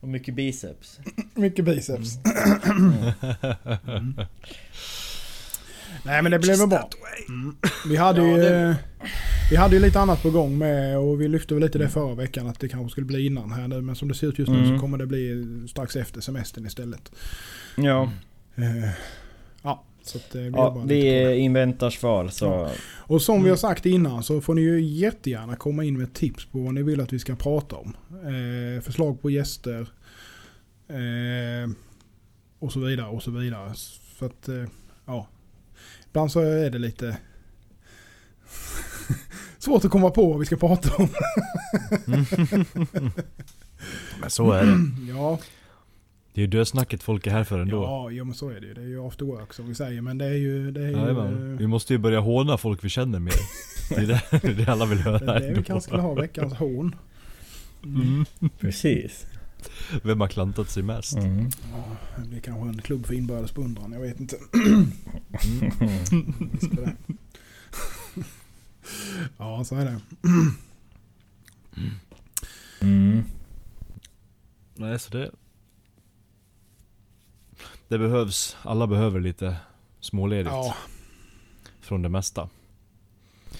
Och 0.00 0.08
mycket 0.08 0.34
biceps. 0.34 0.98
Mycket 1.34 1.64
biceps. 1.64 2.18
Mm. 2.64 4.14
Nej 6.04 6.22
men 6.22 6.32
det 6.32 6.38
blev 6.38 6.58
väl 6.58 6.68
bra. 6.68 6.90
Mm. 7.28 7.56
Vi 7.88 7.96
hade 7.96 8.20
Ja, 8.20 8.26
ju... 8.36 8.36
det- 8.42 8.76
Vi 9.50 9.56
hade 9.56 9.76
ju 9.76 9.82
lite 9.82 10.00
annat 10.00 10.22
på 10.22 10.30
gång 10.30 10.58
med 10.58 10.98
och 10.98 11.20
vi 11.20 11.28
lyfte 11.28 11.54
väl 11.54 11.62
lite 11.62 11.78
det 11.78 11.88
förra 11.88 12.14
veckan 12.14 12.46
att 12.48 12.60
det 12.60 12.68
kanske 12.68 12.90
skulle 12.90 13.06
bli 13.06 13.26
innan 13.26 13.52
här 13.52 13.68
nu. 13.68 13.80
Men 13.80 13.96
som 13.96 14.08
det 14.08 14.14
ser 14.14 14.26
ut 14.26 14.38
just 14.38 14.50
nu 14.50 14.58
Mm. 14.58 14.76
så 14.76 14.80
kommer 14.80 14.98
det 14.98 15.06
bli 15.06 15.44
strax 15.70 15.96
efter 15.96 16.20
semestern 16.20 16.66
istället. 16.66 17.12
Ja. 17.76 18.12
Eh, 18.56 18.90
ja, 19.62 19.84
så 20.02 20.18
att 20.18 20.30
det 20.30 20.38
blir 20.38 20.56
Ja, 20.60 20.70
vi 20.86 21.36
inväntar 21.36 21.90
svar 21.90 22.28
så... 22.28 22.68
Och 22.88 23.22
som 23.22 23.34
vi 23.34 23.40
Mm. 23.40 23.50
har 23.50 23.56
sagt 23.56 23.86
innan 23.86 24.22
så 24.22 24.40
får 24.40 24.54
ni 24.54 24.60
ju 24.62 24.80
jättegärna 24.80 25.56
komma 25.56 25.84
in 25.84 25.98
med 25.98 26.14
tips 26.14 26.44
på 26.46 26.58
vad 26.58 26.74
ni 26.74 26.82
vill 26.82 27.00
att 27.00 27.12
vi 27.12 27.18
ska 27.18 27.36
prata 27.36 27.76
om. 27.76 27.96
Eh, 28.10 28.82
förslag 28.82 29.22
på 29.22 29.30
gäster. 29.30 29.80
Eh, 30.88 31.70
och 32.58 32.72
så 32.72 32.80
vidare 32.80 33.08
och 33.08 33.22
så 33.22 33.30
vidare. 33.30 33.72
För 34.18 34.26
att, 34.26 34.48
eh, 34.48 34.64
ja. 35.06 35.28
Ibland 36.08 36.32
så 36.32 36.40
är 36.40 36.70
det 36.70 36.78
lite 36.78 37.16
svårt 39.58 39.84
att 39.84 39.90
komma 39.90 40.10
på 40.10 40.28
vad 40.30 40.38
vi 40.40 40.46
ska 40.46 40.56
prata 40.56 40.90
om. 40.96 41.08
Men 44.20 44.30
så 44.30 44.52
är 44.52 44.64
det. 44.66 44.78
ja, 45.12 45.38
Det 46.34 46.40
är 46.40 46.42
ju 46.42 46.46
dödsnacket 46.46 47.02
folk 47.02 47.26
är 47.26 47.30
här 47.30 47.44
för 47.44 47.58
ändå. 47.58 47.82
ja, 47.82 48.10
ja, 48.10 48.24
men 48.24 48.34
så 48.34 48.48
är 48.48 48.60
det 48.60 48.66
ju. 48.66 48.74
Det 48.74 48.80
är 48.80 48.86
ju 48.86 49.06
after 49.06 49.24
work 49.24 49.52
som 49.52 49.68
vi 49.68 49.74
säger. 49.74 50.00
Men 50.00 50.18
det 50.18 50.24
är 50.24 50.34
ju... 50.34 50.70
Det 50.70 50.80
är 50.80 50.88
ju. 50.88 51.56
Vi 51.56 51.66
måste 51.66 51.92
ju 51.92 51.98
börja 51.98 52.20
håna 52.20 52.58
folk 52.58 52.84
vi 52.84 52.88
känner 52.88 53.18
mer. 53.18 53.32
Det 53.88 53.94
är 53.94 54.06
det, 54.06 54.22
det, 54.30 54.48
är 54.48 54.54
det 54.54 54.72
alla 54.72 54.86
vill 54.86 54.98
det 54.98 55.04
höra 55.04 55.34
är 55.34 55.40
det 55.40 55.54
vi 55.54 55.62
kanske 55.62 55.86
skulle 55.86 56.02
ha 56.02 56.14
veckans 56.14 56.54
hån. 56.54 56.94
Mm. 57.84 58.24
Precis. 58.58 59.26
Vem 60.02 60.20
har 60.20 60.28
klantat 60.28 60.70
sig 60.70 60.82
mest? 60.82 61.16
Mm. 61.16 61.50
Ja, 61.72 61.96
det 62.22 62.28
blir 62.28 62.40
kanske 62.40 62.68
en 62.68 62.82
klubb 62.82 63.06
för 63.06 63.14
inbördes 63.14 63.54
beundran. 63.54 63.92
Jag 63.92 64.00
vet 64.00 64.20
inte. 64.20 64.36
Mm. 64.54 64.92
Det. 66.70 66.96
ja, 69.38 69.64
så 69.64 69.76
är 69.76 69.84
det. 69.84 70.00
Mm. 72.80 73.22
Nej, 74.74 74.98
så 74.98 75.10
det... 75.10 75.30
Det 77.92 77.98
behövs, 77.98 78.56
alla 78.62 78.86
behöver 78.86 79.20
lite 79.20 79.56
småledigt 80.00 80.50
Ja, 80.52 80.74
från 81.80 82.02
det 82.02 82.08
mesta. 82.08 82.48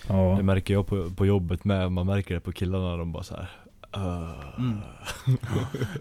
Ja. 0.09 0.35
Det 0.37 0.43
märker 0.43 0.75
jag 0.75 0.87
på, 0.87 1.11
på 1.11 1.27
jobbet 1.27 1.65
med, 1.65 1.93
man 1.93 2.07
märker 2.07 2.35
det 2.35 2.41
på 2.41 2.53
killarna, 2.53 2.97
de 2.97 3.13
bara 3.13 3.23
så 3.23 3.35
här. 3.37 3.51
"Ugh." 3.97 4.59
Mm. 4.59 4.79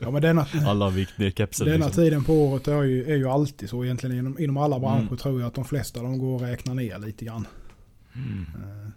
ja 0.02 0.12
men 0.12 0.22
denna, 0.22 0.46
Alla 0.68 0.86
har 0.86 0.92
vikt 0.92 1.18
ner 1.18 1.32
kepsen 1.32 1.68
denna 1.68 1.86
liksom. 1.86 2.04
tiden 2.04 2.24
på 2.24 2.34
året 2.34 2.68
är 2.68 2.84
ju, 2.84 3.12
är 3.12 3.16
ju 3.16 3.28
alltid 3.30 3.70
så 3.70 3.84
egentligen. 3.86 4.18
Inom, 4.18 4.40
inom 4.40 4.58
alla 4.58 4.80
branscher 4.80 5.02
Mm. 5.02 5.18
tror 5.18 5.40
jag 5.42 5.48
att 5.48 5.54
de 5.56 5.66
flesta 5.66 6.02
de 6.02 6.18
går 6.20 6.36
och 6.36 6.42
räknar 6.42 6.74
ner 6.74 7.00
lite 7.00 7.26
grann. 7.26 7.48
Mm. 8.16 8.46
Eh, 8.56 8.90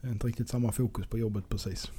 Det 0.00 0.06
är 0.08 0.12
inte 0.12 0.26
riktigt 0.26 0.48
samma 0.48 0.72
fokus 0.72 1.06
på 1.06 1.18
jobbet 1.18 1.48
precis. 1.48 1.90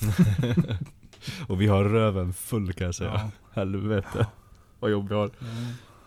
Och 1.46 1.60
vi 1.60 1.66
har 1.66 1.84
röven 1.84 2.32
full 2.32 2.72
kan 2.72 2.84
jag 2.84 2.94
säga. 2.94 3.10
Ja, 3.14 3.30
Helvete. 3.52 4.26
Vad 4.80 4.90
jobb 4.90 5.08
vi 5.08 5.14
har. 5.14 5.30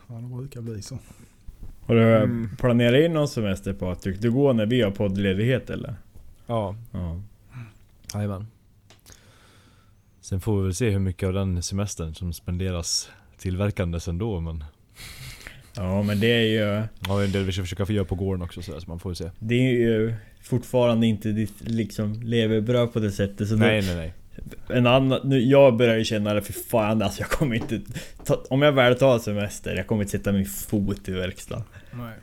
ja, 0.08 0.16
det 0.16 0.36
brukar 0.36 0.62
bli 0.62 0.82
så. 0.82 1.00
Har 1.86 1.96
du 1.96 2.02
Mm. 2.02 2.50
planerat 2.60 3.06
in 3.06 3.14
någon 3.14 3.28
semester 3.28 3.74
Patrik? 3.74 4.22
Du 4.22 4.32
går 4.32 4.54
när 4.54 4.66
vi 4.66 4.82
har 4.82 4.92
poddledighet 4.92 5.70
eller? 5.70 5.96
Ja, 6.48 6.76
Ja. 6.92 7.22
jajamän. 8.14 8.48
Sen 10.22 10.42
får 10.42 10.58
vi 10.58 10.64
väl 10.64 10.76
se 10.76 10.90
hur 10.90 11.00
mycket 11.00 11.28
av 11.28 11.34
den 11.34 11.64
semestern 11.64 12.14
som 12.16 12.34
spenderas 12.34 13.10
tillverkandes 13.38 14.08
ändå 14.08 14.40
men 14.40 14.64
Ja 15.76 16.04
men 16.04 16.20
det 16.20 16.28
är 16.32 16.42
ju... 16.42 16.84
Ja, 17.08 17.24
en 17.24 17.32
del 17.32 17.44
vi 17.44 17.52
ska 17.52 17.62
försöka 17.62 17.86
få 17.86 17.94
göra 17.94 18.06
på 18.06 18.16
gården 18.16 18.42
också 18.42 18.62
så, 18.62 18.72
där, 18.72 18.80
så 18.80 18.90
man 18.90 19.00
får 19.00 19.12
ju 19.12 19.16
se. 19.16 19.32
Det 19.40 19.56
är 19.56 19.72
ju 19.72 20.14
fortfarande 20.42 21.08
inte 21.08 21.32
ditt 21.32 21.54
liksom 21.62 22.22
levebröd 22.22 22.94
på 22.94 23.00
det 23.00 23.12
sättet. 23.12 23.48
Så 23.50 23.56
Nej 23.56 23.82
nej 23.82 23.96
nej. 23.96 24.14
Det, 24.36 24.74
en 24.74 24.88
annan, 24.88 25.20
nu, 25.24 25.40
jag 25.40 25.78
börjar 25.78 25.98
ju 25.98 26.06
känna 26.06 26.34
det 26.34 26.42
för 26.42 26.54
fan 26.54 27.02
alltså 27.02 27.22
jag 27.22 27.30
kommer 27.30 27.56
inte... 27.56 27.82
Ta, 28.26 28.44
om 28.50 28.62
jag 28.62 28.72
väl 28.72 28.96
tar 28.96 29.20
semester, 29.20 29.76
jag 29.76 29.88
kommer 29.88 30.02
inte 30.02 30.12
sätta 30.12 30.32
min 30.32 30.46
fot 30.46 31.10
i 31.10 31.12
verkstaden. 31.12 31.64
Nej. 31.92 32.14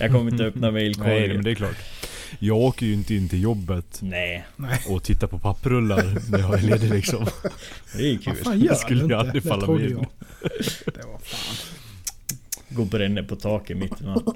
Jag 0.00 0.10
kommer 0.12 0.30
inte 0.30 0.44
öppna 0.44 0.70
Nej 0.70 0.72
men 0.72 1.02
mailkorgen. 1.04 1.42
det 1.44 1.50
är 1.50 1.54
klart. 1.54 1.76
Jag 2.38 2.56
åker 2.56 2.86
ju 2.86 2.92
inte 2.92 3.14
in 3.14 3.28
till 3.28 3.42
jobbet 3.42 3.98
Nej, 4.02 4.44
och 4.88 5.02
tittar 5.02 5.26
på 5.26 5.38
papprullar 5.38 6.30
när 6.30 6.38
jag 6.38 6.54
är 6.58 6.62
ledig 6.62 6.90
liksom. 6.90 7.26
det 7.96 8.02
är 8.10 8.12
Vad 8.14 8.24
kul. 8.24 8.44
fan 8.44 8.60
gör 8.60 8.68
Det 8.68 8.74
skulle 8.76 8.98
ju 8.98 9.04
inte? 9.04 9.16
aldrig 9.16 9.42
Det 9.42 9.48
falla 9.48 9.66
mig 9.66 9.84
in. 9.84 9.90
jag. 9.90 10.06
Det 10.94 11.06
var 11.06 11.18
fan. 11.22 11.56
Gå 12.68 12.86
på 12.86 12.98
ränner 12.98 13.22
på 13.22 13.36
taket 13.36 13.76
mitt 13.76 14.00
i 14.00 14.04
natten. 14.04 14.34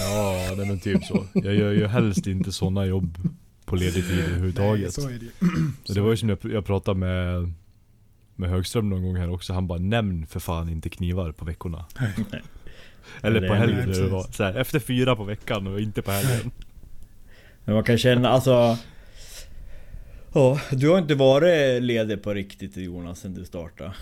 Ja, 0.00 0.54
nej 0.56 0.66
men 0.66 0.80
typ 0.80 1.04
så. 1.04 1.26
Jag 1.34 1.54
gör 1.54 1.70
ju 1.72 1.86
helst 1.86 2.26
inte 2.26 2.52
sådana 2.52 2.84
jobb 2.86 3.18
på 3.64 3.76
ledig 3.76 4.06
tid 4.06 4.16
Nej, 4.16 4.24
överhuvudtaget. 4.24 4.94
så 4.94 5.08
är 5.08 5.12
det. 5.12 5.46
Så 5.84 5.92
det 5.94 6.00
var 6.00 6.10
ju 6.10 6.16
som 6.16 6.28
jag, 6.28 6.38
jag 6.42 6.66
pratade 6.66 6.98
med, 6.98 7.52
med 8.34 8.50
Högström 8.50 8.90
någon 8.90 9.02
gång 9.02 9.16
här 9.16 9.30
också. 9.30 9.52
Han 9.52 9.66
bara 9.66 9.78
nämn 9.78 10.26
för 10.26 10.40
fan 10.40 10.68
inte 10.68 10.88
knivar 10.88 11.32
på 11.32 11.44
veckorna. 11.44 11.84
Eller 13.22 13.48
på 13.48 13.54
helgen 13.54 13.88
nej, 13.88 14.00
det 14.00 14.08
var. 14.08 14.22
Så 14.32 14.44
här, 14.44 14.54
efter 14.54 14.78
fyra 14.78 15.16
på 15.16 15.24
veckan 15.24 15.66
och 15.66 15.80
inte 15.80 16.02
på 16.02 16.10
helgen. 16.10 16.50
Men 17.64 17.74
man 17.74 17.84
kan 17.84 17.98
känna 17.98 18.28
alltså... 18.28 18.78
Ja, 20.32 20.60
du 20.70 20.88
har 20.88 20.98
inte 20.98 21.14
varit 21.14 21.82
ledig 21.82 22.22
på 22.22 22.34
riktigt 22.34 22.76
Jonas 22.76 23.20
sen 23.20 23.34
du 23.34 23.44
startade. 23.44 23.92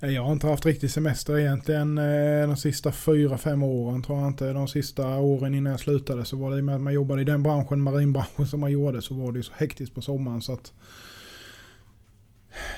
Eh, 0.00 0.10
jag 0.10 0.22
har 0.22 0.32
inte 0.32 0.46
haft 0.46 0.66
riktig 0.66 0.90
semester 0.90 1.38
egentligen 1.38 1.98
eh, 1.98 2.48
de 2.48 2.56
sista 2.56 2.92
fyra, 2.92 3.38
fem 3.38 3.62
åren 3.62 4.02
tror 4.02 4.18
jag 4.18 4.28
inte. 4.28 4.52
De 4.52 4.68
sista 4.68 5.18
åren 5.18 5.54
innan 5.54 5.70
jag 5.70 5.80
slutade 5.80 6.24
så 6.24 6.36
var 6.36 6.56
det 6.56 6.62
med 6.62 6.74
att 6.74 6.80
man 6.80 6.92
jobbade 6.92 7.20
i 7.22 7.24
den 7.24 7.42
branschen, 7.42 7.80
marinbranschen 7.80 8.46
som 8.46 8.60
man 8.60 8.72
gjorde, 8.72 9.02
så 9.02 9.14
var 9.14 9.32
det 9.32 9.38
ju 9.38 9.42
så 9.42 9.52
hektiskt 9.56 9.94
på 9.94 10.02
sommaren 10.02 10.42
så 10.42 10.52
att 10.52 10.72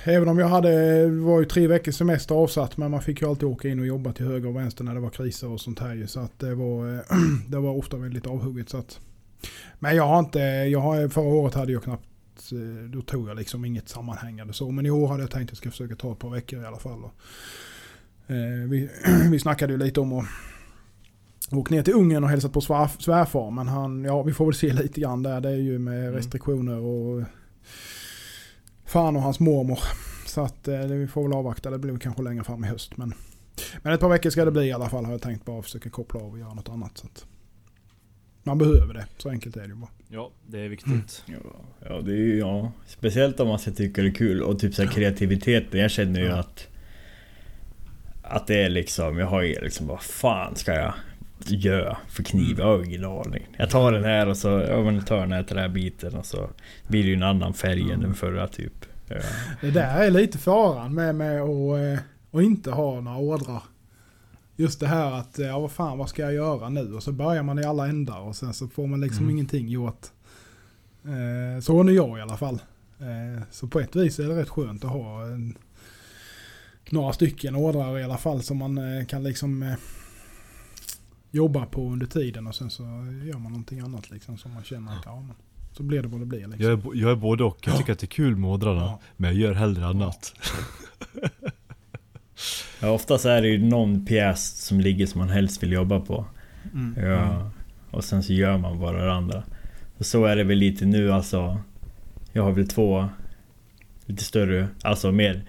Även 0.04 0.28
om 0.28 0.38
jag 0.38 0.48
hade, 0.48 1.02
det 1.02 1.10
var 1.10 1.40
ju 1.40 1.46
tre 1.46 1.66
veckors 1.66 1.94
semester 1.94 2.34
avsatt 2.34 2.76
men 2.76 2.90
man 2.90 3.02
fick 3.02 3.22
ju 3.22 3.28
alltid 3.28 3.48
åka 3.48 3.68
in 3.68 3.80
och 3.80 3.86
jobba 3.86 4.12
till 4.12 4.26
höger 4.26 4.48
och 4.48 4.56
vänster 4.56 4.84
när 4.84 4.94
det 4.94 5.00
var 5.00 5.10
kriser 5.10 5.48
och 5.48 5.60
sånt 5.60 5.78
här 5.78 5.94
ju. 5.94 6.06
Så 6.06 6.20
att 6.20 6.38
det 6.38 6.54
var, 6.54 6.94
eh, 6.94 7.00
det 7.48 7.58
var 7.58 7.76
ofta 7.76 7.96
väldigt 7.96 8.26
avhugget. 8.26 8.68
Så 8.68 8.76
att, 8.76 9.00
men 9.78 9.96
jag 9.96 10.06
har 10.06 10.18
inte, 10.18 10.38
jag 10.40 10.80
har, 10.80 11.08
förra 11.08 11.24
året 11.24 11.54
hade 11.54 11.72
jag 11.72 11.82
knappt, 11.82 12.09
eh, 12.52 12.90
då 12.92 13.02
tog 13.02 13.28
jag 13.28 13.36
liksom 13.36 13.64
inget 13.64 13.88
sammanhängande 13.88 14.52
så. 14.52 14.70
Men 14.70 14.86
i 14.86 14.90
år 14.90 15.08
hade 15.08 15.22
jag 15.22 15.30
tänkt 15.30 15.46
att 15.46 15.50
jag 15.50 15.58
ska 15.58 15.70
försöka 15.70 15.96
ta 15.96 16.12
ett 16.12 16.18
par 16.18 16.30
veckor 16.30 16.62
i 16.62 16.66
alla 16.66 16.78
fall. 16.78 17.04
Och, 17.04 17.14
eh, 18.26 18.68
vi, 18.68 18.90
vi 19.30 19.38
snackade 19.38 19.72
ju 19.72 19.78
lite 19.78 20.00
om 20.00 20.12
att 20.12 20.26
åka 21.50 21.74
ner 21.74 21.82
till 21.82 21.94
Ungern 21.94 22.24
och 22.24 22.30
hälsat 22.30 22.52
på 22.52 22.60
svär, 22.60 22.90
svärfar. 22.98 23.50
Men 23.50 23.68
han, 23.68 24.04
ja 24.04 24.22
vi 24.22 24.32
får 24.32 24.44
väl 24.44 24.54
se 24.54 24.72
lite 24.72 25.00
grann 25.00 25.22
där. 25.22 25.40
Det 25.40 25.50
är 25.50 25.56
ju 25.56 25.78
med 25.78 26.14
restriktioner 26.14 26.78
och 26.78 27.24
fan 28.84 29.16
och 29.16 29.22
hans 29.22 29.40
mormor. 29.40 29.78
Så 30.26 30.40
att 30.40 30.68
eh, 30.68 30.80
vi 30.80 31.06
får 31.06 31.22
väl 31.22 31.32
avvakta. 31.32 31.70
Det 31.70 31.78
blir 31.78 31.98
kanske 31.98 32.22
längre 32.22 32.44
fram 32.44 32.64
i 32.64 32.68
höst. 32.68 32.96
Men, 32.96 33.14
men 33.82 33.92
ett 33.92 34.00
par 34.00 34.08
veckor 34.08 34.30
ska 34.30 34.44
det 34.44 34.50
bli 34.50 34.66
i 34.66 34.72
alla 34.72 34.88
fall 34.88 35.04
har 35.04 35.12
jag 35.12 35.22
tänkt 35.22 35.44
bara 35.44 35.62
försöka 35.62 35.90
koppla 35.90 36.20
av 36.20 36.32
och 36.32 36.38
göra 36.38 36.54
något 36.54 36.68
annat. 36.68 36.98
Så 36.98 37.06
att 37.06 37.26
man 38.42 38.58
behöver 38.58 38.94
det. 38.94 39.06
Så 39.18 39.30
enkelt 39.30 39.56
är 39.56 39.60
det 39.60 39.66
ju 39.68 39.74
bara. 39.74 39.90
Ja, 40.08 40.30
det 40.46 40.60
är 40.60 40.68
viktigt. 40.68 41.22
Ja, 41.26 41.34
ja, 41.88 42.00
det 42.00 42.12
är 42.12 42.16
ju, 42.16 42.38
ja. 42.38 42.72
Speciellt 42.86 43.40
om 43.40 43.48
man 43.48 43.58
ska 43.58 43.70
tycka 43.70 44.02
det 44.02 44.08
är 44.08 44.12
kul 44.12 44.42
och 44.42 44.58
typ 44.58 44.74
så 44.74 44.82
här 44.82 44.90
kreativiteten. 44.90 45.80
Jag 45.80 45.90
känner 45.90 46.20
ju 46.20 46.26
Ja. 46.26 46.36
att... 46.36 46.66
Att 48.22 48.46
det 48.46 48.62
är 48.62 48.68
liksom, 48.68 49.18
jag 49.18 49.26
har 49.26 49.42
ju 49.42 49.60
liksom 49.60 49.86
vad 49.86 50.00
fan 50.02 50.56
ska 50.56 50.74
jag 50.74 50.92
göra 51.46 51.98
för 52.08 52.22
kniv? 52.22 52.56
Jag 52.58 52.64
har 52.66 52.84
ingen 52.84 53.04
aning. 53.04 53.46
Jag 53.56 53.70
tar 53.70 53.92
den 53.92 54.04
här 54.04 54.28
och 54.28 54.36
så, 54.36 54.48
ja 54.48 54.82
men 54.82 54.94
jag 54.94 55.06
tar 55.06 55.20
den 55.20 55.32
här 55.32 55.42
till 55.42 55.56
den 55.56 55.62
här 55.62 55.68
biten 55.74 56.14
och 56.14 56.26
så 56.26 56.50
blir 56.88 57.02
det 57.02 57.08
ju 57.08 57.14
en 57.14 57.22
annan 57.22 57.54
färg 57.54 57.92
än 57.92 58.00
den 58.00 58.14
förra 58.14 58.48
typ. 58.48 58.72
Ja. 59.08 59.16
Det 59.60 59.70
där 59.70 60.02
är 60.02 60.10
lite 60.10 60.38
faran 60.38 60.94
med, 60.94 61.14
med 61.14 61.42
att, 61.42 61.48
eh, 61.78 61.98
att 62.38 62.42
inte 62.42 62.70
ha 62.70 63.00
några 63.00 63.18
ordrar. 63.18 63.62
Just 64.60 64.80
det 64.80 64.86
här 64.86 65.12
att, 65.12 65.38
eh, 65.38 65.46
ja 65.46 65.58
vad 65.60 65.70
fan 65.72 65.98
vad 65.98 66.08
ska 66.08 66.22
jag 66.22 66.34
göra 66.34 66.68
nu? 66.68 66.94
Och 66.94 67.02
så 67.02 67.12
börjar 67.12 67.42
man 67.42 67.58
i 67.58 67.64
alla 67.64 67.88
ändar 67.88 68.20
och 68.20 68.36
sen 68.36 68.54
så 68.54 68.68
får 68.68 68.86
man 68.86 69.00
liksom 69.00 69.24
Mm. 69.24 69.30
ingenting 69.36 69.68
gjort. 69.68 70.06
Eh, 71.04 71.60
Så 71.62 71.82
är 71.82 71.90
jag 71.90 72.18
i 72.18 72.22
alla 72.22 72.36
fall. 72.36 72.54
Eh, 72.98 73.42
Så 73.50 73.66
på 73.66 73.80
ett 73.80 73.96
vis 73.96 74.18
är 74.18 74.28
det 74.28 74.36
rätt 74.36 74.48
skönt 74.48 74.84
att 74.84 74.90
ha 74.90 75.22
en, 75.26 75.58
några 76.90 77.12
stycken 77.12 77.54
ordrar 77.56 77.98
i 77.98 78.02
alla 78.04 78.18
fall 78.18 78.42
som 78.42 78.56
man 78.56 78.78
eh, 78.98 79.06
kan 79.06 79.22
liksom 79.22 79.62
eh, 79.62 79.74
jobba 81.30 81.66
på 81.66 81.90
under 81.90 82.06
tiden 82.06 82.46
och 82.46 82.54
sen 82.54 82.70
så 82.70 82.82
gör 83.24 83.38
man 83.38 83.52
någonting 83.52 83.80
annat 83.80 84.10
liksom 84.10 84.38
som 84.38 84.54
man 84.54 84.64
känner 84.64 84.92
att 84.92 85.02
ja 85.04 85.20
men 85.20 85.34
så 85.72 85.82
blir 85.82 86.02
det 86.02 86.08
vad 86.08 86.20
det 86.20 86.26
blir 86.26 86.46
liksom. 86.46 86.62
Jag 86.62 86.72
är, 86.72 87.00
jag 87.00 87.10
är 87.10 87.16
både 87.16 87.44
och. 87.44 87.58
Jag 87.66 87.76
tycker 87.78 87.92
att 87.92 87.98
det 87.98 88.04
är 88.04 88.08
kul 88.08 88.36
med 88.36 88.50
ådrarna. 88.50 88.80
Ja. 88.80 89.00
Men 89.16 89.30
jag 89.30 89.40
gör 89.40 89.52
hellre 89.54 89.86
annat. 89.86 90.34
Ja, 91.22 91.49
oftast 92.82 93.24
är 93.24 93.42
det 93.42 93.48
ju 93.48 93.58
någon 93.58 94.06
pjäs 94.06 94.66
som 94.66 94.80
ligger 94.80 95.06
som 95.06 95.18
man 95.18 95.28
helst 95.30 95.62
vill 95.62 95.72
jobba 95.72 96.00
på. 96.00 96.24
Mm. 96.74 97.10
Ja. 97.10 97.50
Och 97.90 98.04
sen 98.04 98.22
så 98.22 98.32
gör 98.32 98.58
man 98.58 98.80
bara 98.80 99.04
det 99.04 99.12
andra. 99.12 99.42
Och 99.98 100.06
så 100.06 100.24
är 100.24 100.36
det 100.36 100.44
väl 100.44 100.58
lite 100.58 100.84
nu 100.86 101.12
alltså. 101.12 101.58
Jag 102.32 102.42
har 102.42 102.52
väl 102.52 102.68
två 102.68 103.08
lite 104.06 104.24
större, 104.24 104.68
alltså 104.82 105.12
mer... 105.12 105.42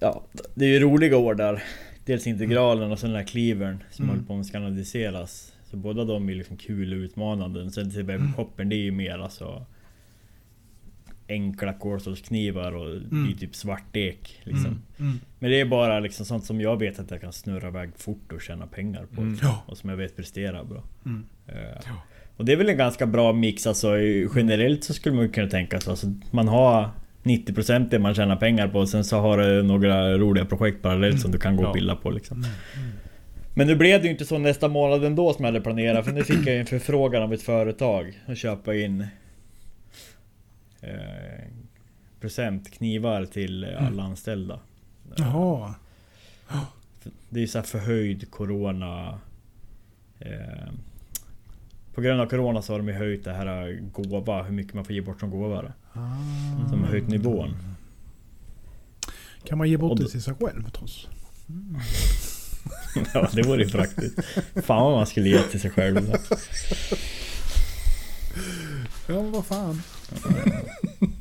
Ja, 0.00 0.22
det 0.54 0.64
är 0.64 0.68
ju 0.68 0.80
roliga 0.80 1.16
år 1.16 1.34
där. 1.34 1.62
Dels 2.04 2.26
integralen 2.26 2.92
och 2.92 2.98
sen 2.98 3.10
den 3.10 3.18
här 3.18 3.26
cleavern 3.26 3.78
som 3.90 4.04
Mm. 4.04 4.16
håller 4.16 4.26
på 4.26 4.40
att 4.40 4.46
skanaliseras. 4.46 5.52
Så 5.70 5.76
båda 5.76 6.04
de 6.04 6.28
är 6.28 6.34
liksom 6.34 6.56
kul 6.56 6.92
och 6.92 6.96
utmanande. 6.98 7.70
Sen 7.70 7.90
till 7.90 8.02
webbshoppen, 8.02 8.68
det 8.68 8.76
är 8.76 8.82
ju 8.82 8.90
mer 8.90 9.18
alltså... 9.18 9.66
Enkla 11.30 11.72
kolstålsknivar 11.72 12.72
och 12.76 12.86
det 12.86 12.96
Mm. 13.16 13.28
är 13.32 13.38
typ 13.38 13.54
svartek 13.54 14.40
liksom. 14.44 14.66
Mm. 14.66 14.82
Mm. 14.98 15.20
Men 15.38 15.50
det 15.50 15.60
är 15.60 15.64
bara 15.64 16.00
liksom 16.00 16.26
sånt 16.26 16.44
som 16.44 16.60
jag 16.60 16.78
vet 16.78 16.98
att 16.98 17.10
jag 17.10 17.20
kan 17.20 17.32
snurra 17.32 17.68
iväg 17.68 17.90
fort 17.96 18.32
och 18.32 18.40
tjäna 18.42 18.66
pengar 18.66 19.06
på. 19.14 19.20
Mm. 19.20 19.38
Och 19.66 19.76
som 19.78 19.90
jag 19.90 19.96
vet 19.96 20.16
presterar 20.16 20.64
bra. 20.64 20.82
Mm. 21.06 21.24
Eh, 21.48 21.92
Och 22.36 22.44
det 22.44 22.52
är 22.52 22.56
väl 22.56 22.68
en 22.68 22.76
ganska 22.76 23.06
bra 23.06 23.32
mix 23.32 23.66
alltså 23.66 23.98
generellt 24.36 24.84
så 24.84 24.94
skulle 24.94 25.14
man 25.14 25.24
ju 25.24 25.30
kunna 25.32 25.48
tänka 25.48 25.80
sig. 25.80 25.90
Alltså, 25.90 26.06
man 26.30 26.48
har 26.48 26.88
90% 27.22 27.90
det 27.90 27.98
man 27.98 28.14
tjänar 28.14 28.36
pengar 28.36 28.68
på 28.68 28.78
och 28.78 28.88
sen 28.88 29.04
så 29.04 29.18
har 29.18 29.38
du 29.38 29.62
några 29.62 30.18
roliga 30.18 30.44
projekt 30.44 30.82
parallellt 30.82 31.20
som 31.20 31.30
du 31.30 31.38
kan 31.38 31.56
gå 31.56 31.66
och 31.66 31.74
pilla 31.74 31.96
på 31.96 32.10
liksom. 32.10 32.36
Mm. 32.44 32.50
Men 33.54 33.66
nu 33.66 33.76
blev 33.76 34.00
det 34.00 34.04
ju 34.06 34.12
inte 34.12 34.24
så 34.24 34.38
nästa 34.38 34.68
månad 34.68 35.04
ändå 35.04 35.32
som 35.32 35.44
jag 35.44 35.52
hade 35.52 35.64
planerat 35.64 36.04
för 36.04 36.12
nu 36.12 36.24
fick 36.24 36.46
jag 36.46 36.54
ju 36.54 36.60
en 36.60 36.66
förfrågan 36.66 37.22
av 37.22 37.32
ett 37.34 37.42
företag 37.42 38.18
att 38.26 38.38
köpa 38.38 38.74
in 38.74 39.06
eh, 40.80 41.44
presentknivar 42.20 43.24
till 43.26 43.64
eh, 43.64 43.86
alla 43.86 44.02
anställda. 44.02 44.60
Jaha. 45.16 45.74
Det 47.28 47.42
är 47.42 47.46
så 47.46 47.58
här 47.58 47.64
förhöjd 47.64 48.30
corona 48.30 49.18
eh, 50.18 50.72
På 51.94 52.00
grund 52.00 52.20
av 52.20 52.26
corona 52.26 52.62
så 52.62 52.72
har 52.72 52.78
de 52.78 52.88
ju 52.88 52.94
höjt 52.94 53.24
det 53.24 53.32
här 53.32 53.80
gåva, 53.92 54.42
hur 54.42 54.52
mycket 54.52 54.74
man 54.74 54.84
får 54.84 54.94
ge 54.94 55.00
bort 55.00 55.20
som 55.20 55.30
gåva. 55.30 55.72
Ah. 55.92 55.98
Har 55.98 56.86
höjt 56.86 57.08
nivån. 57.08 57.56
Kan 59.44 59.58
man 59.58 59.70
ge 59.70 59.76
bort 59.76 59.98
det 59.98 60.08
till 60.08 60.22
sig 60.22 60.34
själv 60.34 60.70
trots? 60.70 61.08
Ja 63.14 63.28
det 63.32 63.42
vore 63.42 63.62
ju 63.62 63.70
praktiskt. 63.70 64.20
Fan 64.54 64.84
vad 64.84 64.92
man 64.92 65.06
skulle 65.06 65.28
ge 65.28 65.42
till 65.42 65.60
sig 65.60 65.70
själv. 65.70 66.12
Ja, 69.06 69.20
vad 69.20 69.46
fan. 69.46 69.82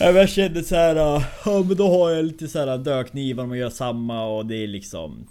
Ja, 0.00 0.10
Jag 0.10 0.28
kände 0.28 0.62
så 0.62 0.74
här, 0.74 0.96
äh, 0.96 1.24
ja 1.44 1.64
men 1.68 1.76
då 1.76 1.88
har 1.88 2.10
jag 2.10 2.24
lite 2.24 2.48
så 2.48 2.58
här 2.58 2.78
dödknivar, 2.78 3.46
man 3.46 3.58
gör 3.58 3.70
samma 3.70 4.24
och 4.24 4.46
det 4.46 4.56
är 4.56 4.66
liksom 4.66 5.28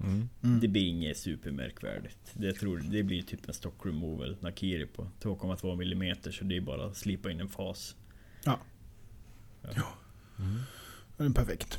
Mm. 0.00 0.60
Det 0.60 0.68
blir 0.68 0.88
inget 0.88 1.16
supermärkvärdigt. 1.16 2.18
Det, 2.32 2.52
tror, 2.52 2.78
det 2.78 3.02
blir 3.02 3.22
typ 3.22 3.48
en 3.48 3.54
stock 3.54 3.86
removal 3.86 4.36
Nakiri 4.40 4.86
på 4.86 5.06
2,2 5.20 5.92
mm 5.92 6.16
så 6.32 6.44
det 6.44 6.56
är 6.56 6.60
bara 6.60 6.84
att 6.86 6.96
slipa 6.96 7.30
in 7.30 7.40
en 7.40 7.48
fas. 7.48 7.96
Det 11.16 11.24
är 11.24 11.30
perfekt. 11.30 11.78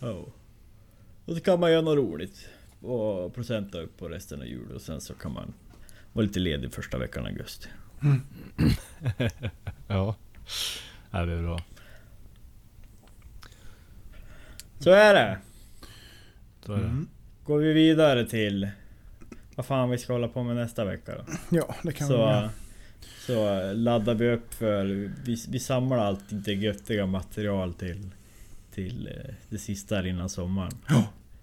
Oh. 0.00 0.28
Och 1.24 1.34
så 1.34 1.40
kan 1.40 1.60
man 1.60 1.72
göra 1.72 1.82
något 1.82 1.96
roligt. 1.96 2.48
Och 2.80 3.34
procenta 3.34 3.80
upp 3.80 3.96
på 3.98 4.08
resten 4.08 4.40
av 4.40 4.46
jul 4.46 4.72
och 4.72 4.80
sen 4.80 5.00
så 5.00 5.14
kan 5.14 5.32
man 5.32 5.54
vara 6.12 6.26
lite 6.26 6.40
ledig 6.40 6.72
första 6.72 6.98
veckan 6.98 7.24
i 7.24 7.26
augusti. 7.26 7.68
Ja. 9.88 10.16
ja, 11.10 11.24
det 11.26 11.32
är 11.32 11.42
bra. 11.42 11.60
Så 14.78 14.90
är 14.90 15.14
det! 15.14 15.38
Så 16.66 16.72
är 16.72 16.76
det. 16.78 16.84
Mm. 16.84 17.08
Går 17.44 17.58
vi 17.58 17.72
vidare 17.72 18.26
till 18.26 18.68
vad 19.54 19.66
fan 19.66 19.90
vi 19.90 19.98
ska 19.98 20.12
hålla 20.12 20.28
på 20.28 20.42
med 20.42 20.56
nästa 20.56 20.84
vecka 20.84 21.12
då. 21.14 21.24
Ja, 21.56 21.74
det 21.82 21.92
kan 21.92 22.08
vi 22.08 22.12
Så, 22.14 22.18
göra. 22.20 22.50
så 23.26 23.72
laddar 23.72 24.14
vi 24.14 24.30
upp 24.30 24.54
för... 24.54 24.84
Vi, 25.24 25.36
vi 25.48 25.58
samlar 25.58 25.98
allt 25.98 26.24
det 26.28 26.52
göttiga 26.54 27.06
material 27.06 27.74
till, 27.74 28.10
till 28.74 29.06
eh, 29.08 29.34
det 29.48 29.58
sista 29.58 30.08
innan 30.08 30.28
sommaren. 30.28 30.72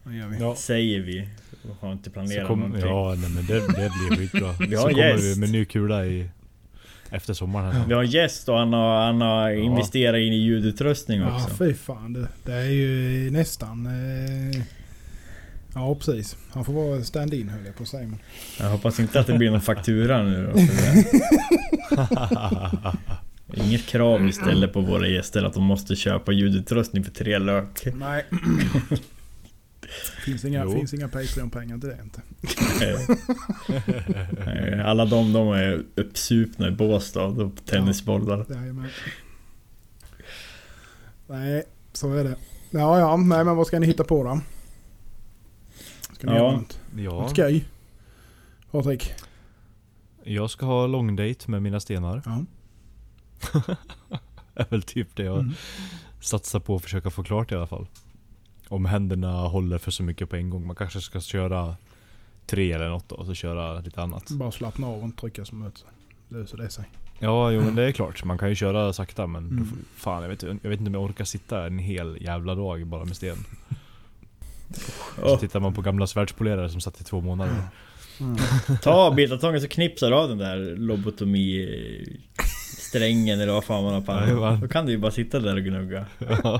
Det 0.04 0.16
gör 0.16 0.28
vi. 0.28 0.38
Ja. 0.40 0.56
Säger 0.56 1.00
vi. 1.00 1.30
Och 1.70 1.76
har 1.76 1.92
inte 1.94 2.04
Så 2.10 2.12
planerat 2.14 2.48
kom, 2.48 2.60
någonting. 2.60 2.90
ja, 2.90 3.16
nej, 3.18 3.30
men 3.30 3.46
det, 3.46 3.54
det 3.60 3.92
blir 4.08 4.18
skitbra. 4.18 4.52
Vi 4.60 4.76
så 4.76 4.82
har 4.82 4.90
en 4.90 4.96
kommer 4.96 5.08
gäst. 5.08 5.38
vi 5.38 5.40
med 5.40 5.50
ny 5.52 5.66
kula 5.66 6.06
i... 6.06 6.30
Efter 7.14 7.34
sommaren 7.34 7.72
här. 7.72 7.88
Vi 7.88 7.94
har 7.94 8.04
en 8.04 8.10
gäst 8.10 8.50
och 8.50 8.58
han 8.58 8.74
har, 8.74 9.06
han 9.06 9.22
har 9.22 9.50
Ja. 9.50 9.56
investerat 9.64 10.18
in 10.20 10.34
i 10.34 10.38
ljudutrustning 10.38 11.22
Ja, 11.22 11.36
också. 11.36 11.56
fy 11.56 11.74
fan. 11.74 12.14
Det, 12.14 12.28
det 12.44 12.54
är 12.54 12.70
ju 12.70 13.30
nästan... 13.32 13.86
Eh, 13.86 14.62
Ja, 15.76 15.96
precis. 15.96 16.38
Han 16.52 16.66
får 16.66 16.74
vara 16.74 17.04
stand-in 17.04 17.50
höll 17.50 17.66
jag 17.66 17.76
på 17.76 17.84
att 17.84 17.90
säga. 17.90 18.08
Men... 18.08 18.20
Jag 18.60 18.70
hoppas 18.70 19.00
inte 19.00 19.20
att 19.20 19.28
det 19.28 19.38
blir 19.38 19.52
någon 19.52 19.62
faktura 19.62 20.24
nu 20.24 20.52
då. 20.54 20.60
Inget 23.64 23.86
krav 23.86 24.22
vi 24.22 24.32
ställer 24.32 24.68
på 24.68 24.82
våra 24.82 25.08
gäster 25.08 25.44
att 25.44 25.54
de 25.54 25.64
måste 25.64 25.96
köpa 25.96 26.32
ljudutrustning 26.32 27.04
för 27.04 27.12
tre 27.12 27.40
lök. 27.40 27.88
Nej. 27.96 28.26
Finns 30.26 30.46
inga, 30.46 30.64
Jo. 30.64 30.72
finns 30.72 30.94
inga 30.94 31.08
Patreon-pengar 31.08 31.78
till 31.78 31.90
det 31.90 32.00
inte. 32.04 32.22
Nej, 34.46 34.82
Alla 34.82 35.06
de, 35.06 35.34
de 35.34 35.48
är 35.52 35.84
uppsupna 35.96 36.68
i 36.68 36.72
Båstad 36.72 37.24
och 37.26 37.56
på 37.56 37.62
tennisbollar. 37.66 38.46
Jajamän. 38.50 38.90
Nej, 41.28 41.64
så 41.94 42.14
är 42.14 42.24
det. 42.24 42.36
Ja, 42.72 43.00
ja. 43.00 43.18
Nej, 43.18 43.44
men 43.46 43.56
vad 43.56 43.68
ska 43.68 43.80
ni 43.80 43.88
hitta 43.88 44.04
på 44.04 44.24
då? 44.24 44.40
Ska 46.14 46.28
ni 46.28 46.34
Ja. 46.34 46.40
göra 46.40 46.52
något? 46.58 46.80
ja, 46.98 47.12
Något 47.12 47.30
skoj? 47.32 47.66
Patrik? 48.72 49.14
jag 50.24 50.50
ska 50.50 50.66
ha 50.66 50.88
long 50.88 51.16
date 51.16 51.52
med 51.52 51.62
mina 51.62 51.80
stenar. 51.80 52.22
Ja. 52.26 52.46
är 54.56 54.66
väl 54.70 54.84
typ 54.84 55.16
det 55.16 55.24
jag 55.24 55.40
Mm. 55.40 55.54
satsar 56.22 56.60
på 56.60 56.76
att 56.76 56.84
försöka 56.84 57.10
få 57.10 57.24
klart 57.24 57.52
i 57.52 57.56
alla 57.56 57.68
fall. 57.68 57.88
Om 58.68 58.86
händerna 58.86 59.32
håller 59.42 59.78
för 59.78 59.92
så 59.92 60.04
mycket 60.04 60.30
på 60.30 60.36
en 60.36 60.50
gång. 60.50 60.68
Man 60.68 60.76
kanske 60.76 61.02
ska 61.02 61.22
köra 61.22 61.76
tre 62.46 62.72
eller 62.72 62.90
något 62.90 63.10
då, 63.10 63.16
och 63.16 63.26
så 63.26 63.34
köra 63.34 63.80
lite 63.80 64.02
annat. 64.02 64.30
Bara 64.32 64.52
slappna 64.52 64.88
av 64.88 64.98
och 65.00 65.04
inte 65.04 65.22
trycka 65.22 65.46
så 65.46 65.56
mycket. 65.56 65.86
Löser 66.30 66.58
det 66.58 66.70
sig. 66.70 66.86
Ja, 67.20 67.52
jo 67.52 67.62
men 67.62 67.76
det 67.76 67.84
är 67.84 67.92
klart. 67.92 68.24
Man 68.24 68.38
kan 68.38 68.50
ju 68.50 68.56
köra 68.56 68.94
sakta 68.94 69.28
men 69.28 69.44
Mm. 69.48 69.58
då 69.60 69.66
får, 69.66 69.78
fan 69.96 70.22
jag 70.22 70.30
vet, 70.30 70.44
jag 70.44 70.70
vet 70.70 70.80
inte 70.80 70.88
om 70.90 70.94
jag 70.94 71.04
orkar 71.04 71.26
sitta 71.26 71.66
en 71.68 71.80
hel 71.80 72.18
jävla 72.22 72.56
dag 72.56 72.88
bara 72.88 73.06
med 73.06 73.16
sten. 73.16 73.36
Så 75.16 75.24
Åh, 75.24 75.40
tittar 75.40 75.60
man 75.60 75.74
på 75.74 75.82
gamla 75.82 76.08
svärdspolerare 76.08 76.70
som 76.70 76.82
satt 76.82 77.02
i 77.02 77.04
två 77.04 77.22
månader. 77.22 77.54
Mm. 78.20 78.38
ta 78.82 79.12
bildatongen 79.12 79.62
så 79.62 79.68
knipsar 79.68 80.10
du 80.10 80.16
av 80.16 80.30
den 80.30 80.38
där 80.38 80.76
lobotomi 80.76 81.70
strängen 82.78 83.40
eller 83.40 83.54
vad 83.54 83.64
fan 83.64 83.84
man 83.84 83.94
har 83.94 84.02
på 84.02 84.12
Jajamän. 84.12 84.60
Då 84.62 84.68
kan 84.68 84.86
du 84.86 84.92
ju 84.92 84.98
bara 84.98 85.12
sitta 85.12 85.40
där 85.40 85.56
och 85.56 85.64
gnugga. 85.64 86.06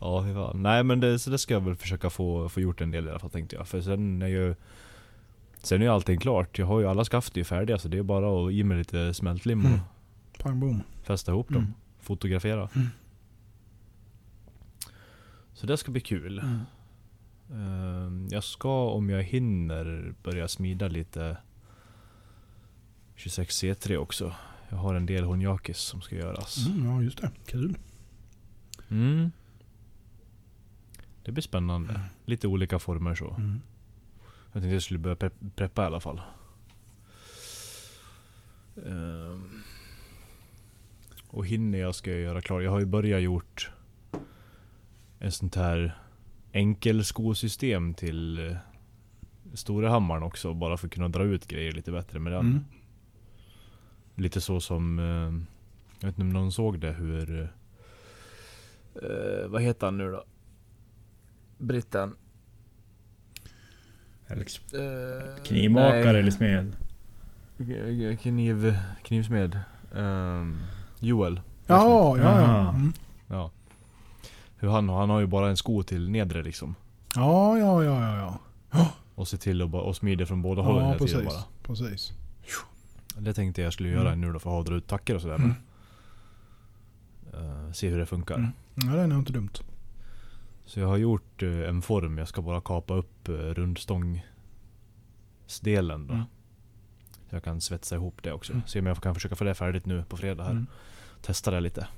Ja. 0.00 0.26
ja, 0.26 0.34
fan. 0.34 0.62
Nej 0.62 0.84
men 0.84 1.00
det, 1.00 1.18
så 1.18 1.30
det 1.30 1.38
ska 1.38 1.54
jag 1.54 1.60
väl 1.60 1.76
försöka 1.76 2.10
få, 2.10 2.48
få 2.48 2.60
gjort 2.60 2.80
en 2.80 2.90
del 2.90 3.06
i 3.06 3.10
alla 3.10 3.18
fall 3.18 3.30
tänkte 3.30 3.56
jag. 3.56 3.68
För 3.68 3.80
sen 3.80 4.22
är 4.22 4.26
ju 4.26 4.54
Sen 5.62 5.80
är 5.80 5.86
ju 5.86 5.92
allting 5.92 6.18
klart. 6.20 6.58
Jag 6.58 6.66
har 6.66 6.80
ju 6.80 6.86
alla 6.86 7.04
skaft 7.04 7.36
ju 7.36 7.44
färdiga 7.44 7.78
så 7.78 7.88
det 7.88 7.98
är 7.98 8.02
bara 8.02 8.46
att 8.46 8.52
ge 8.54 8.64
mig 8.64 8.78
lite 8.78 9.14
smältlim 9.14 9.60
och 9.60 9.66
Mm. 9.70 9.80
Pang 10.42 10.60
bom. 10.60 10.82
fästa 11.02 11.32
ihop 11.32 11.48
dem. 11.48 11.56
Mm. 11.62 11.72
Fotografera. 12.00 12.68
Mm. 12.74 12.88
Så 15.52 15.66
det 15.66 15.76
ska 15.76 15.90
bli 15.92 16.00
kul. 16.00 16.38
Mm. 16.38 16.60
Ehm, 17.52 18.28
Jag 18.30 18.44
ska 18.44 18.88
om 18.90 19.10
jag 19.10 19.22
hinner 19.22 20.14
börja 20.22 20.48
smida 20.48 20.88
lite 20.88 21.36
26C3 23.16 23.96
också. 23.96 24.34
Jag 24.68 24.76
har 24.76 24.94
en 24.94 25.06
del 25.06 25.24
honjakis 25.24 25.78
som 25.78 26.00
ska 26.00 26.16
göras. 26.16 26.66
Mm, 26.66 26.86
ja, 26.90 27.02
just 27.02 27.18
det. 27.20 27.30
Kul. 27.46 27.76
Mm. 28.94 29.30
Det 31.24 31.32
blir 31.32 31.42
spännande. 31.42 32.00
Lite 32.24 32.48
olika 32.48 32.78
former 32.78 33.14
så. 33.14 33.34
Mm. 33.34 33.60
Jag 34.44 34.52
tänkte 34.52 34.68
jag 34.74 34.82
skulle 34.82 34.98
börja 34.98 35.16
pre- 35.16 35.50
preppa 35.56 35.82
i 35.82 35.86
alla 35.86 36.00
fall. 36.00 36.20
Ehm. 38.86 39.62
Och 41.28 41.46
hinner 41.46 41.78
jag 41.78 41.94
ska 41.94 42.10
jag 42.10 42.20
göra 42.20 42.40
klar. 42.40 42.60
Jag 42.60 42.70
har 42.70 42.80
ju 42.80 42.86
börjat 42.86 43.22
gjort 43.22 43.70
ett 45.20 45.34
sånt 45.34 45.54
här 45.54 45.98
enkelskosystem 46.52 47.94
till 47.94 48.50
eh, 48.50 48.56
stora 49.54 49.90
hammaren 49.90 50.22
också. 50.22 50.54
Bara 50.54 50.76
för 50.76 50.86
att 50.86 50.92
kunna 50.92 51.08
dra 51.08 51.22
ut 51.24 51.46
grejer 51.48 51.72
lite 51.72 51.92
bättre 51.92 52.18
med 52.18 52.32
den. 52.32 52.46
Mm. 52.46 52.64
Lite 54.14 54.40
så 54.40 54.60
som, 54.60 54.98
eh, 54.98 55.04
jag 56.00 56.06
vet 56.08 56.18
inte 56.18 56.20
om 56.22 56.28
någon 56.28 56.52
såg 56.52 56.80
det 56.80 56.92
hur... 56.92 57.52
Eh, 59.02 59.48
vad 59.48 59.62
heter 59.62 59.86
han 59.86 59.98
nu 59.98 60.10
då? 60.12 60.24
Britten. 61.58 62.16
Eller 64.26 64.42
Eh, 64.42 65.42
knivmakare 65.44 66.12
nej. 66.12 66.20
eller 66.20 66.30
smed. 66.30 66.76
Kniv, 68.20 68.76
knivsmed. 69.02 69.60
Ehm, 69.96 70.58
Joel. 71.00 71.40
Ja, 71.66 72.18
ja, 72.18 72.40
ja. 72.40 72.68
Mm. 72.68 72.92
Ja. 73.28 73.50
Hur 74.56 74.68
han, 74.68 74.88
han 74.88 75.10
har 75.10 75.20
ju 75.20 75.26
bara 75.26 75.48
en 75.50 75.56
sko 75.56 75.82
till 75.82 76.10
nedre 76.10 76.42
liksom. 76.42 76.74
Ja, 77.14 77.58
ja, 77.58 77.84
ja, 77.84 78.16
ja. 78.16 78.38
ja. 78.70 78.92
Och 79.14 79.28
se 79.28 79.36
till 79.36 79.62
att 79.62 79.70
bara- 79.70 79.82
och 79.82 79.96
smida 79.96 80.26
från 80.26 80.42
båda 80.42 80.62
hållen 80.62 80.82
Ja, 80.84 80.86
hela 80.92 80.98
tiden 81.06 81.20
precis. 81.24 81.34
bara. 81.36 81.44
Precis. 81.62 82.12
Det 83.18 83.34
tänkte 83.34 83.62
jag 83.62 83.72
skulle 83.72 83.88
Mm. 83.88 84.04
göra 84.04 84.14
nu 84.14 84.32
då 84.32 84.38
för 84.38 84.60
att 84.60 84.66
dra 84.66 84.74
ut 84.74 84.86
tackor 84.86 85.14
och 85.16 85.22
sådär. 85.22 85.34
Mm. 85.34 85.54
Eh, 87.32 87.72
se 87.72 87.88
hur 87.88 87.98
det 87.98 88.06
funkar. 88.06 88.34
Mm. 88.34 88.50
Ja, 88.74 88.84
det 88.84 89.00
är 89.00 89.06
nog 89.06 89.18
inte 89.18 89.32
dumt. 89.32 89.52
Så 90.64 90.80
jag 90.80 90.88
har 90.88 90.96
gjort 90.96 91.42
eh, 91.42 91.68
en 91.68 91.82
form, 91.82 92.18
jag 92.18 92.28
ska 92.28 92.42
bara 92.42 92.60
kapa 92.60 92.94
upp 92.94 93.28
uh, 93.28 93.34
rundstångsdelen 93.34 96.06
då. 96.06 96.14
Mm. 96.14 96.24
Så 97.28 97.36
jag 97.36 97.44
kan 97.44 97.60
svetsa 97.60 97.94
ihop 97.94 98.22
det 98.22 98.32
också. 98.32 98.52
Mm. 98.52 98.64
Se 98.66 98.78
om 98.78 98.86
jag 98.86 99.02
kan 99.02 99.14
försöka 99.14 99.36
få 99.36 99.44
det 99.44 99.54
färdigt 99.54 99.86
nu 99.86 100.04
på 100.04 100.16
fredag 100.16 100.44
här. 100.44 100.50
Mm. 100.50 100.66
Testa 101.22 101.50
det 101.50 101.60
lite. 101.60 101.88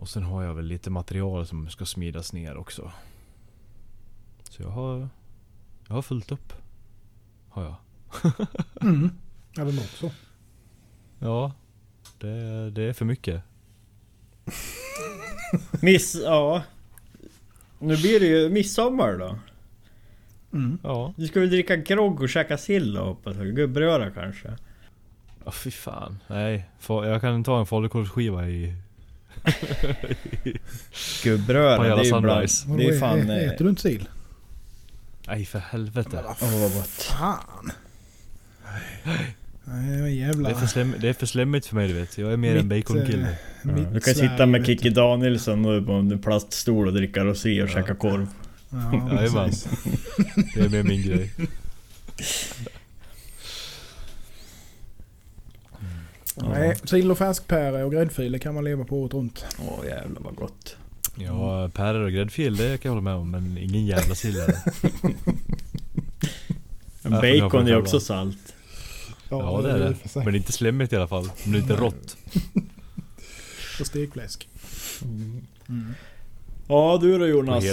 Och 0.00 0.08
sen 0.08 0.22
har 0.22 0.42
jag 0.42 0.54
väl 0.54 0.64
lite 0.64 0.90
material 0.90 1.46
som 1.46 1.68
ska 1.68 1.86
smidas 1.86 2.32
ner 2.32 2.56
också. 2.56 2.92
Så 4.42 4.62
jag 4.62 4.70
har, 4.70 5.08
jag 5.88 5.94
har 5.94 6.02
fullt 6.02 6.32
upp. 6.32 6.52
Har 7.48 7.62
jag. 7.62 7.74
Mm. 8.80 9.10
Ja, 9.54 9.64
det 9.64 9.72
låter 9.72 9.96
så. 9.96 10.10
Ja, 11.18 11.52
det, 12.18 12.70
det 12.70 12.82
är 12.82 12.92
för 12.92 13.04
mycket. 13.04 13.42
Miss... 15.80 16.14
Ja. 16.24 16.62
Nu 17.78 17.96
blir 17.96 18.20
det 18.20 18.26
ju 18.26 18.48
midsommar 18.48 19.16
då. 19.18 19.38
Mm. 20.52 20.78
Ja. 20.82 21.14
Du 21.16 21.26
ska 21.26 21.40
väl 21.40 21.50
dricka 21.50 21.76
grogg 21.76 22.20
och 22.20 22.28
käka 22.28 22.58
sill 22.58 22.94
då 22.94 23.04
hoppas 23.04 23.36
jag? 23.36 23.56
Gubbröra 23.56 24.10
kanske? 24.10 24.48
Ja 25.44 25.50
fy 25.52 25.70
fan. 25.70 26.18
Nej, 26.26 26.64
jag 26.88 27.20
kan 27.20 27.44
ta 27.44 27.60
en 27.60 27.66
falukorvsskiva 27.66 28.48
i... 28.48 28.74
Gubbröra, 31.24 31.82
det 31.96 32.00
är 32.00 32.04
ju 32.04 32.20
bland... 32.20 32.48
Det 32.78 32.86
är 32.88 32.98
fan... 33.00 33.30
ä- 33.30 33.44
eh, 33.44 33.50
Äter 33.50 33.64
du 33.64 33.70
inte 33.70 33.82
sill? 33.82 34.08
Nej 35.26 35.44
för 35.44 35.58
helvete. 35.58 36.24
Åh 36.42 36.60
vad 36.62 36.74
gott. 36.74 36.88
Fan. 36.88 37.72
Nej, 39.64 40.18
jävla... 40.18 40.48
Det 40.48 40.54
är, 40.54 40.58
för 40.58 40.66
slem, 40.66 40.94
det 40.98 41.08
är 41.08 41.12
för 41.12 41.26
slemmigt 41.26 41.66
för 41.66 41.74
mig 41.76 41.88
du 41.88 41.94
vet. 41.94 42.18
Jag 42.18 42.32
är 42.32 42.36
mer 42.36 42.56
en 42.56 42.68
Mitt, 42.68 42.86
baconkille. 42.86 43.36
Ja, 43.64 43.72
mitt 43.72 43.92
du 43.94 44.00
kan 44.00 44.14
Sverige, 44.14 44.30
sitta 44.30 44.46
med. 44.46 44.66
Kikki 44.66 44.90
Danielsson 44.90 45.64
och 45.64 45.86
på 45.86 45.92
en 45.92 46.18
plaststol 46.18 46.86
och 46.86 46.92
dricka 46.94 47.24
rosé 47.24 47.62
och 47.62 47.68
Ja. 47.68 47.72
käka 47.74 47.94
korv. 47.94 48.26
Ja, 48.70 49.10
Jajamän. 49.14 49.50
Det 50.54 50.60
är 50.60 50.68
mer 50.68 50.82
min 50.82 51.02
grej. 51.02 51.30
Nej, 56.36 56.76
sill 56.84 57.10
och 57.10 57.18
färskpäre 57.18 57.84
och 57.84 57.92
gräddfiler 57.92 58.38
kan 58.38 58.54
man 58.54 58.64
leva 58.64 58.84
på 58.84 59.00
året 59.00 59.14
runt. 59.14 59.44
Åh 59.58 59.86
jävlar 59.86 60.20
vad 60.22 60.34
gott. 60.34 60.76
Ja, 61.16 61.70
päror 61.74 62.04
och 62.04 62.12
gräddfil 62.12 62.56
det 62.56 62.64
kan 62.82 62.88
jag 62.88 62.90
hålla 62.90 63.00
med 63.02 63.14
om. 63.14 63.30
Men 63.30 63.58
ingen 63.58 63.86
jävla 63.86 64.14
sill 64.14 64.36
är 64.40 64.46
det. 64.46 64.62
Bacon 67.40 67.68
är 67.68 67.76
också 67.78 68.00
salt. 68.00 68.54
Ja 69.28 69.60
det 69.64 69.70
är 69.70 69.78
det. 69.78 69.94
Men 70.14 70.24
det 70.24 70.30
är 70.30 70.36
inte 70.36 70.52
slemmigt 70.52 70.92
i 70.92 70.96
alla 70.96 71.08
fall. 71.08 71.30
Men 71.44 71.52
det 71.52 71.58
är 71.58 71.62
inte 71.62 71.76
rått. 71.76 72.16
Och 73.80 73.86
stekfläsk. 73.86 74.48
Mm. 75.02 75.94
Ja 76.68 76.98
du 77.02 77.12
då 77.12 77.18
På 77.18 77.26
Jonas. 77.26 77.64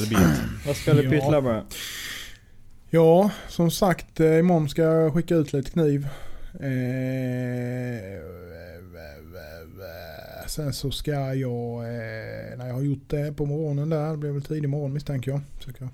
Vad 0.66 0.76
ska 0.76 0.94
du 0.94 1.04
Ja. 1.04 1.10
pyssla 1.10 1.42
med? 1.42 1.64
Ja, 2.90 3.32
som 3.50 3.72
sagt 3.72 4.20
eh, 4.20 4.40
imorgon 4.40 4.70
ska 4.70 4.82
jag 4.82 5.14
skicka 5.14 5.36
ut 5.36 5.54
lite 5.54 5.72
kniv. 5.72 6.08
Eh, 6.54 8.22
sen 10.48 10.74
så 10.74 10.92
ska 10.92 11.12
jag, 11.12 11.78
eh, 11.84 12.58
när 12.58 12.68
jag 12.68 12.74
har 12.74 12.82
gjort 12.82 13.10
det 13.10 13.34
på 13.38 13.46
morgonen 13.46 13.90
där, 13.90 14.12
det 14.12 14.18
blir 14.18 14.32
väl 14.32 14.42
tidig 14.42 14.70
morgon 14.70 14.94
misstänker 14.94 15.32
jag. 15.32 15.42
Så 15.60 15.70
ska 15.70 15.84
jag 15.84 15.90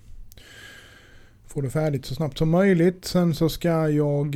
få 1.47 1.61
det 1.61 1.69
färdigt 1.69 2.05
så 2.05 2.15
snabbt 2.15 2.37
som 2.37 2.49
möjligt. 2.49 3.05
Sen 3.05 3.35
så 3.35 3.49
ska 3.49 3.89
jag 3.89 4.35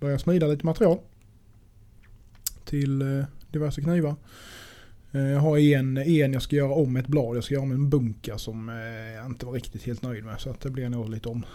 börja 0.00 0.18
smida 0.18 0.46
lite 0.46 0.66
material. 0.66 0.98
Till 2.64 3.24
diverse 3.58 3.80
knivar. 3.82 4.14
Eh, 5.12 5.20
Jag 5.20 5.40
har 5.40 5.58
en, 5.58 5.96
en 5.98 6.32
jag 6.32 6.42
ska 6.42 6.56
göra 6.56 6.72
om 6.72 6.96
ett 6.96 7.06
blad. 7.06 7.36
Jag 7.36 7.44
ska 7.44 7.54
göra 7.54 7.62
om 7.64 7.72
en 7.72 7.90
bunka 7.90 8.38
som 8.38 8.68
eh, 8.68 8.74
jag 9.14 9.26
inte 9.26 9.46
var 9.46 9.52
riktigt 9.52 9.82
helt 9.82 10.02
nöjd 10.02 10.24
med. 10.24 10.40
Så 10.40 10.50
att 10.50 10.60
det 10.60 10.70
blir 10.70 10.88
nog 10.88 11.10
lite 11.10 11.28
om 11.28 11.46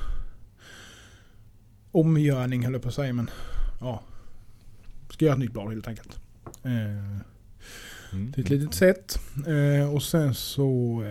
omgörning 1.92 2.64
höll 2.64 2.74
jag 2.74 2.82
på 2.82 2.88
att 2.88 2.94
säga. 2.96 3.14
Men 3.14 3.30
ja, 3.82 4.02
ska 5.10 5.26
göra 5.26 5.34
ett 5.34 5.40
nytt 5.40 5.54
blad 5.54 5.70
helt 5.72 5.88
enkelt. 5.88 6.20
Eh, 6.64 7.18
Mm. 8.14 8.34
till 8.34 8.44
ett 8.44 8.50
litet. 8.50 9.20
Eh, 9.48 9.94
och 9.94 10.04
sen 10.04 10.34
så 10.36 11.04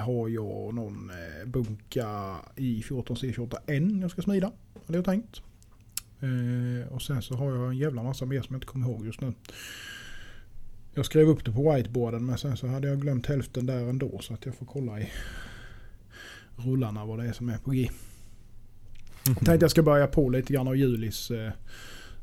har 0.00 0.28
jag 0.28 0.74
någon 0.74 1.10
bunka 1.46 2.36
i 2.56 2.80
14C28N 2.82 4.00
jag 4.02 4.10
ska 4.10 4.22
smida. 4.22 4.52
Hade 4.86 4.98
jag 4.98 5.04
tänkt. 5.04 5.42
Och 6.90 7.02
sen 7.02 7.22
så 7.22 7.34
har 7.34 7.50
jag 7.56 7.68
en 7.68 7.78
jävla 7.78 8.02
massa 8.02 8.26
mer 8.26 8.42
som 8.42 8.54
jag 8.54 8.56
inte 8.56 8.66
kommer 8.66 8.88
ihåg 8.88 9.06
just 9.06 9.20
nu. 9.20 9.32
Jag 10.94 11.06
skrev 11.06 11.28
upp 11.28 11.44
det 11.44 11.52
på 11.52 11.72
whiteboarden 11.72 12.26
men 12.26 12.38
sen 12.38 12.56
så 12.56 12.66
hade 12.66 12.88
jag 12.88 13.00
glömt 13.00 13.26
hälften 13.26 13.66
där 13.66 13.88
ändå 13.88 14.18
så 14.18 14.34
att 14.34 14.46
jag 14.46 14.54
får 14.54 14.66
kolla 14.66 15.00
i 15.00 15.10
rullarna 16.56 17.04
vad 17.04 17.18
det 17.18 17.24
är 17.24 17.32
som 17.32 17.48
är 17.48 17.58
på 17.58 17.70
G. 17.70 17.90
Jag 19.26 19.36
tänkte 19.36 19.64
jag 19.64 19.70
ska 19.70 19.82
börja 19.82 20.06
på 20.06 20.28
lite 20.28 20.52
grann 20.52 20.68
av 20.68 20.76
Julis, 20.76 21.30
eh, 21.30 21.52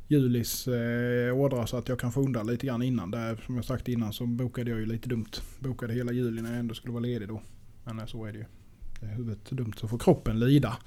Julis 0.08 0.68
eh, 0.68 1.34
ordrar 1.34 1.66
så 1.66 1.78
att 1.78 1.90
jag 1.90 2.00
kan 2.00 2.12
få 2.12 2.22
undan 2.22 2.48
lite 2.48 2.68
grann 2.68 2.82
innan. 2.82 3.12
Där, 3.12 3.44
som 3.46 3.56
jag 3.56 3.66
sagt 3.66 3.88
innan 3.88 4.14
så 4.14 4.26
bokade 4.26 4.70
jag 4.70 4.80
ju 4.80 4.86
lite 4.86 5.10
dumt. 5.10 5.32
Bokade 5.60 5.94
hela 5.94 6.12
juli 6.12 6.42
när 6.42 6.50
jag 6.50 6.60
ändå 6.60 6.74
skulle 6.74 6.94
vara 6.94 7.04
ledig 7.04 7.28
då. 7.28 7.42
Men 7.84 8.00
eh, 8.00 8.06
så 8.06 8.26
är 8.26 8.32
det 8.32 8.38
ju. 8.38 8.46
Det 9.00 9.06
är 9.06 9.16
huvudet 9.16 9.50
dumt 9.50 9.74
så 9.78 9.88
får 9.88 9.98
kroppen 9.98 10.40
lida. 10.40 10.78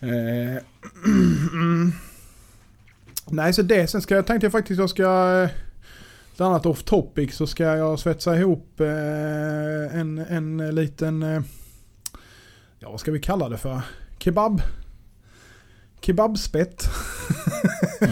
Eh, 0.00 0.62
Nej 3.30 3.52
så 3.52 3.62
det, 3.62 3.86
sen 3.86 4.02
ska 4.02 4.14
jag 4.14 4.26
tänkte 4.26 4.44
jag 4.44 4.52
faktiskt 4.52 4.78
jag 4.78 4.90
ska 4.90 5.42
eh, 5.42 5.50
ett 6.40 6.44
annat 6.44 6.66
off 6.66 6.82
topic 6.82 7.34
så 7.34 7.46
ska 7.46 7.64
jag 7.64 7.98
svetsa 7.98 8.36
ihop 8.36 8.80
eh, 8.80 9.98
en, 10.00 10.18
en 10.18 10.74
liten, 10.74 11.22
eh, 11.22 11.42
ja 12.78 12.90
vad 12.90 13.00
ska 13.00 13.12
vi 13.12 13.20
kalla 13.20 13.48
det 13.48 13.58
för? 13.58 13.80
Kebab? 14.18 14.62
Kebabspett. 16.00 16.90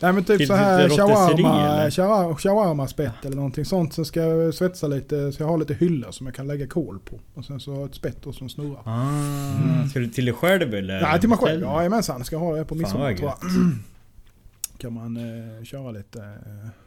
Nej 0.00 0.12
men 0.12 0.24
typ 0.24 0.46
så 0.46 0.54
här 0.54 0.88
shawarma, 0.88 1.80
eller? 1.80 1.90
shawarma, 1.90 2.36
shawarma-spett 2.36 3.24
eller 3.24 3.36
någonting 3.36 3.64
sånt. 3.64 3.94
Så 3.94 4.04
ska 4.04 4.20
jag 4.20 4.54
svetsa 4.54 4.86
lite, 4.86 5.32
så 5.32 5.42
jag 5.42 5.48
har 5.48 5.58
lite 5.58 5.74
hyllor 5.74 6.10
som 6.10 6.26
jag 6.26 6.34
kan 6.34 6.46
lägga 6.46 6.66
kol 6.66 6.98
på. 6.98 7.20
Och 7.34 7.44
sen 7.44 7.60
så 7.60 7.72
har 7.72 7.80
jag 7.80 7.88
ett 7.88 7.94
spett 7.94 8.26
och 8.26 8.34
så 8.34 8.44
en 8.44 8.50
snurra. 8.50 8.78
Ah, 8.84 9.88
Ska 9.90 9.98
du 9.98 10.08
till 10.08 10.24
dig 10.24 10.34
själv 10.34 10.74
eller? 10.74 11.00
Nej 11.00 11.20
till 11.20 11.28
mig 11.28 11.38
själv, 11.38 11.62
jajamensan. 11.62 12.24
Ska 12.24 12.36
ha 12.36 12.56
det 12.56 12.64
på 12.64 12.74
midsommar 12.74 13.14
tror 13.14 13.28
jag. 13.28 13.50
Kan 14.78 14.92
man 14.92 15.16
eh, 15.16 15.64
köra 15.64 15.90
lite, 15.90 16.18
eh, 16.20 16.83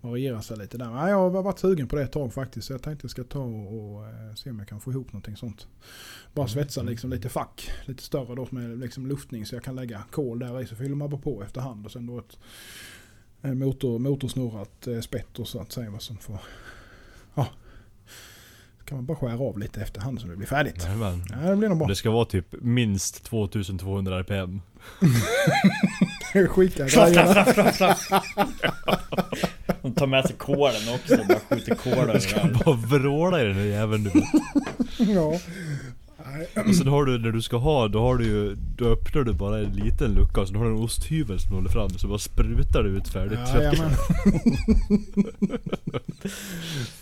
variera 0.00 0.42
sig 0.42 0.56
lite 0.56 0.78
där. 0.78 1.08
Jag 1.08 1.30
har 1.30 1.42
varit 1.42 1.58
sugen 1.58 1.88
på 1.88 1.96
det 1.96 2.02
ett 2.02 2.12
tag 2.12 2.34
faktiskt. 2.34 2.66
Så 2.66 2.72
jag 2.72 2.82
tänkte 2.82 3.04
jag 3.04 3.10
ska 3.10 3.24
ta 3.24 3.38
och, 3.38 3.94
och 3.96 4.06
eh, 4.06 4.34
se 4.34 4.50
om 4.50 4.58
jag 4.58 4.68
kan 4.68 4.80
få 4.80 4.90
ihop 4.90 5.12
någonting 5.12 5.36
sånt. 5.36 5.66
Bara 6.34 6.48
svetsa 6.48 6.82
liksom 6.82 7.10
lite 7.10 7.28
fack. 7.28 7.70
Lite 7.84 8.02
större 8.02 8.34
då 8.34 8.48
med 8.50 8.78
liksom 8.78 9.06
luftning 9.06 9.46
så 9.46 9.54
jag 9.54 9.64
kan 9.64 9.76
lägga 9.76 10.02
kol 10.10 10.38
där 10.38 10.62
i. 10.62 10.66
Så 10.66 10.76
fyller 10.76 10.94
man 10.94 11.10
bara 11.10 11.20
på 11.20 11.42
efterhand. 11.42 11.86
Och 11.86 11.92
sen 11.92 12.06
då 12.06 12.18
ett 12.18 12.38
motor, 13.42 13.98
motorsnurrat 13.98 14.86
eh, 14.86 15.00
spett 15.00 15.38
och 15.38 15.48
så 15.48 15.60
att 15.60 15.72
säga 15.72 15.90
vad 15.90 16.02
som 16.02 16.16
får... 16.16 16.38
Ja. 17.34 17.48
Så 18.78 18.84
kan 18.84 18.98
man 18.98 19.06
bara 19.06 19.16
skära 19.16 19.38
av 19.38 19.58
lite 19.58 19.80
efterhand 19.82 20.20
så 20.20 20.26
det 20.26 20.36
blir 20.36 20.46
färdigt. 20.46 20.84
Jajamän. 20.84 21.24
Ja, 21.30 21.50
det 21.50 21.56
blir 21.56 21.68
nog 21.68 21.78
bra. 21.78 21.86
Det 21.86 21.96
ska 21.96 22.10
vara 22.10 22.24
typ 22.24 22.54
minst 22.60 23.24
2200 23.24 24.18
RPM. 24.18 24.60
Skicka 26.48 26.86
grejerna. 26.86 27.96
De 29.88 29.94
tar 29.94 30.06
med 30.06 30.24
sig 30.26 30.36
kolen 30.36 30.94
också, 30.94 31.16
bara 31.28 31.38
skjuter 31.40 31.74
kol 31.74 32.14
Du 32.14 32.20
ska 32.20 32.36
överallt. 32.36 32.64
bara 32.64 32.76
vråla 32.76 33.42
i 33.42 33.44
den 33.44 33.54
här 33.54 33.64
jäveln 33.64 34.04
du. 34.04 34.10
Ja. 35.14 35.40
Nej. 36.26 36.48
Och 36.68 36.74
sen 36.74 36.86
har 36.88 37.04
du, 37.04 37.18
när 37.18 37.32
du 37.32 37.42
ska 37.42 37.56
ha, 37.56 37.88
då 37.88 38.00
har 38.00 38.16
du 38.16 38.24
ju, 38.24 38.56
då 38.76 38.84
öppnar 38.84 39.22
du 39.22 39.32
bara 39.32 39.58
en 39.58 39.72
liten 39.72 40.12
lucka 40.12 40.40
och 40.40 40.48
sen 40.48 40.56
har 40.56 40.64
du 40.64 40.70
en 40.70 40.76
osthyvel 40.76 41.40
som 41.40 41.54
håller 41.54 41.68
fram 41.68 41.90
så 41.90 42.08
bara 42.08 42.18
sprutar 42.18 42.82
du 42.82 42.90
ut 42.90 43.08
färdigt 43.08 43.38
Jajamän. 43.54 43.90